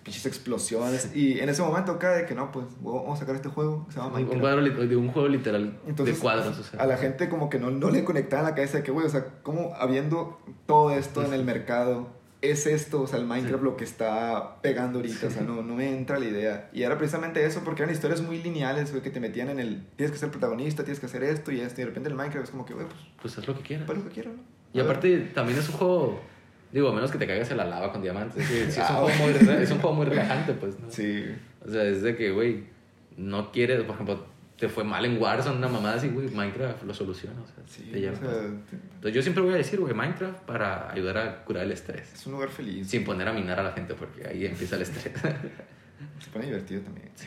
pinches 0.03 0.27
explosiones. 0.27 1.15
Y 1.15 1.39
en 1.39 1.49
ese 1.49 1.63
momento 1.63 1.93
acá 1.93 2.13
de 2.13 2.27
que 2.27 2.35
no, 2.35 2.51
pues 2.51 2.67
vamos 2.81 3.17
a 3.17 3.21
sacar 3.21 3.37
este 3.37 3.49
juego, 3.49 3.87
que 3.87 3.93
se 3.93 4.01
llama 4.01 4.19
Un, 4.19 4.41
cuadro, 4.41 4.63
de 4.63 4.97
un 4.97 5.13
juego 5.13 5.29
literal 5.29 5.79
Entonces, 5.87 6.17
de 6.17 6.21
cuadros. 6.21 6.59
O 6.59 6.63
sea. 6.65 6.81
A 6.81 6.87
la 6.87 6.97
gente 6.97 7.29
como 7.29 7.49
que 7.49 7.61
no, 7.61 7.71
no 7.71 7.91
le 7.91 8.03
conectaba 8.03 8.43
en 8.43 8.49
la 8.49 8.55
cabeza 8.57 8.79
de 8.79 8.83
que, 8.83 8.91
güey, 8.91 9.07
o 9.07 9.11
sea, 9.11 9.25
como 9.43 9.73
habiendo 9.77 10.41
todo 10.67 10.91
esto 10.91 11.25
en 11.25 11.33
el 11.33 11.45
mercado, 11.45 12.09
es 12.43 12.67
esto, 12.67 13.03
o 13.03 13.07
sea, 13.07 13.19
el 13.19 13.27
Minecraft 13.27 13.59
Sí. 13.59 13.65
lo 13.65 13.77
que 13.77 13.85
está 13.85 14.61
pegando 14.63 14.99
ahorita, 14.99 15.27
o 15.27 15.31
sea, 15.31 15.43
no, 15.43 15.63
no 15.63 15.75
me 15.75 15.95
entra 15.95 16.19
la 16.19 16.27
idea. 16.27 16.71
Y 16.73 16.83
era 16.85 16.97
precisamente 16.97 17.45
eso, 17.45 17.61
porque 17.65 17.83
eran 17.83 17.95
historias 17.95 18.23
muy 18.23 18.43
lineales, 18.43 18.91
güey, 18.91 19.03
que 19.03 19.11
te 19.11 19.21
metían 19.21 19.51
en 19.51 19.61
el, 19.61 19.83
tienes 19.97 20.13
que 20.13 20.19
ser 20.19 20.31
protagonista, 20.31 20.83
tienes 20.83 21.01
que 21.01 21.07
hacer 21.07 21.23
esto 21.23 21.53
y 21.53 21.61
esto, 21.61 21.81
y 21.81 21.85
de 21.85 21.89
repente 21.89 22.09
el 22.09 22.15
Minecraft 22.15 22.45
es 22.47 22.51
como 22.51 22.65
que, 22.65 22.73
güey, 22.75 22.87
pues, 22.87 22.99
Pues 23.21 23.39
haz 23.39 23.47
lo 23.47 23.55
que 23.57 23.63
quieras. 23.63 23.87
pues 23.87 23.99
lo 23.99 24.05
que 24.05 24.11
quiero, 24.11 24.31
¿no? 24.33 24.43
Y 24.73 24.81
aparte, 24.81 25.19
también 25.35 25.59
es 25.59 25.69
un 25.69 25.75
juego. 25.77 26.21
Digo, 26.73 26.89
a 26.89 26.93
menos 26.95 27.11
que 27.11 27.19
te 27.19 27.27
caigas 27.27 27.51
en 27.51 27.57
la 27.57 27.65
lava 27.65 27.91
con 27.93 28.01
diamantes. 28.01 28.47
Sí, 28.47 28.55
sí, 28.55 28.61
es, 28.69 28.77
un 28.79 28.83
Ah, 28.85 28.87
juego 28.87 29.09
muy, 29.19 29.31
es 29.63 29.71
un 29.73 29.79
juego 29.81 29.97
muy 29.97 30.07
relajante, 30.07 30.53
pues. 30.55 30.79
¿no? 30.79 30.91
Sí, 30.91 31.25
O 31.67 31.69
sea, 31.71 31.83
es 31.85 32.03
de 32.03 32.15
que, 32.17 32.31
güey, 32.31 32.65
no 33.17 33.51
quieres, 33.51 33.83
por 33.83 33.95
ejemplo, 33.97 34.25
te 34.61 34.69
fue 34.69 34.85
mal 34.85 35.05
en 35.05 35.21
Warzone, 35.21 35.57
una 35.57 35.69
mamada 35.69 35.97
así, 35.97 36.09
güey, 36.09 36.29
Minecraft 36.29 36.85
lo 36.85 36.95
soluciona. 36.95 37.41
O 37.41 37.47
sea, 37.47 37.65
sí, 37.67 37.89
te 37.91 37.99
lleva. 38.01 38.17
o 38.17 38.21
sea, 38.21 38.29
te- 38.31 38.77
Entonces 38.77 39.15
yo 39.15 39.23
siempre 39.23 39.43
voy 39.43 39.55
a 39.55 39.57
decir, 39.57 39.81
güey, 39.81 39.95
Minecraft 39.95 40.41
para 40.45 40.93
ayudar 40.93 41.19
a 41.19 41.45
curar 41.45 41.65
el 41.65 41.73
estrés. 41.73 42.13
es 42.13 42.27
un 42.27 42.35
lugar 42.35 42.51
feliz. 42.51 42.87
Sin 42.89 43.03
poner 43.03 43.27
a 43.27 43.33
minar 43.33 43.59
a 43.59 43.63
la 43.63 43.73
gente, 43.73 43.95
porque 43.95 44.29
ahí 44.29 44.45
empieza 44.47 44.77
el 44.77 44.83
estrés. 44.83 45.13
Se 46.19 46.31
pone 46.31 46.47
divertido 46.47 46.83
también. 46.83 47.09
Sí. 47.15 47.27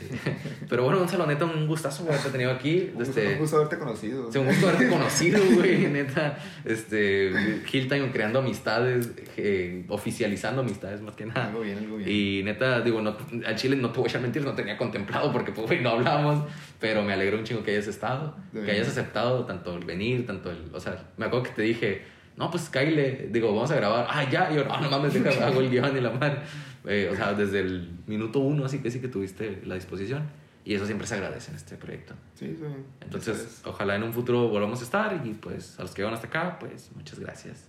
Pero 0.70 0.84
bueno, 0.84 1.00
Gonzalo, 1.00 1.26
neta, 1.26 1.46
un 1.46 1.68
gustazo 1.68 2.04
haberte 2.04 2.30
tenido 2.30 2.52
aquí. 2.52 2.92
Un 2.94 3.00
gusto, 3.00 3.20
Este, 3.20 3.34
un 3.34 3.40
gusto 3.40 3.56
haberte 3.58 3.78
conocido. 3.78 4.32
Sí, 4.32 4.38
un 4.38 4.46
gusto 4.48 4.68
haberte 4.68 4.90
conocido, 4.90 5.40
güey, 5.56 5.88
neta. 5.88 6.38
Este, 6.64 7.32
Hilltime 7.72 8.12
creando 8.12 8.40
amistades, 8.40 9.12
eh, 9.38 9.86
oficializando 9.90 10.62
amistades 10.62 11.02
más 11.02 11.16
que 11.16 11.26
nada. 11.26 11.48
Algo 11.48 11.62
bien, 11.62 11.78
algo 11.78 11.98
bien. 11.98 12.10
Y 12.10 12.44
neta, 12.44 12.82
digo, 12.82 13.02
no, 13.02 13.18
al 13.46 13.56
chile 13.56 13.76
no 13.76 13.92
te 13.92 14.00
voy 14.00 14.10
a 14.14 14.20
mentiras, 14.20 14.46
no 14.46 14.56
tenía 14.56 14.78
contemplado 14.78 15.32
porque, 15.32 15.52
pues, 15.52 15.68
güey, 15.68 15.82
no 15.82 15.90
hablamos. 15.90 16.44
Pero 16.80 17.04
me 17.04 17.14
alegro 17.14 17.38
un 17.38 17.44
chingo 17.44 17.64
que 17.64 17.72
hayas 17.72 17.88
estado, 17.88 18.36
De 18.52 18.64
que 18.64 18.72
hayas 18.72 18.88
aceptado 18.90 19.46
tanto 19.46 19.76
el 19.78 19.86
venir, 19.86 20.26
tanto 20.26 20.52
el. 20.52 20.70
O 20.74 20.80
sea, 20.80 21.02
me 21.18 21.26
acuerdo 21.26 21.44
que 21.44 21.52
te 21.52 21.62
dije, 21.62 22.02
no, 22.36 22.50
pues 22.50 22.70
Kyle, 22.70 23.30
digo, 23.32 23.54
vamos 23.54 23.72
a 23.72 23.76
grabar. 23.76 24.08
Ah, 24.10 24.28
ya, 24.30 24.52
y 24.52 24.56
yo, 24.56 24.66
no, 24.66 24.82
no 24.82 24.90
mames, 24.90 25.14
deja, 25.14 25.46
hago 25.46 25.62
el 25.62 25.70
guion 25.70 25.96
y 25.96 26.02
la 26.02 26.10
madre. 26.10 26.40
Eh, 26.86 27.10
o 27.12 27.16
sea, 27.16 27.34
desde 27.34 27.60
el 27.60 27.90
minuto 28.08 28.40
uno, 28.40 28.66
así 28.66 28.80
que 28.80 28.92
sí 28.92 29.00
que 29.00 29.08
tuviste 29.08 29.62
la 29.66 29.76
disposición. 29.76 30.24
Y 30.66 30.76
eso 30.76 30.86
siempre 30.86 31.06
se 31.08 31.16
agradece 31.16 31.52
en 31.52 31.58
este 31.58 31.76
proyecto. 31.76 32.14
Sí, 32.36 32.56
sí. 32.58 32.66
Entonces, 33.02 33.38
es. 33.38 33.62
ojalá 33.66 33.96
en 33.96 34.04
un 34.04 34.14
futuro 34.14 34.48
volvamos 34.48 34.80
a 34.80 34.84
estar 34.84 35.22
y 35.26 35.34
pues 35.34 35.78
a 35.78 35.84
los 35.84 35.92
que 35.94 36.04
van 36.04 36.14
hasta 36.14 36.28
acá, 36.28 36.58
pues 36.60 36.90
muchas 36.96 37.20
gracias. 37.20 37.66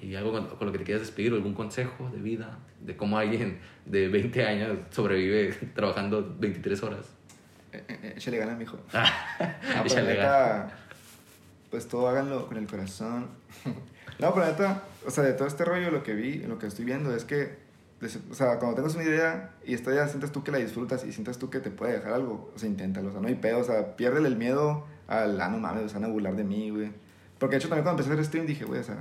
Y 0.00 0.14
algo 0.14 0.32
con, 0.32 0.46
con 0.48 0.66
lo 0.66 0.72
que 0.72 0.78
te 0.78 0.84
quieras 0.84 1.02
despedir, 1.02 1.32
algún 1.32 1.54
consejo 1.54 2.10
de 2.10 2.20
vida, 2.20 2.58
de 2.80 2.96
cómo 2.96 3.16
alguien 3.18 3.60
de 3.86 4.08
20 4.08 4.44
años 4.44 4.78
sobrevive 4.90 5.52
trabajando 5.74 6.36
23 6.38 6.82
horas. 6.82 7.06
Eh, 7.72 7.82
eh, 7.88 7.98
eh, 8.02 8.14
échale 8.16 8.36
ganas, 8.38 8.58
mijo. 8.58 8.78
Ah, 8.92 9.10
No, 9.40 9.82
pero 9.82 9.84
échale 9.86 10.14
neta, 10.14 10.78
pues 11.70 11.88
todo 11.88 12.08
háganlo 12.08 12.46
con 12.46 12.58
el 12.58 12.66
corazón. 12.66 13.28
no, 14.18 14.34
pero 14.34 14.46
neta, 14.46 14.82
o 15.06 15.10
sea, 15.10 15.24
de 15.24 15.32
todo 15.32 15.48
este 15.48 15.64
rollo, 15.64 15.90
lo 15.90 16.02
que 16.02 16.14
vi, 16.14 16.38
lo 16.38 16.58
que 16.58 16.66
estoy 16.66 16.84
viendo 16.84 17.14
es 17.14 17.24
que, 17.24 17.61
o 18.30 18.34
sea, 18.34 18.58
cuando 18.58 18.76
tengas 18.76 18.94
una 18.94 19.04
idea 19.04 19.54
y 19.64 19.74
esta 19.74 19.92
idea 19.92 20.08
sientas 20.08 20.32
tú 20.32 20.42
que 20.42 20.50
la 20.50 20.58
disfrutas 20.58 21.04
y 21.04 21.12
sientas 21.12 21.38
tú 21.38 21.50
que 21.50 21.60
te 21.60 21.70
puede 21.70 21.92
dejar 21.92 22.14
algo, 22.14 22.50
o 22.54 22.58
sea, 22.58 22.68
inténtalo, 22.68 23.10
o 23.10 23.12
sea, 23.12 23.20
no 23.20 23.28
hay 23.28 23.36
pedo, 23.36 23.58
o 23.58 23.64
sea, 23.64 23.96
piérdele 23.96 24.28
el 24.28 24.36
miedo 24.36 24.84
al, 25.06 25.40
ah, 25.40 25.48
no 25.48 25.58
mames, 25.58 25.92
se 25.92 25.98
van 25.98 26.10
a 26.10 26.12
burlar 26.12 26.34
de 26.34 26.44
mí, 26.44 26.70
güey. 26.70 26.90
Porque 27.38 27.54
de 27.54 27.58
hecho 27.60 27.68
también 27.68 27.84
cuando 27.84 28.02
empecé 28.02 28.10
a 28.10 28.14
hacer 28.14 28.26
stream 28.26 28.46
dije, 28.46 28.64
güey, 28.64 28.80
o 28.80 28.84
sea, 28.84 28.98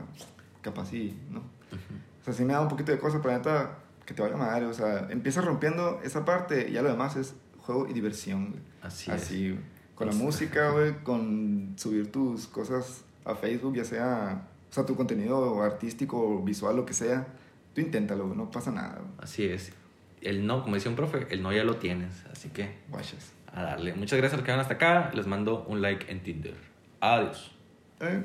capaz 0.62 0.89
sí, 0.89 1.20
¿no? 1.30 1.39
O 1.39 2.24
sea, 2.24 2.34
sí 2.34 2.43
me 2.45 2.54
da 2.54 2.62
un 2.62 2.68
poquito 2.68 2.91
de 2.91 2.99
cosas, 2.99 3.22
pero 3.24 3.36
neta, 3.36 3.78
que 4.06 4.14
te 4.14 4.22
vaya 4.22 4.38
madre, 4.38 4.66
o 4.66 4.74
sea, 4.74 5.08
empiezas 5.10 5.45
rompiendo 5.45 5.99
esa 6.04 6.24
parte 6.26 6.70
y 6.70 6.74
ya 6.74 6.82
lo 6.82 6.89
demás 6.89 7.16
es 7.16 7.34
juego 7.60 7.88
y 7.88 7.93
diversión, 7.93 8.49
güey. 8.49 8.62
Así, 8.82 9.10
Así, 9.10 9.47
es. 9.47 9.54
güey. 9.54 9.66
Con 9.95 10.08
la 10.08 10.14
música, 10.14 10.70
güey, 10.74 11.04
con 11.04 11.74
subir 11.78 12.12
tus 12.12 12.47
cosas 12.47 13.04
a 13.26 13.36
Facebook, 13.36 13.76
ya 13.76 13.86
sea, 13.86 14.47
o 14.70 14.74
sea, 14.74 14.86
tu 14.86 14.95
contenido 14.95 15.62
artístico, 15.64 16.41
visual, 16.43 16.76
lo 16.76 16.86
que 16.86 16.93
sea, 16.93 17.28
tú 17.74 17.82
inténtalo, 17.82 18.28
no 18.28 18.51
pasa 18.51 18.72
nada. 18.72 19.01
Así 19.19 19.45
es. 19.45 19.74
El 20.22 20.45
no, 20.45 20.61
como 20.63 20.76
decía 20.76 20.89
un 20.89 20.95
profe, 20.95 21.28
el 21.30 21.41
no 21.41 21.51
ya 21.51 21.63
lo 21.63 21.78
tienes. 21.78 22.26
Así 22.32 22.49
que 22.49 22.78
Guachas. 22.89 23.34
a 23.53 23.63
darle. 23.63 23.93
Muchas 23.93 24.17
gracias 24.17 24.34
a 24.34 24.38
los 24.38 24.45
que 24.45 24.51
van 24.51 24.59
hasta 24.59 24.76
acá. 24.76 25.11
Les 25.13 25.28
mando 25.28 25.65
un 25.67 25.82
like 25.82 26.11
en 26.11 26.22
Tinder. 26.22 26.55
Adiós. 26.99 27.51
Eh. 27.99 28.24